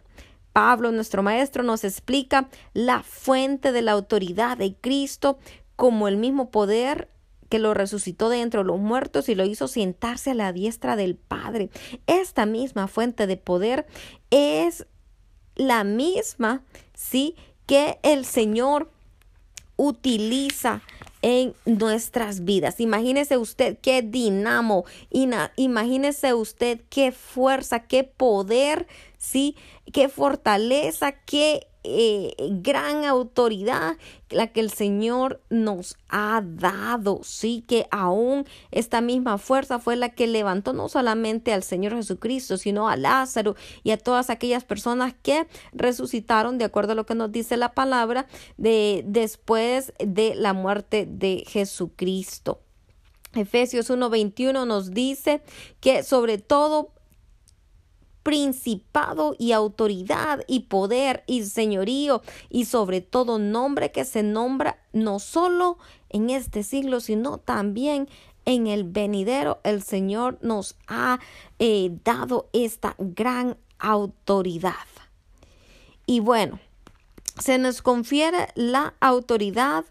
Pablo, 0.54 0.92
nuestro 0.92 1.22
maestro, 1.22 1.62
nos 1.62 1.84
explica 1.84 2.50
la 2.74 3.04
fuente 3.04 3.72
de 3.72 3.84
la 3.84 3.92
autoridad 3.92 4.58
de 4.58 4.74
Cristo 4.74 5.38
como 5.76 6.08
el 6.08 6.18
mismo 6.18 6.50
poder 6.50 7.10
que 7.50 7.60
lo 7.60 7.74
resucitó 7.74 8.30
de 8.30 8.42
entre 8.42 8.64
los 8.64 8.80
muertos 8.80 9.30
y 9.30 9.36
lo 9.36 9.46
hizo 9.46 9.68
sentarse 9.68 10.32
a 10.32 10.36
la 10.36 10.54
diestra 10.54 10.96
del 10.96 11.16
Padre. 11.16 11.70
Esta 12.08 12.46
misma 12.46 12.88
fuente 12.88 13.28
de 13.28 13.38
poder 13.38 13.88
es 14.30 14.86
la 15.56 15.84
misma, 15.84 16.64
sí, 16.94 17.36
que 17.66 18.00
el 18.04 18.26
Señor 18.26 18.90
utiliza 19.76 20.82
en 21.22 21.54
nuestras 21.66 22.44
vidas. 22.46 22.80
Imagínese 22.80 23.38
usted 23.38 23.78
qué 23.82 24.02
dinamo, 24.02 24.86
imagínese 25.10 26.34
usted 26.34 26.82
qué 26.90 27.12
fuerza, 27.12 27.82
qué 27.82 28.04
poder, 28.04 28.88
sí, 29.18 29.56
qué 29.92 30.10
fortaleza, 30.10 31.12
qué 31.12 31.68
eh, 31.88 32.36
gran 32.62 33.06
autoridad 33.06 33.98
la 34.30 34.48
que 34.48 34.60
el 34.60 34.70
Señor 34.70 35.42
nos 35.50 35.98
ha 36.10 36.42
dado. 36.44 37.22
Sí, 37.24 37.64
que 37.68 37.88
aún 37.92 38.46
esta 38.72 39.02
misma 39.02 39.38
fuerza 39.38 39.80
fue 39.80 39.96
la 39.96 40.10
que 40.10 40.28
levantó 40.28 40.74
no 40.74 40.90
solamente 40.90 41.54
al 41.54 41.64
Señor 41.64 41.96
Jesucristo, 41.96 42.58
sino 42.58 42.90
a 42.90 42.98
Lázaro 42.98 43.56
y 43.84 43.92
a 43.92 43.98
todas 43.98 44.30
aquellas 44.30 44.66
personas 44.66 45.14
que 45.22 45.48
resucitaron, 45.72 46.58
de 46.58 46.66
acuerdo 46.66 46.92
a 46.92 46.96
lo 46.96 47.06
que 47.06 47.16
nos 47.16 47.32
dice 47.32 47.58
la 47.58 47.74
palabra, 47.74 48.28
de 48.58 49.04
después 49.06 49.94
de 50.00 50.36
la 50.36 50.54
muerte 50.54 51.08
de 51.10 51.44
Jesucristo. 51.48 52.60
Efesios 53.34 53.90
1:21 53.90 54.66
nos 54.66 54.92
dice 54.92 55.42
que 55.80 56.04
sobre 56.04 56.38
todo 56.38 56.92
principado 58.28 59.38
y 59.40 59.54
autoridad 59.54 60.44
y 60.48 60.64
poder 60.68 61.24
y 61.28 61.46
señorío 61.46 62.22
y 62.50 62.66
sobre 62.66 63.00
todo 63.00 63.40
nombre 63.40 63.94
que 63.94 64.04
se 64.04 64.22
nombra 64.22 64.84
no 64.92 65.20
solo 65.20 65.78
en 66.10 66.30
este 66.30 66.64
siglo, 66.64 67.00
sino 67.00 67.38
también 67.38 68.10
en 68.44 68.68
el 68.68 68.84
venidero. 68.84 69.62
El 69.64 69.82
Señor 69.82 70.40
nos 70.42 70.76
ha 70.90 71.22
eh, 71.58 71.90
dado 72.04 72.50
esta 72.52 72.96
gran 72.98 73.56
autoridad. 73.80 74.74
Y 76.06 76.20
bueno, 76.20 76.60
se 77.40 77.58
nos 77.60 77.82
confiere 77.82 78.50
la 78.56 78.94
autoridad 79.00 79.86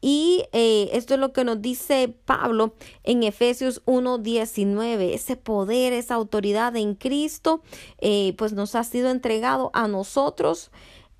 y 0.00 0.44
eh, 0.52 0.90
esto 0.92 1.14
es 1.14 1.20
lo 1.20 1.32
que 1.32 1.44
nos 1.44 1.60
dice 1.60 2.14
Pablo 2.24 2.74
en 3.04 3.22
Efesios 3.22 3.84
1.19. 3.84 5.14
Ese 5.14 5.36
poder, 5.36 5.92
esa 5.92 6.14
autoridad 6.14 6.76
en 6.76 6.94
Cristo, 6.94 7.62
eh, 7.98 8.34
pues 8.38 8.52
nos 8.52 8.74
ha 8.74 8.84
sido 8.84 9.10
entregado 9.10 9.70
a 9.74 9.88
nosotros. 9.88 10.70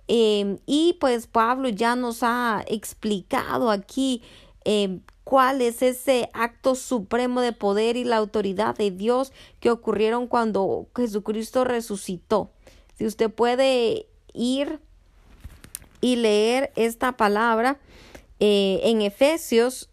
Em, 0.07 0.59
y 0.67 0.97
pues 1.01 1.27
Pablo 1.27 1.69
ya 1.69 1.97
nos 1.97 2.23
ha 2.23 2.65
explicado 2.67 3.71
aquí 3.71 4.23
cuál 5.29 5.61
es 5.61 5.83
ese 5.83 6.31
acto 6.33 6.75
supremo 6.75 7.43
de 7.43 7.53
poder 7.53 7.99
y 7.99 8.05
la 8.05 8.17
autoridad 8.17 8.75
de 8.77 8.91
Dios 8.91 9.33
que 9.61 9.71
ocurrieron 9.71 10.27
cuando 10.27 10.89
Jesucristo 10.97 11.65
resucitó. 11.65 12.51
Si 12.97 13.05
usted 13.05 13.31
puede 13.31 14.07
ir 14.33 14.81
y 16.01 16.17
leer 16.17 16.73
esta 16.77 17.19
palabra, 17.19 17.79
eh, 18.41 18.81
en 18.85 19.03
Efesios, 19.03 19.91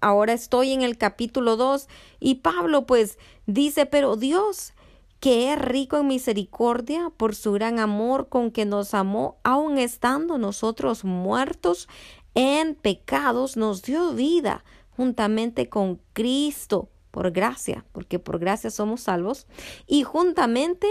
ahora 0.00 0.32
estoy 0.32 0.72
en 0.72 0.82
el 0.82 0.98
capítulo 0.98 1.56
2, 1.56 1.88
y 2.20 2.36
Pablo 2.36 2.86
pues 2.86 3.18
dice, 3.46 3.86
pero 3.86 4.16
Dios, 4.16 4.72
que 5.20 5.52
es 5.52 5.58
rico 5.58 5.98
en 5.98 6.08
misericordia 6.08 7.10
por 7.16 7.34
su 7.34 7.52
gran 7.52 7.78
amor 7.78 8.28
con 8.28 8.50
que 8.50 8.64
nos 8.64 8.94
amó, 8.94 9.38
aun 9.42 9.78
estando 9.78 10.38
nosotros 10.38 11.04
muertos 11.04 11.88
en 12.34 12.74
pecados, 12.74 13.56
nos 13.56 13.82
dio 13.82 14.12
vida 14.12 14.64
juntamente 14.90 15.68
con 15.68 16.00
Cristo 16.12 16.88
por 17.10 17.30
gracia, 17.30 17.84
porque 17.92 18.18
por 18.18 18.38
gracia 18.38 18.70
somos 18.70 19.02
salvos, 19.02 19.46
y 19.86 20.02
juntamente 20.02 20.86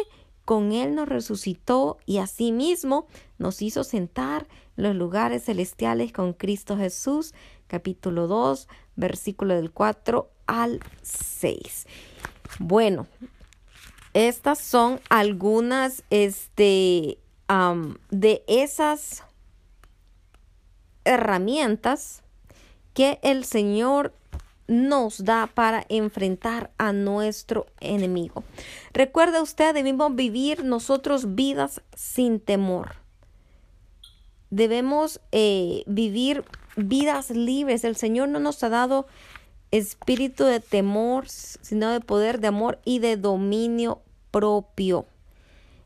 con 0.46 0.72
Él 0.72 0.96
nos 0.96 1.10
resucitó 1.10 1.98
y 2.06 2.20
asimismo 2.20 3.08
nos 3.38 3.62
hizo 3.62 3.84
sentar 3.84 4.48
los 4.76 4.96
lugares 4.96 5.46
celestiales 5.46 6.12
con 6.14 6.34
Cristo 6.34 6.78
Jesús, 6.78 7.34
capítulo 7.68 8.28
2, 8.28 8.68
versículo 8.96 9.56
del 9.56 9.72
4 9.72 10.30
al 10.46 10.80
6. 11.02 11.88
Bueno, 12.60 13.08
estas 14.14 14.60
son 14.60 15.02
algunas 15.10 16.04
este, 16.10 17.18
de 18.12 18.44
esas 18.48 19.24
herramientas 21.04 22.24
que 22.94 23.20
el 23.24 23.44
Señor 23.46 24.14
nos 24.68 25.24
da 25.24 25.48
para 25.48 25.86
enfrentar 25.90 26.72
a 26.78 26.92
nuestro 26.92 27.68
enemigo. 27.80 28.44
Recuerde 28.94 29.42
usted, 29.42 29.74
debemos 29.74 30.16
vivir 30.16 30.64
nosotros 30.64 31.36
vidas 31.36 31.82
sin 31.96 32.40
temor. 32.40 32.96
Debemos 34.50 35.22
eh, 35.32 35.84
vivir 35.86 36.44
vidas 36.76 37.30
libres. 37.30 37.84
El 37.84 37.96
Señor 37.96 38.30
no 38.30 38.40
nos 38.40 38.64
ha 38.64 38.70
dado 38.70 39.08
espíritu 39.72 40.46
de 40.46 40.60
temor, 40.60 41.28
sino 41.28 41.92
de 41.92 42.00
poder, 42.00 42.40
de 42.40 42.48
amor 42.48 42.80
y 42.86 43.00
de 43.00 43.18
dominio 43.18 44.02
propio. 44.32 45.06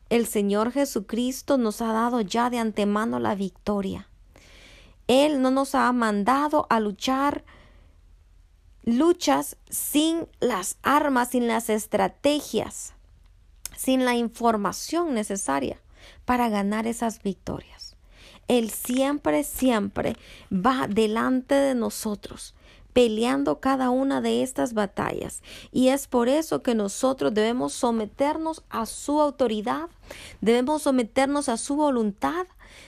El 0.08 0.26
Señor 0.26 0.72
Jesucristo 0.72 1.56
nos 1.56 1.80
ha 1.82 1.92
dado 1.92 2.20
ya 2.20 2.50
de 2.50 2.58
antemano 2.58 3.18
la 3.18 3.34
victoria. 3.34 4.08
Él 5.06 5.42
no 5.42 5.50
nos 5.50 5.74
ha 5.74 5.92
mandado 5.92 6.66
a 6.70 6.80
luchar 6.80 7.44
luchas 8.98 9.56
sin 9.68 10.26
las 10.40 10.78
armas, 10.82 11.30
sin 11.30 11.46
las 11.46 11.70
estrategias, 11.70 12.94
sin 13.76 14.04
la 14.04 14.14
información 14.14 15.14
necesaria 15.14 15.80
para 16.24 16.48
ganar 16.48 16.86
esas 16.86 17.22
victorias. 17.22 17.96
Él 18.48 18.70
siempre, 18.70 19.44
siempre 19.44 20.16
va 20.52 20.86
delante 20.88 21.54
de 21.54 21.74
nosotros 21.74 22.54
peleando 22.92 23.60
cada 23.60 23.90
una 23.90 24.20
de 24.20 24.42
estas 24.42 24.74
batallas. 24.74 25.42
Y 25.72 25.88
es 25.88 26.06
por 26.06 26.28
eso 26.28 26.62
que 26.62 26.74
nosotros 26.74 27.32
debemos 27.34 27.72
someternos 27.72 28.62
a 28.68 28.86
su 28.86 29.20
autoridad, 29.20 29.88
debemos 30.40 30.82
someternos 30.82 31.48
a 31.48 31.56
su 31.56 31.76
voluntad, 31.76 32.46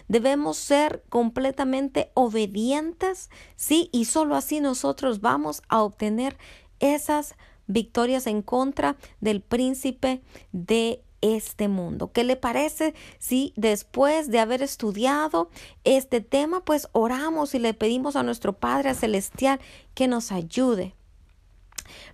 debemos 0.08 0.56
ser 0.56 1.02
completamente 1.08 2.10
obedientes, 2.14 3.30
sí, 3.56 3.88
y 3.92 4.06
solo 4.06 4.36
así 4.36 4.60
nosotros 4.60 5.20
vamos 5.20 5.62
a 5.68 5.82
obtener 5.82 6.36
esas 6.80 7.34
victorias 7.66 8.26
en 8.26 8.42
contra 8.42 8.96
del 9.20 9.40
príncipe 9.40 10.22
de 10.52 11.02
este 11.22 11.68
mundo. 11.68 12.12
¿Qué 12.12 12.24
le 12.24 12.36
parece 12.36 12.94
si 13.18 13.54
después 13.56 14.28
de 14.30 14.40
haber 14.40 14.62
estudiado 14.62 15.48
este 15.84 16.20
tema, 16.20 16.64
pues 16.64 16.88
oramos 16.92 17.54
y 17.54 17.60
le 17.60 17.72
pedimos 17.72 18.16
a 18.16 18.22
nuestro 18.22 18.52
Padre 18.54 18.94
Celestial 18.94 19.60
que 19.94 20.08
nos 20.08 20.32
ayude? 20.32 20.94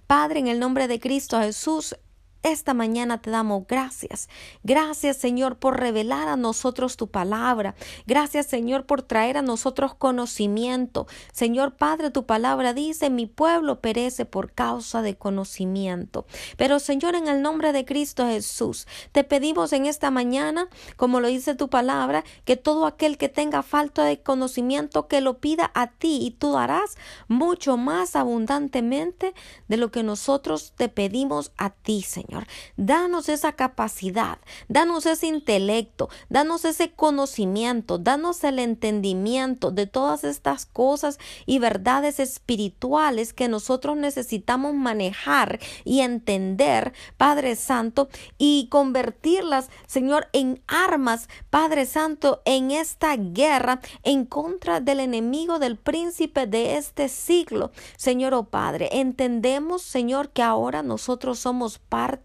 Padre, 0.07 0.41
en 0.41 0.49
el 0.49 0.61
nombre 0.61 0.89
de 0.89 1.01
Cristo 1.01 1.41
Jesús, 1.41 1.97
esta 2.43 2.73
mañana 2.73 3.21
te 3.21 3.31
damos 3.31 3.67
gracias. 3.67 4.29
Gracias 4.63 5.17
Señor 5.17 5.59
por 5.59 5.79
revelar 5.79 6.29
a 6.29 6.37
nosotros 6.37 6.97
tu 6.97 7.09
palabra. 7.09 7.75
Gracias 8.07 8.47
Señor 8.47 8.87
por 8.87 9.03
traer 9.03 9.37
a 9.37 9.43
nosotros 9.43 9.95
conocimiento. 9.95 11.07
Señor 11.33 11.77
Padre, 11.77 12.11
tu 12.11 12.27
palabra 12.27 12.75
dice, 12.75 13.11
mi 13.11 13.27
pueblo 13.27 13.81
perece 13.81 14.25
por 14.25 14.53
causa 14.53 15.03
de 15.03 15.17
conocimiento. 15.17 16.27
Pero 16.57 16.79
Señor, 16.79 17.15
en 17.15 17.29
el 17.29 17.43
nombre 17.43 17.73
de 17.73 17.85
Cristo 17.85 18.27
Jesús, 18.27 18.87
te 19.13 19.25
pedimos 19.25 19.73
en 19.73 19.87
esta 19.87 20.11
mañana, 20.11 20.69
como 20.97 21.21
lo 21.21 21.29
dice 21.29 21.55
tu 21.55 21.69
palabra, 21.69 22.25
que 22.45 22.57
todo 22.57 22.87
aquel 22.87 23.19
que 23.19 23.29
tenga 23.29 23.63
falta 23.63 24.05
de 24.05 24.23
conocimiento, 24.23 25.09
que 25.09 25.21
lo 25.21 25.39
pida 25.39 25.71
a 25.75 25.89
ti 25.89 26.19
y 26.23 26.31
tú 26.31 26.53
darás 26.53 26.97
mucho 27.27 27.77
más 27.77 28.17
abundantemente 28.17 29.35
de 29.67 29.77
lo 29.77 29.91
que 29.91 30.03
nosotros 30.03 30.73
te 30.77 30.89
pedimos 30.89 31.53
a 31.57 31.71
ti, 31.71 32.03
Señor. 32.03 32.28
Danos 32.77 33.29
esa 33.29 33.53
capacidad, 33.53 34.39
danos 34.69 35.07
ese 35.07 35.27
intelecto, 35.27 36.11
danos 36.29 36.65
ese 36.65 36.93
conocimiento, 36.93 37.99
danos 37.99 38.45
el 38.45 38.59
entendimiento 38.59 39.71
de 39.71 39.87
todas 39.87 40.25
estas 40.25 40.67
cosas 40.67 41.19
y 41.47 41.59
verdades 41.59 42.21
espirituales 42.21 43.33
que 43.33 43.49
nosotros 43.49 43.97
necesitamos 43.97 44.75
manejar 44.75 45.59
y 45.85 46.01
entender, 46.01 46.93
Padre 47.17 47.57
Santo, 47.57 48.09
y 48.37 48.69
convertirlas, 48.71 49.71
Señor, 49.87 50.29
en 50.33 50.61
armas, 50.67 51.29
Padre 51.51 51.87
Santo, 51.87 52.43
en 52.45 52.71
esta 52.71 53.17
guerra 53.17 53.81
en 54.03 54.27
contra 54.27 54.81
del 54.81 55.01
enemigo 55.01 55.59
del 55.59 55.77
príncipe 55.77 56.47
de 56.47 56.77
este 56.77 57.09
siglo. 57.09 57.71
Señor, 57.97 58.35
oh 58.35 58.45
Padre, 58.45 58.91
entendemos, 58.93 59.83
Señor, 59.83 60.31
que 60.31 60.43
ahora 60.43 60.83
nosotros 60.83 61.39
somos 61.39 61.79
parte 61.79 62.18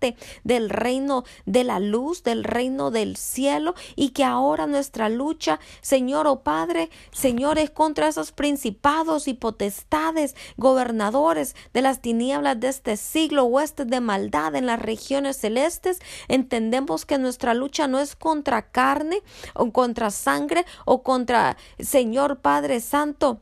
del 0.43 0.69
reino 0.69 1.23
de 1.45 1.63
la 1.63 1.79
luz, 1.79 2.23
del 2.23 2.43
reino 2.43 2.91
del 2.91 3.15
cielo, 3.15 3.75
y 3.95 4.09
que 4.09 4.23
ahora 4.23 4.67
nuestra 4.67 5.09
lucha, 5.09 5.59
Señor 5.81 6.27
o 6.27 6.33
oh 6.33 6.43
Padre, 6.43 6.89
señores, 7.11 7.69
contra 7.69 8.07
esos 8.07 8.31
principados 8.31 9.27
y 9.27 9.33
potestades, 9.33 10.35
gobernadores 10.57 11.55
de 11.73 11.81
las 11.81 12.01
tinieblas 12.01 12.59
de 12.59 12.69
este 12.69 12.97
siglo, 12.97 13.45
huestes 13.45 13.87
de 13.87 14.01
maldad 14.01 14.55
en 14.55 14.65
las 14.65 14.81
regiones 14.81 15.37
celestes, 15.37 15.99
entendemos 16.27 17.05
que 17.05 17.17
nuestra 17.17 17.53
lucha 17.53 17.87
no 17.87 17.99
es 17.99 18.15
contra 18.15 18.69
carne 18.71 19.21
o 19.53 19.71
contra 19.71 20.11
sangre 20.11 20.65
o 20.85 21.03
contra 21.03 21.57
Señor 21.79 22.39
Padre 22.39 22.79
Santo 22.79 23.41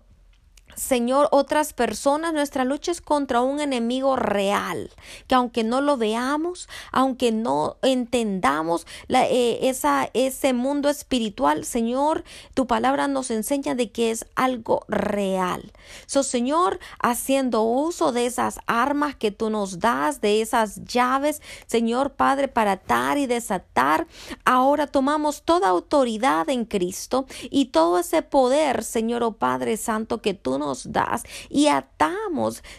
Señor, 0.81 1.27
otras 1.29 1.73
personas, 1.73 2.33
nuestra 2.33 2.65
lucha 2.65 2.91
es 2.91 3.01
contra 3.01 3.41
un 3.41 3.59
enemigo 3.59 4.15
real, 4.15 4.89
que 5.27 5.35
aunque 5.35 5.63
no 5.63 5.79
lo 5.79 5.95
veamos, 5.95 6.67
aunque 6.91 7.31
no 7.31 7.77
entendamos 7.83 8.87
eh, 9.07 9.59
esa, 9.61 10.09
ese 10.15 10.53
mundo 10.53 10.89
espiritual, 10.89 11.65
Señor, 11.65 12.23
tu 12.55 12.65
palabra 12.65 13.07
nos 13.07 13.29
enseña 13.29 13.75
de 13.75 13.91
que 13.91 14.09
es 14.09 14.25
algo 14.33 14.83
real. 14.87 15.71
So, 16.07 16.23
Señor, 16.23 16.79
haciendo 16.99 17.61
uso 17.61 18.11
de 18.11 18.25
esas 18.25 18.59
armas 18.65 19.15
que 19.15 19.29
tú 19.29 19.51
nos 19.51 19.79
das, 19.79 20.19
de 20.19 20.41
esas 20.41 20.83
llaves, 20.85 21.43
Señor 21.67 22.13
Padre, 22.13 22.47
para 22.47 22.71
atar 22.71 23.19
y 23.19 23.27
desatar, 23.27 24.07
ahora 24.45 24.87
tomamos 24.87 25.43
toda 25.43 25.69
autoridad 25.69 26.49
en 26.49 26.65
Cristo 26.65 27.27
y 27.51 27.65
todo 27.65 27.99
ese 27.99 28.23
poder, 28.23 28.83
Señor, 28.83 29.21
oh 29.21 29.33
Padre 29.33 29.77
Santo, 29.77 30.23
que 30.23 30.33
tú 30.33 30.57
nos 30.57 30.70
das 30.91 31.23
y 31.49 31.67
atamos, 31.67 32.20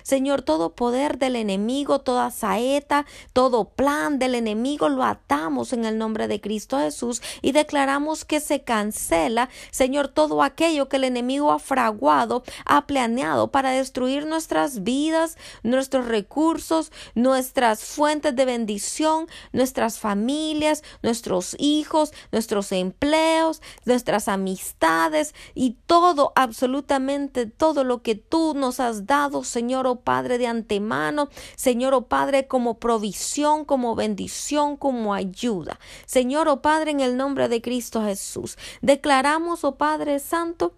Señor, 0.03 0.43
todo 0.43 0.75
poder 0.75 1.19
del 1.19 1.37
enemigo, 1.37 2.01
toda 2.01 2.31
saeta, 2.31 3.05
todo 3.33 3.67
plan 3.67 4.19
del 4.19 4.35
enemigo, 4.35 4.89
lo 4.89 5.05
atamos 5.05 5.73
en 5.73 5.85
el 5.85 5.99
nombre 5.99 6.27
de 6.27 6.41
Cristo 6.41 6.79
Jesús 6.79 7.21
y 7.43 7.53
declaramos 7.53 8.25
que 8.25 8.41
se 8.41 8.63
cancela, 8.63 9.51
Señor, 9.71 10.09
todo 10.09 10.43
aquello 10.43 10.89
que 10.89 10.97
el 10.97 11.05
enemigo 11.05 11.53
ha 11.53 11.59
fraguado, 11.59 12.45
ha 12.65 12.87
planeado 12.87 13.51
para 13.51 13.71
destruir 13.71 14.27
nuestras 14.27 14.83
vidas, 14.83 15.37
nuestros 15.63 16.07
recursos, 16.07 16.91
nuestras 17.15 17.85
fuentes 17.85 18.35
de 18.35 18.45
bendición, 18.47 19.29
nuestras 19.53 19.99
familias, 19.99 20.83
nuestros 21.03 21.57
hijos, 21.59 22.13
nuestros 22.33 22.73
empleos, 22.73 23.61
nuestras 23.85 24.29
amistades 24.29 25.35
y 25.55 25.77
todo, 25.87 26.33
absolutamente 26.37 27.47
todo 27.47 27.85
lo 27.85 28.03
que 28.03 28.15
tú 28.15 28.55
nos 28.55 28.81
has 28.81 29.07
dado, 29.07 29.41
Señor, 29.45 29.86
oh 29.86 30.01
Padre, 30.01 30.38
de 30.38 30.47
antemano, 30.47 31.28
Señor, 31.57 31.95
oh 31.95 32.09
Padre, 32.09 32.47
como 32.47 32.78
provisión, 32.78 33.64
como 33.64 33.95
bendición, 33.95 34.76
como 34.76 35.14
ayuda. 35.14 35.78
Señor, 36.07 36.49
oh 36.49 36.62
Padre, 36.62 36.90
en 36.93 37.01
el 37.01 37.16
nombre 37.16 37.49
de 37.49 37.62
Cristo 37.62 38.03
Jesús, 38.05 38.57
declaramos, 38.80 39.64
oh 39.64 39.76
Padre 39.76 40.18
Santo, 40.18 40.74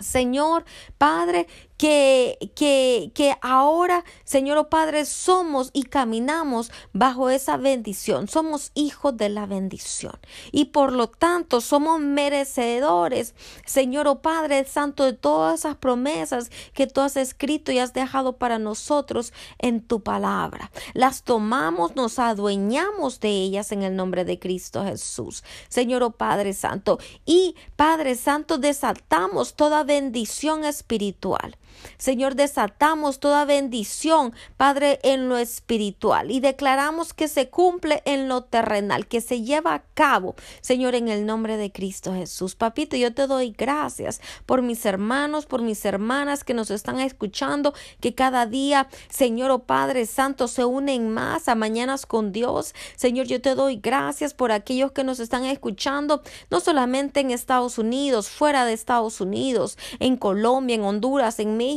Señor, 0.00 0.64
Padre, 0.98 1.46
que, 1.76 2.52
que, 2.54 3.10
que 3.14 3.36
ahora, 3.42 4.04
Señor 4.24 4.58
oh 4.58 4.68
Padre, 4.68 5.04
somos 5.04 5.70
y 5.72 5.84
caminamos 5.84 6.70
bajo 6.92 7.30
esa 7.30 7.56
bendición. 7.56 8.28
Somos 8.28 8.70
hijos 8.74 9.16
de 9.16 9.28
la 9.28 9.46
bendición. 9.46 10.18
Y 10.52 10.66
por 10.66 10.92
lo 10.92 11.08
tanto, 11.08 11.60
somos 11.60 12.00
merecedores, 12.00 13.34
Señor 13.64 14.08
oh 14.08 14.22
Padre 14.22 14.64
Santo, 14.64 15.04
de 15.04 15.12
todas 15.12 15.60
esas 15.60 15.76
promesas 15.76 16.50
que 16.72 16.86
tú 16.86 17.00
has 17.00 17.16
escrito 17.16 17.72
y 17.72 17.78
has 17.78 17.92
dejado 17.92 18.34
para 18.34 18.58
nosotros 18.58 19.32
en 19.58 19.80
tu 19.80 20.00
palabra. 20.02 20.70
Las 20.94 21.22
tomamos, 21.22 21.96
nos 21.96 22.18
adueñamos 22.18 23.20
de 23.20 23.28
ellas 23.28 23.72
en 23.72 23.82
el 23.82 23.96
nombre 23.96 24.24
de 24.24 24.38
Cristo 24.38 24.84
Jesús. 24.84 25.44
Señor 25.68 26.02
oh 26.02 26.10
Padre 26.12 26.54
Santo. 26.54 26.98
Y 27.24 27.56
Padre 27.76 28.14
Santo, 28.14 28.58
desatamos 28.58 29.54
toda 29.54 29.84
bendición 29.84 30.64
espiritual. 30.64 31.56
Señor, 31.98 32.34
desatamos 32.34 33.20
toda 33.20 33.44
bendición, 33.44 34.34
Padre, 34.56 35.00
en 35.02 35.28
lo 35.28 35.38
espiritual 35.38 36.30
y 36.30 36.40
declaramos 36.40 37.14
que 37.14 37.28
se 37.28 37.48
cumple 37.48 38.02
en 38.04 38.28
lo 38.28 38.42
terrenal, 38.44 39.06
que 39.06 39.20
se 39.20 39.42
lleva 39.42 39.74
a 39.74 39.82
cabo, 39.94 40.36
Señor, 40.60 40.94
en 40.94 41.08
el 41.08 41.26
nombre 41.26 41.56
de 41.56 41.72
Cristo 41.72 42.14
Jesús. 42.14 42.54
Papito, 42.54 42.96
yo 42.96 43.14
te 43.14 43.26
doy 43.26 43.54
gracias 43.56 44.20
por 44.46 44.62
mis 44.62 44.84
hermanos, 44.86 45.46
por 45.46 45.62
mis 45.62 45.84
hermanas 45.84 46.44
que 46.44 46.54
nos 46.54 46.70
están 46.70 47.00
escuchando, 47.00 47.74
que 48.00 48.14
cada 48.14 48.46
día, 48.46 48.88
Señor, 49.08 49.50
oh 49.50 49.60
Padre 49.60 50.06
Santo, 50.06 50.48
se 50.48 50.64
unen 50.64 51.10
más 51.12 51.48
a 51.48 51.54
mañanas 51.54 52.06
con 52.06 52.32
Dios. 52.32 52.74
Señor, 52.96 53.26
yo 53.26 53.40
te 53.40 53.54
doy 53.54 53.76
gracias 53.76 54.34
por 54.34 54.52
aquellos 54.52 54.92
que 54.92 55.04
nos 55.04 55.20
están 55.20 55.44
escuchando, 55.44 56.22
no 56.50 56.60
solamente 56.60 57.20
en 57.20 57.30
Estados 57.30 57.78
Unidos, 57.78 58.28
fuera 58.28 58.64
de 58.64 58.72
Estados 58.72 59.20
Unidos, 59.20 59.78
en 59.98 60.16
Colombia, 60.16 60.74
en 60.74 60.82
Honduras, 60.82 61.38
en 61.40 61.56
México, 61.56 61.75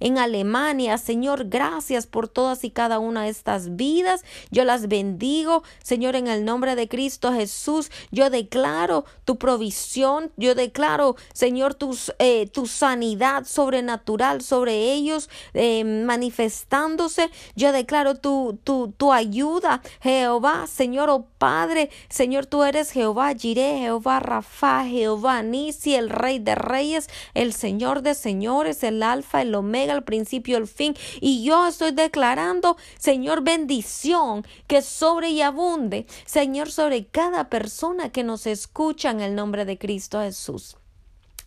En 0.00 0.18
Alemania. 0.18 0.98
Señor, 0.98 1.48
gracias 1.48 2.06
por 2.06 2.28
todas 2.28 2.64
y 2.64 2.70
cada 2.70 2.98
una 2.98 3.24
de 3.24 3.30
estas 3.30 3.76
vidas. 3.76 4.24
Yo 4.50 4.64
las 4.64 4.88
bendigo, 4.88 5.62
Señor, 5.82 6.16
en 6.16 6.28
el 6.28 6.44
nombre 6.44 6.74
de 6.74 6.88
Cristo 6.88 7.32
Jesús. 7.32 7.90
Yo 8.10 8.30
declaro 8.30 9.04
tu 9.24 9.36
provisión. 9.36 10.32
Yo 10.36 10.54
declaro, 10.54 11.16
Señor, 11.32 11.76
eh, 12.18 12.46
tu 12.52 12.66
sanidad 12.66 13.44
sobrenatural 13.44 14.42
sobre 14.42 14.92
ellos 14.92 15.28
eh, 15.54 15.84
manifestándose. 15.84 17.30
Yo 17.54 17.72
declaro 17.72 18.16
tu 18.16 19.12
ayuda, 19.12 19.82
Jehová, 20.00 20.66
Señor, 20.66 21.10
oh 21.10 21.26
Padre. 21.38 21.90
Señor, 22.08 22.46
tú 22.46 22.64
eres 22.64 22.90
Jehová 22.90 23.34
Jireh, 23.34 23.78
Jehová 23.78 24.20
Rafa, 24.20 24.84
Jehová 24.84 25.42
Nisi, 25.42 25.94
el 25.94 26.10
Rey 26.10 26.38
de 26.38 26.54
Reyes, 26.54 27.08
el 27.34 27.52
Señor 27.52 28.02
de 28.02 28.14
Señores, 28.14 28.82
el 28.82 29.02
alfa, 29.02 29.27
el 29.34 29.54
omega, 29.54 29.92
el 29.92 30.04
principio, 30.04 30.56
el 30.56 30.66
fin. 30.66 30.94
Y 31.20 31.44
yo 31.44 31.66
estoy 31.66 31.92
declarando, 31.92 32.76
Señor, 32.98 33.42
bendición 33.42 34.46
que 34.66 34.82
sobre 34.82 35.30
y 35.30 35.42
abunde, 35.42 36.06
Señor, 36.24 36.70
sobre 36.70 37.06
cada 37.06 37.48
persona 37.48 38.10
que 38.10 38.24
nos 38.24 38.46
escucha 38.46 39.10
en 39.10 39.20
el 39.20 39.34
nombre 39.34 39.64
de 39.64 39.78
Cristo 39.78 40.20
Jesús. 40.20 40.76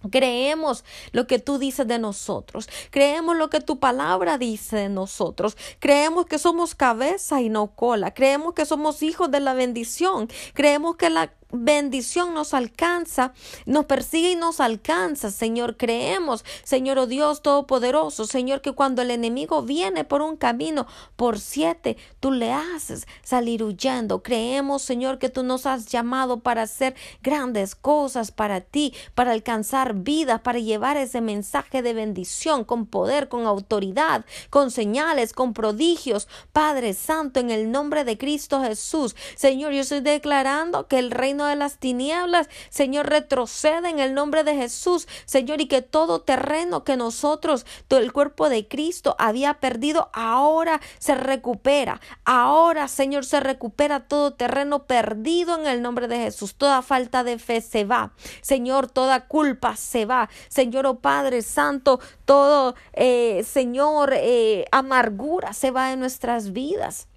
Creemos 0.10 0.84
lo 1.12 1.28
que 1.28 1.38
tú 1.38 1.60
dices 1.60 1.88
de 1.88 2.00
nosotros. 2.00 2.68
Creemos 2.90 3.38
lo 3.38 3.50
que 3.50 3.62
tu 3.62 3.80
palabra 3.80 4.38
dice 4.40 4.78
de 4.78 4.90
nosotros. 4.90 5.56
Creemos 5.80 6.26
que 6.26 6.40
somos 6.40 6.74
cabeza 6.74 7.42
y 7.42 7.50
no 7.50 7.76
cola. 7.76 8.14
Creemos 8.14 8.54
que 8.54 8.66
somos 8.66 9.04
hijos 9.04 9.30
de 9.30 9.42
la 9.42 9.54
bendición. 9.54 10.28
Creemos 10.54 10.96
que 10.96 11.12
la 11.12 11.34
bendición 11.52 12.34
nos 12.34 12.54
alcanza, 12.54 13.34
nos 13.66 13.86
persigue 13.86 14.32
y 14.32 14.36
nos 14.36 14.60
alcanza, 14.60 15.32
Señor. 15.32 15.78
Creemos, 15.78 16.44
Señor, 16.64 16.98
oh 17.00 17.08
Dios 17.08 17.42
Todopoderoso, 17.42 18.26
Señor, 18.26 18.62
que 18.62 18.74
cuando 18.74 19.02
el 19.02 19.12
enemigo 19.12 19.62
viene 19.64 20.04
por 20.04 20.22
un 20.22 20.38
camino, 20.38 20.88
por 21.16 21.40
siete, 21.40 21.98
tú 22.20 22.32
le 22.32 22.52
haces 22.52 23.08
salir 23.24 23.64
huyendo. 23.64 24.24
Creemos, 24.24 24.82
Señor, 24.82 25.20
que 25.20 25.30
tú 25.30 25.44
nos 25.44 25.66
has 25.66 25.88
llamado 25.88 26.40
para 26.40 26.64
hacer 26.64 26.96
grandes 27.22 27.76
cosas 27.76 28.32
para 28.32 28.62
ti, 28.62 28.94
para 29.16 29.32
alcanzar 29.32 29.94
vidas, 29.96 30.42
para 30.42 30.60
llevar 30.60 30.98
ese 30.98 31.22
mensaje 31.22 31.82
de 31.82 31.94
bendición 31.94 32.64
con 32.64 32.86
poder, 32.86 33.30
con 33.30 33.46
autoridad, 33.46 34.26
con 34.50 34.72
señales, 34.72 35.34
con 35.34 35.54
prodigios. 35.54 36.28
Padre 36.54 36.94
Santo, 36.94 37.40
en 37.40 37.52
el 37.52 37.72
nombre 37.72 38.04
de 38.04 38.18
Cristo 38.18 38.62
Jesús, 38.62 39.16
Señor, 39.36 39.74
yo 39.74 39.82
estoy 39.82 40.02
declarando 40.02 40.88
que 40.88 41.00
el 41.00 41.12
reino 41.12 41.41
de 41.46 41.56
las 41.56 41.78
tinieblas, 41.78 42.50
Señor, 42.70 43.10
retrocede 43.10 43.90
en 43.90 44.00
el 44.00 44.14
nombre 44.14 44.44
de 44.44 44.56
Jesús, 44.56 45.08
Señor, 45.26 45.62
y 45.62 45.68
que 45.68 45.82
todo 45.82 46.22
terreno 46.22 46.84
que 46.84 46.98
nosotros, 46.98 47.66
todo 47.88 48.00
el 48.00 48.14
cuerpo 48.14 48.50
de 48.50 48.68
Cristo 48.68 49.16
había 49.20 49.56
perdido, 49.56 50.10
ahora 50.14 50.82
se 51.00 51.16
recupera. 51.16 52.02
Ahora, 52.26 52.88
Señor, 52.88 53.26
se 53.26 53.40
recupera 53.40 54.08
todo 54.08 54.34
terreno 54.34 54.86
perdido 54.86 55.58
en 55.60 55.68
el 55.68 55.82
nombre 55.82 56.08
de 56.08 56.18
Jesús. 56.18 56.56
Toda 56.56 56.82
falta 56.82 57.24
de 57.24 57.40
fe 57.40 57.62
se 57.62 57.84
va. 57.86 58.14
Señor, 58.42 58.90
toda 58.90 59.28
culpa 59.28 59.76
se 59.76 60.06
va. 60.06 60.30
Señor, 60.50 60.86
oh 60.86 61.00
Padre 61.00 61.42
Santo, 61.42 62.00
todo, 62.26 62.76
eh, 62.94 63.44
Señor, 63.44 64.14
eh, 64.16 64.66
amargura 64.72 65.54
se 65.54 65.72
va 65.72 65.90
de 65.90 65.98
nuestras 65.98 66.54
vidas. 66.54 67.08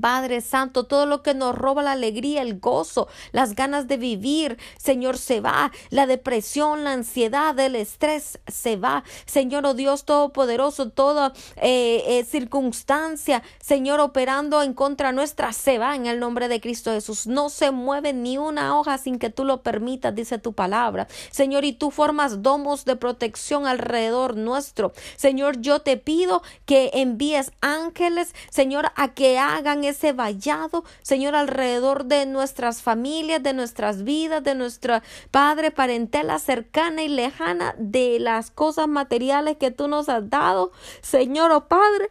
Padre 0.00 0.40
Santo, 0.40 0.84
todo 0.84 1.06
lo 1.06 1.22
que 1.22 1.34
nos 1.34 1.54
roba 1.54 1.82
la 1.82 1.92
alegría, 1.92 2.42
el 2.42 2.58
gozo, 2.60 3.08
las 3.32 3.54
ganas 3.54 3.88
de 3.88 3.96
vivir, 3.96 4.58
Señor, 4.76 5.18
se 5.18 5.40
va. 5.40 5.72
La 5.90 6.06
depresión, 6.06 6.84
la 6.84 6.92
ansiedad, 6.92 7.58
el 7.58 7.76
estrés 7.76 8.38
se 8.46 8.76
va. 8.76 9.04
Señor, 9.26 9.66
oh 9.66 9.74
Dios 9.74 10.04
Todopoderoso, 10.04 10.90
toda 10.90 11.32
eh, 11.56 12.02
eh, 12.06 12.24
circunstancia, 12.24 13.42
Señor, 13.60 14.00
operando 14.00 14.62
en 14.62 14.74
contra 14.74 15.12
nuestra, 15.12 15.52
se 15.52 15.78
va 15.78 15.94
en 15.94 16.06
el 16.06 16.20
nombre 16.20 16.48
de 16.48 16.60
Cristo 16.60 16.92
Jesús. 16.92 17.26
No 17.26 17.48
se 17.48 17.70
mueve 17.70 18.12
ni 18.12 18.38
una 18.38 18.78
hoja 18.78 18.98
sin 18.98 19.18
que 19.18 19.30
tú 19.30 19.44
lo 19.44 19.62
permitas, 19.62 20.14
dice 20.14 20.38
tu 20.38 20.52
palabra. 20.52 21.06
Señor, 21.30 21.64
y 21.64 21.72
tú 21.72 21.90
formas 21.90 22.42
domos 22.42 22.84
de 22.84 22.96
protección 22.96 23.66
alrededor 23.66 24.36
nuestro. 24.36 24.92
Señor, 25.16 25.60
yo 25.60 25.80
te 25.80 25.96
pido 25.96 26.42
que 26.66 26.90
envíes 26.94 27.52
ángeles, 27.60 28.34
Señor, 28.50 28.92
a 28.96 29.14
que 29.14 29.38
hagan 29.38 29.83
ese 29.84 30.12
vallado, 30.12 30.84
Señor, 31.02 31.34
alrededor 31.34 32.04
de 32.04 32.26
nuestras 32.26 32.82
familias, 32.82 33.42
de 33.42 33.52
nuestras 33.52 34.04
vidas, 34.04 34.42
de 34.42 34.54
nuestra 34.54 35.02
Padre, 35.30 35.70
parentela 35.70 36.38
cercana 36.38 37.02
y 37.02 37.08
lejana, 37.08 37.74
de 37.78 38.18
las 38.20 38.50
cosas 38.50 38.88
materiales 38.88 39.56
que 39.56 39.70
tú 39.70 39.88
nos 39.88 40.08
has 40.08 40.28
dado, 40.30 40.72
Señor, 41.00 41.52
oh 41.52 41.68
Padre. 41.68 42.10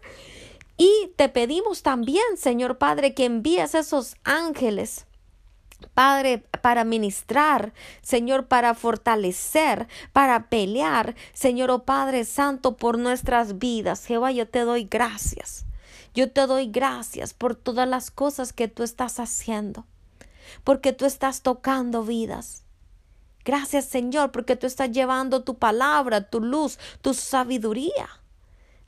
Y 0.77 1.11
te 1.15 1.29
pedimos 1.29 1.83
también, 1.83 2.23
Señor 2.35 2.77
Padre, 2.77 3.13
que 3.13 3.25
envíes 3.25 3.75
esos 3.75 4.15
ángeles. 4.23 5.05
Padre, 5.93 6.43
para 6.61 6.83
ministrar, 6.83 7.73
Señor, 8.01 8.47
para 8.47 8.73
fortalecer, 8.73 9.87
para 10.13 10.47
pelear, 10.47 11.15
Señor, 11.33 11.71
oh 11.71 11.83
Padre 11.83 12.25
Santo, 12.25 12.77
por 12.77 12.97
nuestras 12.97 13.59
vidas. 13.59 14.05
Jehová, 14.05 14.31
yo 14.31 14.47
te 14.47 14.61
doy 14.61 14.85
gracias. 14.85 15.65
Yo 16.13 16.31
te 16.31 16.45
doy 16.45 16.67
gracias 16.67 17.33
por 17.33 17.55
todas 17.55 17.87
las 17.87 18.11
cosas 18.11 18.53
que 18.53 18.67
tú 18.67 18.83
estás 18.83 19.19
haciendo, 19.19 19.85
porque 20.63 20.93
tú 20.93 21.05
estás 21.05 21.41
tocando 21.41 22.03
vidas. 22.03 22.63
Gracias 23.43 23.85
Señor, 23.85 24.31
porque 24.31 24.55
tú 24.55 24.67
estás 24.67 24.91
llevando 24.91 25.43
tu 25.43 25.55
palabra, 25.57 26.29
tu 26.29 26.39
luz, 26.39 26.77
tu 27.01 27.13
sabiduría. 27.13 28.09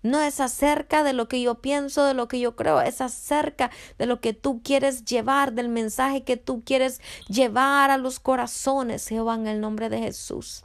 No 0.04 0.22
es 0.22 0.40
acerca 0.40 1.04
de 1.04 1.14
lo 1.14 1.28
que 1.28 1.42
yo 1.42 1.56
pienso, 1.56 2.06
de 2.06 2.14
lo 2.14 2.28
que 2.28 2.40
yo 2.40 2.56
creo, 2.56 2.80
es 2.80 3.02
acerca 3.02 3.72
de 3.98 4.06
lo 4.06 4.22
que 4.22 4.34
tú 4.34 4.62
quieres 4.64 5.04
llevar, 5.04 5.54
del 5.54 5.68
mensaje 5.68 6.24
que 6.24 6.38
tú 6.38 6.62
quieres 6.64 7.02
llevar 7.28 7.90
a 7.90 7.98
los 7.98 8.20
corazones, 8.20 9.08
Jehová, 9.08 9.34
en 9.34 9.48
el 9.48 9.60
nombre 9.60 9.90
de 9.90 9.98
Jesús. 9.98 10.64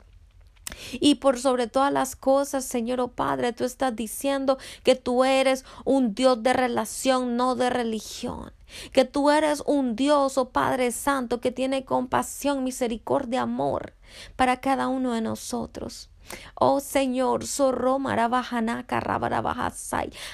Y 0.93 1.17
por 1.17 1.39
sobre 1.39 1.67
todas 1.67 1.93
las 1.93 2.17
cosas, 2.17 2.65
Señor, 2.65 3.01
oh 3.01 3.09
Padre, 3.09 3.53
tú 3.53 3.65
estás 3.65 3.95
diciendo 3.95 4.59
que 4.83 4.95
tú 4.95 5.25
eres 5.25 5.65
un 5.85 6.15
Dios 6.15 6.43
de 6.43 6.53
relación, 6.53 7.37
no 7.37 7.55
de 7.55 7.71
religión. 7.71 8.53
Que 8.93 9.05
tú 9.05 9.31
eres 9.31 9.63
un 9.67 9.97
Dios, 9.97 10.39
oh 10.39 10.51
Padre 10.51 10.93
Santo, 10.93 11.41
que 11.41 11.51
tiene 11.51 11.85
compasión, 11.85 12.63
misericordia, 12.63 13.43
amor 13.43 13.95
para 14.37 14.61
cada 14.61 14.89
uno 14.89 15.13
de 15.13 15.21
nosotros. 15.21 16.11
Oh 16.55 16.81
Señor, 16.81 17.45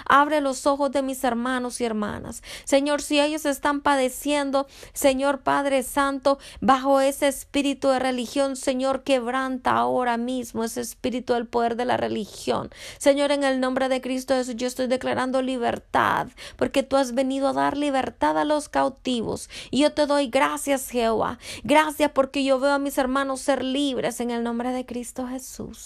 abre 0.08 0.40
los 0.40 0.66
ojos 0.66 0.90
de 0.92 1.02
mis 1.02 1.24
hermanos 1.24 1.80
y 1.80 1.84
hermanas. 1.84 2.42
Señor, 2.64 3.02
si 3.02 3.20
ellos 3.20 3.46
están 3.46 3.80
padeciendo, 3.80 4.66
Señor 4.92 5.40
Padre 5.40 5.82
Santo, 5.82 6.38
bajo 6.60 7.00
ese 7.00 7.28
espíritu 7.28 7.88
de 7.88 7.98
religión, 7.98 8.56
Señor, 8.56 9.02
quebranta 9.02 9.72
ahora 9.72 10.16
mismo 10.16 10.64
ese 10.64 10.80
espíritu 10.80 11.34
del 11.34 11.46
poder 11.46 11.76
de 11.76 11.84
la 11.84 11.96
religión. 11.96 12.70
Señor, 12.98 13.30
en 13.32 13.44
el 13.44 13.60
nombre 13.60 13.88
de 13.88 14.00
Cristo 14.00 14.34
Jesús, 14.34 14.56
yo 14.56 14.66
estoy 14.66 14.86
declarando 14.86 15.42
libertad, 15.42 16.28
porque 16.56 16.82
tú 16.82 16.96
has 16.96 17.14
venido 17.14 17.48
a 17.48 17.52
dar 17.52 17.76
libertad 17.76 18.38
a 18.38 18.44
los 18.44 18.68
cautivos. 18.68 19.48
Y 19.70 19.82
yo 19.82 19.92
te 19.92 20.06
doy 20.06 20.28
gracias, 20.28 20.90
Jehová. 20.90 21.38
Gracias 21.62 22.10
porque 22.12 22.44
yo 22.44 22.58
veo 22.58 22.72
a 22.72 22.78
mis 22.78 22.98
hermanos 22.98 23.40
ser 23.40 23.62
libres 23.62 24.20
en 24.20 24.30
el 24.30 24.42
nombre 24.42 24.72
de 24.72 24.86
Cristo 24.86 25.26
Jesús. 25.26 25.85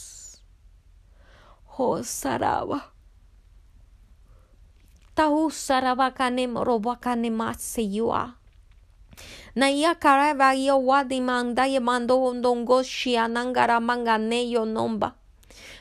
ho 1.81 2.05
sarawa. 2.05 2.93
Tahu 5.17 5.49
canem 5.49 6.13
kanem 6.13 6.61
robakane 6.61 7.33
matseyua. 7.33 8.37
Naia 9.57 9.97
karaiva 9.97 10.53
yo 10.53 10.77
wadi 10.85 11.21
mandai 11.21 11.81
mando 11.81 12.21
ondongo 12.21 12.85
shianangara 12.85 13.81
mangane 13.81 14.45
yo 14.53 14.65
nomba. 14.69 15.20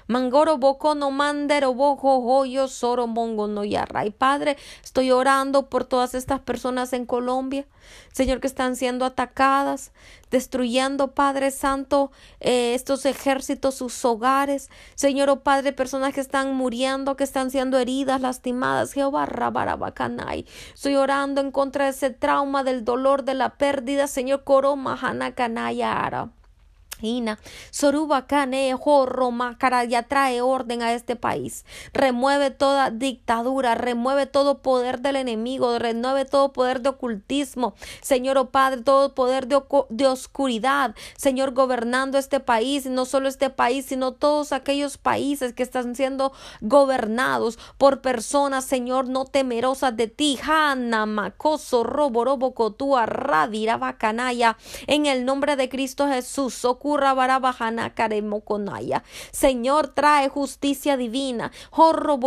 Mangoro 0.10 0.58
boko 0.58 0.96
no 0.96 1.12
mandero 1.12 1.76
boko 1.76 2.18
hoyo 2.18 2.68
soro 2.68 3.06
mongo 3.06 3.48
no 3.48 3.64
yarray. 3.64 4.10
Padre, 4.10 4.58
estoy 4.84 5.12
orando 5.12 5.70
por 5.70 5.86
todas 5.86 6.16
estas 6.16 6.40
personas 6.40 6.94
en 6.94 7.06
Colombia, 7.06 7.68
Señor, 8.12 8.40
que 8.40 8.48
están 8.48 8.76
siendo 8.76 9.06
atacadas, 9.06 9.92
destruyendo, 10.32 11.12
Padre 11.12 11.52
Santo, 11.52 12.12
eh, 12.40 12.74
estos 12.74 13.06
ejércitos, 13.06 13.76
sus 13.76 14.04
hogares. 14.04 14.72
Señor, 14.96 15.30
oh 15.30 15.44
Padre, 15.44 15.74
personas 15.74 16.16
que 16.16 16.22
están 16.22 16.56
muriendo, 16.56 17.16
que 17.16 17.24
están 17.24 17.52
siendo 17.52 17.78
heridas, 17.78 18.20
lastimadas. 18.20 18.94
Jehová, 18.94 19.28
rabarabacanay. 19.28 20.48
Estoy 20.74 20.96
orando 20.96 21.40
en 21.40 21.52
contra 21.52 21.86
de 21.86 21.92
ese 21.92 22.10
trauma, 22.10 22.64
del 22.64 22.84
dolor, 22.84 23.26
de 23.26 23.36
la 23.36 23.58
pérdida. 23.60 24.08
Señor, 24.08 24.44
coro 24.44 24.76
mahanakanaya 24.76 26.04
ara. 26.04 26.32
Soruba 27.72 28.28
Kane 28.28 28.76
Roma 29.06 29.58
ya 29.88 30.04
trae 30.04 30.42
orden 30.42 30.82
a 30.82 30.94
este 30.94 31.16
país. 31.16 31.66
Remueve 31.94 32.52
toda 32.52 32.92
dictadura, 32.92 33.76
remueve 33.76 34.26
todo 34.26 34.62
poder 34.62 35.00
del 35.00 35.16
enemigo, 35.16 35.80
remueve 35.80 36.26
todo 36.26 36.52
poder 36.52 36.82
de 36.82 36.90
ocultismo. 36.90 37.74
Señor, 38.02 38.38
oh 38.38 38.50
Padre, 38.50 38.82
todo 38.82 39.16
poder 39.16 39.48
de, 39.48 39.62
de 39.90 40.08
oscuridad. 40.08 40.96
Señor, 41.18 41.54
gobernando 41.54 42.18
este 42.18 42.40
país, 42.40 42.86
no 42.86 43.06
solo 43.06 43.30
este 43.30 43.50
país, 43.50 43.86
sino 43.86 44.14
todos 44.14 44.52
aquellos 44.52 44.98
países 44.98 45.54
que 45.54 45.64
están 45.64 45.96
siendo 45.96 46.34
gobernados 46.62 47.58
por 47.78 48.02
personas, 48.02 48.66
Señor, 48.66 49.08
no 49.08 49.26
temerosas 49.26 49.96
de 49.96 50.08
ti. 50.08 50.38
Hanna, 50.42 51.06
Macoso, 51.06 51.84
Cotua. 52.54 53.06
En 54.88 55.06
el 55.06 55.26
nombre 55.26 55.56
de 55.56 55.70
Cristo 55.70 56.08
Jesús, 56.08 56.66
Señor, 59.32 59.90
trae 59.90 60.30
justicia 60.30 60.98
divina. 60.98 61.52
Oro 61.72 62.18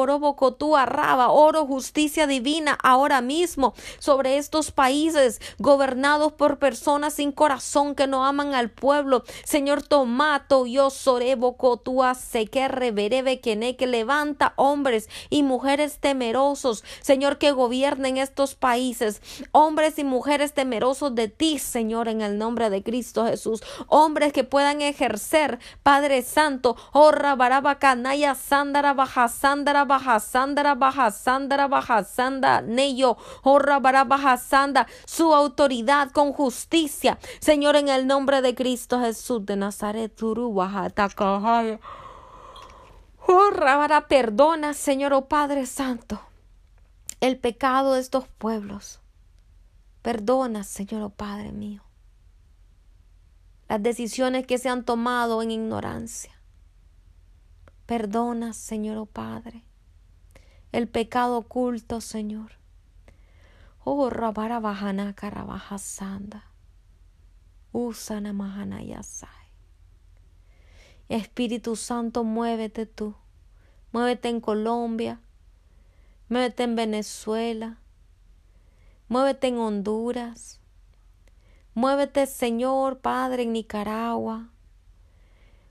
justicia 1.67 2.27
divina 2.27 2.79
ahora 2.83 3.21
mismo 3.21 3.75
sobre 3.99 4.39
estos 4.39 4.71
países 4.71 5.41
gobernados 5.59 6.33
por 6.33 6.59
personas 6.59 7.15
sin 7.15 7.33
corazón 7.33 7.95
que 7.95 8.07
no 8.07 8.25
aman 8.25 8.55
al 8.55 8.71
pueblo. 8.71 9.25
Señor, 9.45 9.83
tomato 9.83 10.67
yo 10.67 10.91
sorebo 10.91 11.57
cotua 11.57 12.15
que 12.51 12.69
reverebe 12.69 13.41
que 13.41 13.57
levanta 13.87 14.53
hombres 14.57 15.09
y 15.31 15.43
mujeres 15.43 15.99
temerosos, 15.99 16.85
Señor, 17.01 17.39
que 17.39 17.53
gobiernen 17.53 18.17
estos 18.17 18.55
países. 18.55 19.21
Hombres 19.53 19.99
y 19.99 20.05
mujeres 20.05 20.53
temerosos 20.53 21.15
de 21.15 21.29
ti, 21.29 21.59
Señor, 21.59 22.09
en 22.09 22.21
el 22.21 22.39
nombre 22.39 22.71
de 22.71 22.83
Cristo 22.83 23.27
Jesús. 23.27 23.63
Hombres 23.89 24.33
que 24.33 24.45
puedan 24.53 24.83
ejercer, 24.83 25.59
Padre 25.83 26.21
Santo, 26.21 26.77
oh 26.93 27.11
Rabarabacanaya, 27.11 28.35
Sandara 28.35 28.93
Baja, 28.93 29.29
Sandara 29.29 29.87
Baja, 29.87 30.21
Sandara 30.21 30.75
Baja, 30.75 31.11
Sandara 31.11 31.69
Baja, 31.69 32.05
Sanda, 32.05 32.61
Neyo, 32.61 33.17
oh 33.45 33.59
Rabarabaja, 33.59 34.37
Sanda, 34.37 34.87
su 35.07 35.33
autoridad 35.33 36.11
con 36.11 36.35
justicia, 36.35 37.19
Señor, 37.41 37.77
en 37.77 37.89
el 37.89 38.07
nombre 38.07 38.43
de 38.43 38.55
Cristo 38.55 39.01
Jesús 39.01 39.47
de 39.47 39.57
Nazaret, 39.57 40.13
Oh, 40.21 40.69
Rabara, 43.53 44.07
perdona, 44.07 44.75
Señor, 44.75 45.15
oh 45.15 45.29
Padre 45.29 45.65
Santo, 45.65 46.21
el 47.21 47.39
pecado 47.39 47.95
de 47.95 48.03
estos 48.03 48.29
pueblos. 48.29 49.01
Perdona, 50.03 50.63
Señor, 50.63 51.05
oh 51.05 51.09
Padre 51.09 51.53
mío, 51.53 51.83
las 53.73 53.83
decisiones 53.83 54.47
que 54.47 54.59
se 54.59 54.69
han 54.69 54.85
tomado 54.85 55.41
en 55.41 55.51
ignorancia. 55.51 56.39
Perdona, 57.87 58.53
Señor, 58.53 58.99
oh 58.99 59.07
Padre, 59.07 59.65
el 60.73 60.89
pecado 60.89 61.39
oculto, 61.39 62.03
Señor. 62.03 62.53
Oh, 63.83 64.11
Rabara 64.11 64.61
Bahana 64.61 65.15
Karabaja 65.15 65.79
Sanda. 65.79 66.51
Usana 67.73 68.35
Mahana 68.35 68.83
Yasai. 68.83 69.31
Espíritu 71.09 71.75
Santo, 71.75 72.25
muévete 72.25 72.85
tú. 72.85 73.15
Muévete 73.91 74.29
en 74.29 74.43
Colombia. 74.43 75.19
Muévete 76.29 76.65
en 76.65 76.77
Venezuela. 76.77 77.79
Muévete 79.09 79.47
en 79.47 79.57
Honduras. 79.57 80.62
Muévete, 81.75 82.27
Señor 82.27 82.99
Padre, 82.99 83.45
en 83.45 83.53
Nicaragua. 83.53 84.49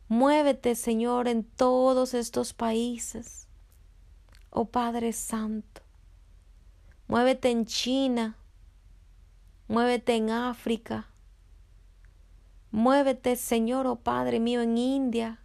Muévete, 0.07 0.75
Señor, 0.75 1.27
en 1.27 1.43
todos 1.43 2.13
estos 2.13 2.53
países. 2.53 3.47
Oh 4.49 4.65
Padre 4.65 5.13
Santo. 5.13 5.81
Muévete 7.07 7.51
en 7.51 7.65
China. 7.65 8.35
Muévete 9.67 10.15
en 10.15 10.31
África. 10.31 11.07
Muévete, 12.71 13.35
Señor, 13.35 13.85
oh 13.85 13.97
Padre 13.97 14.39
mío, 14.39 14.61
en 14.61 14.77
India, 14.77 15.39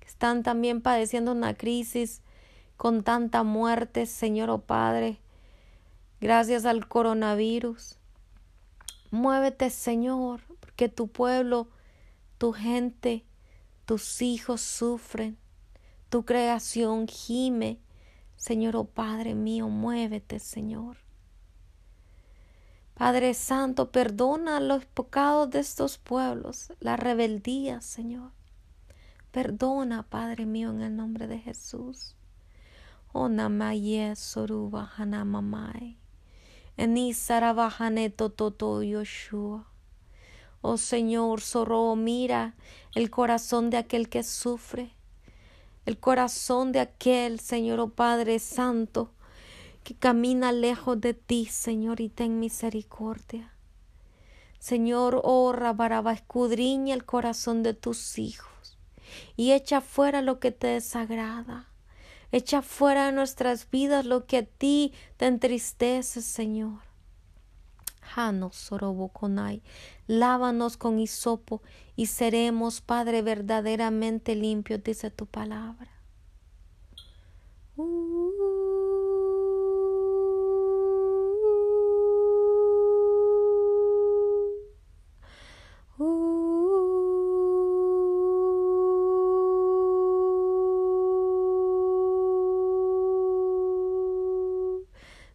que 0.00 0.06
están 0.06 0.42
también 0.42 0.80
padeciendo 0.80 1.32
una 1.32 1.54
crisis 1.54 2.22
con 2.76 3.02
tanta 3.02 3.42
muerte, 3.42 4.06
Señor, 4.06 4.50
oh 4.50 4.62
Padre, 4.62 5.18
gracias 6.20 6.64
al 6.64 6.88
coronavirus. 6.88 7.98
Muévete, 9.14 9.70
Señor, 9.70 10.40
porque 10.58 10.88
tu 10.88 11.06
pueblo, 11.06 11.68
tu 12.36 12.52
gente, 12.52 13.24
tus 13.84 14.20
hijos 14.20 14.60
sufren, 14.60 15.38
tu 16.08 16.24
creación 16.24 17.06
gime. 17.06 17.78
Señor, 18.34 18.74
oh 18.74 18.86
Padre 18.86 19.36
mío, 19.36 19.68
muévete, 19.68 20.40
Señor. 20.40 20.96
Padre 22.94 23.34
Santo, 23.34 23.92
perdona 23.92 24.58
los 24.58 24.84
pecados 24.84 25.48
de 25.48 25.60
estos 25.60 25.96
pueblos, 25.96 26.72
la 26.80 26.96
rebeldía, 26.96 27.80
Señor. 27.82 28.32
Perdona, 29.30 30.02
Padre 30.02 30.44
mío, 30.44 30.70
en 30.70 30.80
el 30.80 30.96
nombre 30.96 31.28
de 31.28 31.38
Jesús. 31.38 32.16
Onamaye 33.12 34.16
soruba 34.16 34.90
hanamamai. 34.96 36.03
Enisarabajane 36.76 38.10
toto 38.10 38.82
Yoshua. 38.82 39.66
Oh 40.60 40.76
Señor, 40.76 41.40
sorro, 41.40 41.94
mira 41.94 42.54
el 42.94 43.10
corazón 43.10 43.70
de 43.70 43.76
aquel 43.76 44.08
que 44.08 44.22
sufre, 44.22 44.90
el 45.86 45.98
corazón 45.98 46.72
de 46.72 46.80
aquel, 46.80 47.38
Señor, 47.38 47.80
oh 47.80 47.90
Padre 47.90 48.38
Santo, 48.38 49.10
que 49.84 49.94
camina 49.94 50.50
lejos 50.50 51.00
de 51.00 51.14
ti, 51.14 51.46
Señor, 51.46 52.00
y 52.00 52.08
ten 52.08 52.40
misericordia. 52.40 53.52
Señor, 54.58 55.20
oh 55.22 55.52
Rabaraba, 55.52 56.12
escudriña 56.12 56.94
el 56.94 57.04
corazón 57.04 57.62
de 57.62 57.74
tus 57.74 58.18
hijos 58.18 58.78
y 59.36 59.52
echa 59.52 59.82
fuera 59.82 60.22
lo 60.22 60.40
que 60.40 60.50
te 60.50 60.68
desagrada. 60.68 61.68
Echa 62.34 62.62
fuera 62.62 63.06
de 63.06 63.12
nuestras 63.12 63.70
vidas 63.70 64.06
lo 64.06 64.26
que 64.26 64.38
a 64.38 64.42
ti 64.44 64.92
te 65.18 65.26
entristece, 65.26 66.20
Señor. 66.20 66.80
Hanos 68.16 68.56
soroboconai, 68.56 69.62
lávanos 70.08 70.76
con 70.76 70.98
hisopo 70.98 71.62
y 71.94 72.06
seremos, 72.06 72.80
Padre, 72.80 73.22
verdaderamente 73.22 74.34
limpios, 74.34 74.82
dice 74.82 75.12
tu 75.12 75.26
palabra. 75.26 75.92
Uh. 77.76 78.53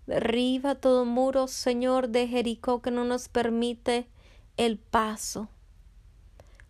Derriba 0.10 0.74
todo 0.74 1.06
muro, 1.06 1.48
Señor, 1.48 2.10
de 2.10 2.28
Jericó 2.28 2.82
que 2.82 2.90
no 2.90 3.06
nos 3.06 3.30
permite 3.30 4.08
el 4.58 4.80
paso. 4.80 5.50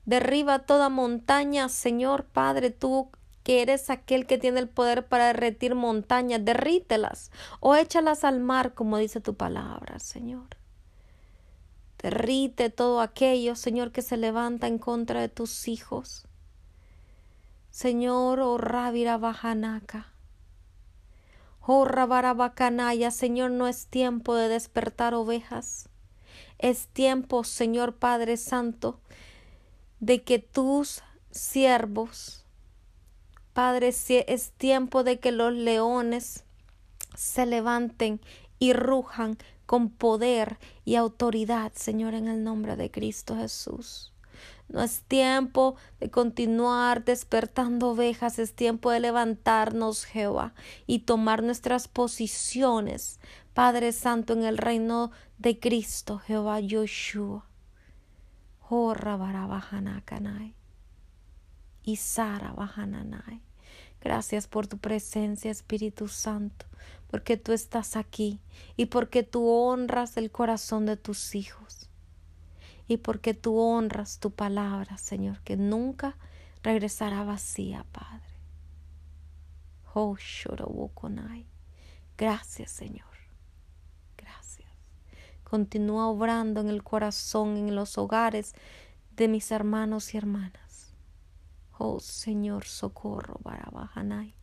Derriba 0.03 0.59
toda 0.59 0.89
montaña, 0.89 1.69
Señor 1.69 2.25
Padre, 2.25 2.69
tú 2.69 3.09
que 3.43 3.61
eres 3.61 3.89
aquel 3.89 4.27
que 4.27 4.37
tiene 4.37 4.59
el 4.59 4.67
poder 4.67 5.07
para 5.07 5.27
derretir 5.27 5.73
montañas, 5.73 6.43
derrítelas 6.43 7.31
o 7.61 7.75
échalas 7.75 8.25
al 8.25 8.41
mar, 8.41 8.73
como 8.73 8.97
dice 8.97 9.21
tu 9.21 9.35
palabra, 9.35 9.99
Señor. 9.99 10.49
Derrite 12.03 12.69
todo 12.69 12.99
aquello, 12.99 13.55
Señor, 13.55 13.93
que 13.93 14.01
se 14.01 14.17
levanta 14.17 14.67
en 14.67 14.79
contra 14.79 15.21
de 15.21 15.29
tus 15.29 15.69
hijos. 15.69 16.27
Señor, 17.69 18.41
oh 18.41 18.57
Rabira 18.57 19.17
Bajanaka. 19.17 20.18
Oh 21.71 21.85
Rabarabacanaya, 21.85 23.11
Señor, 23.11 23.51
no 23.51 23.67
es 23.67 23.85
tiempo 23.85 24.33
de 24.33 24.47
despertar 24.47 25.13
ovejas. 25.13 25.87
Es 26.57 26.87
tiempo, 26.87 27.43
Señor 27.43 27.93
Padre 27.93 28.37
Santo, 28.37 28.99
de 29.99 30.23
que 30.23 30.39
tus 30.39 31.03
siervos, 31.29 32.43
Padre, 33.53 33.89
es 33.89 34.51
tiempo 34.53 35.03
de 35.03 35.19
que 35.19 35.31
los 35.31 35.53
leones 35.53 36.43
se 37.15 37.45
levanten 37.45 38.19
y 38.57 38.73
rujan 38.73 39.37
con 39.67 39.91
poder 39.91 40.57
y 40.85 40.95
autoridad, 40.95 41.71
Señor, 41.75 42.15
en 42.15 42.29
el 42.29 42.43
nombre 42.43 42.77
de 42.77 42.89
Cristo 42.89 43.35
Jesús. 43.35 44.11
No 44.69 44.83
es 44.83 45.01
tiempo 45.01 45.75
de 45.99 46.11
continuar 46.11 47.03
despertando 47.03 47.89
ovejas, 47.89 48.37
es 48.37 48.53
tiempo 48.53 48.91
de 48.91 48.99
levantarnos, 48.99 50.05
Jehová, 50.05 50.53
y 50.85 50.99
tomar 50.99 51.41
nuestras 51.41 51.87
posiciones, 51.87 53.19
Padre 53.55 53.91
Santo, 53.91 54.33
en 54.33 54.43
el 54.43 54.59
reino 54.59 55.11
de 55.39 55.59
Cristo, 55.59 56.19
Jehová 56.19 56.59
Yoshua. 56.59 57.47
Oh, 58.69 58.93
y 61.81 61.95
Sara 61.95 62.53
Bajananai. 62.53 63.41
Gracias 64.01 64.47
por 64.47 64.67
tu 64.67 64.77
presencia, 64.77 65.49
Espíritu 65.49 66.07
Santo, 66.07 66.67
porque 67.09 67.37
tú 67.37 67.53
estás 67.53 67.95
aquí 67.95 68.39
y 68.77 68.85
porque 68.85 69.23
tú 69.23 69.49
honras 69.49 70.15
el 70.15 70.29
corazón 70.29 70.85
de 70.85 70.95
tus 70.95 71.33
hijos 71.33 71.88
y 72.89 72.97
porque 72.97 73.35
tú 73.35 73.59
honras 73.59 74.19
tu 74.19 74.31
palabra, 74.31 74.97
Señor, 74.97 75.41
que 75.41 75.55
nunca 75.55 76.17
regresará 76.63 77.23
vacía, 77.23 77.85
Padre. 77.91 78.25
Oh, 79.93 80.17
Gracias, 82.17 82.71
Señor. 82.71 83.05
Gracias. 84.17 84.67
Continúa 85.43 86.07
obrando 86.07 86.61
en 86.61 86.69
el 86.69 86.83
corazón, 86.83 87.57
en 87.57 87.75
los 87.75 87.99
hogares 87.99 88.55
de 89.15 89.27
mis 89.27 89.51
hermanos 89.51 90.15
y 90.15 90.17
hermanas. 90.17 90.91
Oh, 91.77 91.99
Señor, 91.99 92.65
socorro, 92.65 93.39
Barabajanay, 93.43 94.33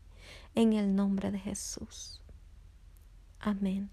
en 0.55 0.73
el 0.73 0.95
nombre 0.95 1.33
de 1.33 1.41
Jesús. 1.41 2.23
Amén. 3.41 3.91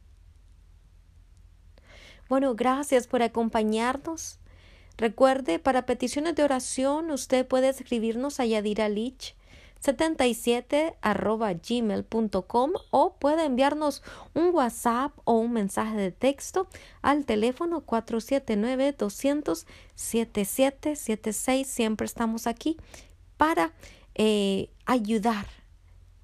Bueno, 2.29 2.53
gracias 2.53 3.07
por 3.07 3.23
acompañarnos 3.23 4.39
Recuerde, 4.97 5.59
para 5.59 5.85
peticiones 5.85 6.35
de 6.35 6.43
oración, 6.43 7.11
usted 7.11 7.47
puede 7.47 7.69
escribirnos 7.69 8.39
a 8.39 8.45
Yadira 8.45 8.89
Lich 8.89 9.35
77 9.83 10.95
arroba 11.01 11.51
gmail.com 11.51 12.71
o 12.89 13.15
puede 13.15 13.43
enviarnos 13.43 14.01
un 14.33 14.55
WhatsApp 14.55 15.11
o 15.25 15.33
un 15.33 15.51
mensaje 15.51 15.97
de 15.97 16.11
texto 16.13 16.69
al 17.01 17.25
teléfono 17.25 17.81
479 17.81 18.93
200 18.93 19.67
7776. 19.95 21.67
Siempre 21.67 22.05
estamos 22.05 22.47
aquí 22.47 22.77
para 23.35 23.73
eh, 24.15 24.69
ayudar, 24.85 25.47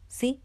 ¿sí? 0.07 0.39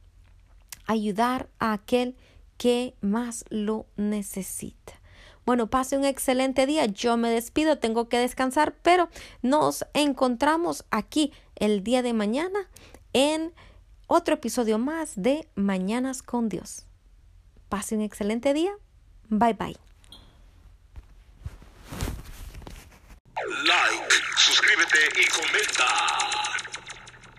Ayudar 0.87 1.49
a 1.61 1.72
aquel 1.72 2.16
que 2.57 2.97
más 3.01 3.45
lo 3.49 3.87
necesita. 3.97 5.01
Bueno, 5.47 5.69
pase 5.69 5.97
un 5.97 6.05
excelente 6.05 6.67
día. 6.67 6.87
Yo 6.87 7.17
me 7.17 7.31
despido, 7.31 7.79
tengo 7.79 8.09
que 8.09 8.19
descansar, 8.19 8.75
pero 8.83 9.09
nos 9.43 9.85
encontramos 9.93 10.85
aquí 10.91 11.33
el 11.57 11.85
día 11.85 12.03
de 12.03 12.13
mañana 12.13 12.69
en 13.13 13.53
otro 14.07 14.35
episodio 14.35 14.79
más 14.79 15.13
de 15.17 15.49
Mañanas 15.55 16.23
con 16.23 16.49
Dios. 16.49 16.87
Pase 17.69 17.95
un 17.95 18.03
excelente 18.03 18.55
día. 18.55 18.73
Bye 19.29 19.55
bye. 19.55 19.77
Like, 23.65 24.15
suscríbete 24.37 24.99
y 25.21 25.27
comenta. 25.29 25.85